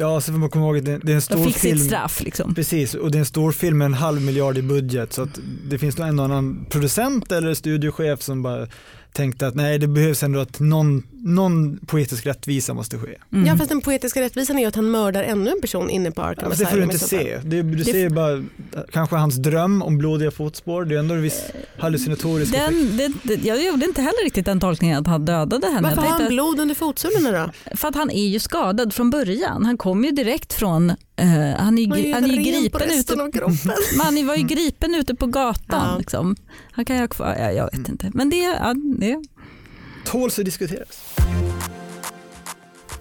Ja, 0.00 0.20
så 0.20 0.32
får 0.32 0.38
man 0.38 0.50
komma 0.50 0.64
ihåg 0.66 0.78
att 0.78 0.84
det, 0.84 0.98
det 1.02 1.12
är 1.12 1.16
en 1.16 1.22
stor 1.22 1.44
fick 1.44 1.56
film. 1.56 1.78
sitt 1.78 1.86
straff. 1.86 2.20
Liksom. 2.24 2.54
Precis, 2.54 2.94
och 2.94 3.10
det 3.10 3.18
är 3.18 3.20
en 3.20 3.26
stor 3.26 3.52
film 3.52 3.78
med 3.78 3.86
en 3.86 3.94
halv 3.94 4.22
miljard 4.22 4.58
i 4.58 4.62
budget 4.62 5.12
så 5.12 5.22
att 5.22 5.38
det 5.70 5.78
finns 5.78 5.98
nog 5.98 6.08
en 6.08 6.18
och 6.18 6.24
annan 6.24 6.66
producent 6.70 7.32
eller 7.32 7.54
studiochef 7.54 8.22
som 8.22 8.42
bara 8.42 8.66
tänkte 9.12 9.46
att 9.46 9.54
nej 9.54 9.78
det 9.78 9.86
behövs 9.86 10.22
ändå 10.22 10.40
att 10.40 10.60
någon, 10.60 11.02
någon 11.12 11.78
poetisk 11.86 12.26
rättvisa 12.26 12.74
måste 12.74 12.98
ske. 12.98 13.16
Mm. 13.32 13.46
ja 13.46 13.56
fast 13.56 13.68
den 13.68 13.80
poetiska 13.80 14.20
rättvisan 14.20 14.56
är 14.56 14.60
ju 14.62 14.68
att 14.68 14.74
han 14.76 14.90
mördar 14.90 15.22
ännu 15.22 15.50
en 15.50 15.60
person 15.60 15.90
inne 15.90 16.10
på 16.10 16.22
Arkham 16.22 16.50
Ja, 16.50 16.56
det 16.58 16.66
får 16.66 16.76
du 16.76 16.82
inte 16.82 16.98
se. 16.98 17.40
Det, 17.44 17.62
du 17.62 17.74
Det- 17.74 17.84
ser 17.84 17.98
ju 17.98 18.08
bara 18.08 18.44
kanske 18.92 19.16
hans 19.16 19.34
dröm 19.36 19.82
om 19.82 19.98
blodiga 19.98 20.30
fotspår. 20.30 20.84
Det 20.84 20.94
är 20.94 20.98
ändå 20.98 21.14
en 21.14 21.22
viss 21.22 21.42
hallucinatorisk 21.78 22.54
effekt. 22.54 22.70
Den, 22.70 22.96
det, 22.96 23.36
det, 23.36 23.46
jag 23.48 23.64
gjorde 23.64 23.84
inte 23.84 24.02
heller 24.02 24.24
riktigt 24.24 24.46
den 24.46 24.60
tolkningen 24.60 25.00
att 25.00 25.06
han 25.06 25.24
dödade 25.24 25.66
henne. 25.66 25.88
Varför 25.88 26.02
har 26.02 26.20
han 26.20 26.28
blod 26.28 26.60
under 26.60 26.74
fotsulorna 26.74 27.30
då? 27.66 27.76
för 27.76 27.88
att 27.88 27.94
han 27.94 28.10
är 28.10 28.28
ju 28.28 28.40
skadad 28.40 28.94
från 28.94 29.10
början. 29.10 29.64
Han 29.64 29.76
kom 29.76 29.89
ju 30.04 30.10
direkt 30.10 30.52
från, 30.52 30.90
eh, 30.90 30.96
han 31.58 31.78
är, 31.78 31.96
ju 31.96 32.14
Han 32.14 32.24
är 32.24 32.28
ju 32.28 32.42
gripen 32.42 32.90
ute 32.90 33.16
man 33.98 34.26
var 34.26 34.36
ju 34.36 34.42
gripen 34.42 34.94
ute 34.94 35.14
på 35.14 35.26
gatan. 35.26 35.88
Ja. 35.92 35.98
Liksom. 35.98 36.36
Han 36.72 36.84
kan 36.84 36.96
ju 36.96 37.02
ha 37.02 37.08
kvar, 37.08 37.36
ja, 37.38 37.52
jag 37.52 37.64
vet 37.64 37.88
inte. 37.88 38.10
Men 38.14 38.30
det, 38.30 38.36
ja, 38.36 38.74
det 38.98 39.22
Tåls 40.04 40.38
att 40.38 40.44
diskuteras. 40.44 41.16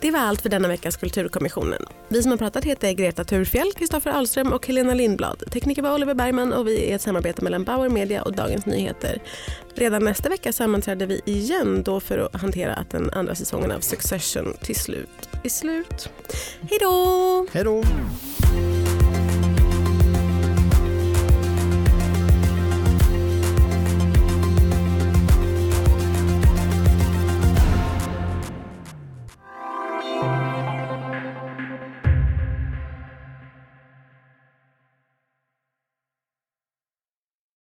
Det 0.01 0.11
var 0.11 0.19
allt 0.19 0.41
för 0.41 0.49
denna 0.49 0.67
veckas 0.67 0.97
Kulturkommissionen. 0.97 1.85
Vi 2.09 2.21
som 2.21 2.31
har 2.31 2.37
pratat 2.37 2.63
heter 2.63 2.91
Greta 2.91 3.23
Thurfjell, 3.23 3.73
Kristoffer 3.73 4.11
Ahlström 4.11 4.53
och 4.53 4.67
Helena 4.67 4.93
Lindblad. 4.93 5.43
Tekniker 5.51 5.81
var 5.81 5.93
Oliver 5.93 6.13
Bergman 6.13 6.53
och 6.53 6.67
vi 6.67 6.91
är 6.91 6.95
ett 6.95 7.01
samarbete 7.01 7.43
mellan 7.43 7.63
Bauer 7.63 7.89
Media 7.89 8.21
och 8.23 8.33
Dagens 8.33 8.65
Nyheter. 8.65 9.21
Redan 9.75 10.03
nästa 10.03 10.29
vecka 10.29 10.53
sammanträder 10.53 11.05
vi 11.05 11.21
igen 11.25 11.83
då 11.83 11.99
för 11.99 12.17
att 12.17 12.41
hantera 12.41 12.73
att 12.73 12.89
den 12.89 13.09
andra 13.09 13.35
säsongen 13.35 13.71
av 13.71 13.79
Succession 13.79 14.53
till 14.61 14.75
slut 14.75 15.29
är 15.43 15.49
slut. 15.49 16.09
Hej 16.61 16.79
då! 16.81 17.47
Hej 17.51 17.63
då! 17.63 17.83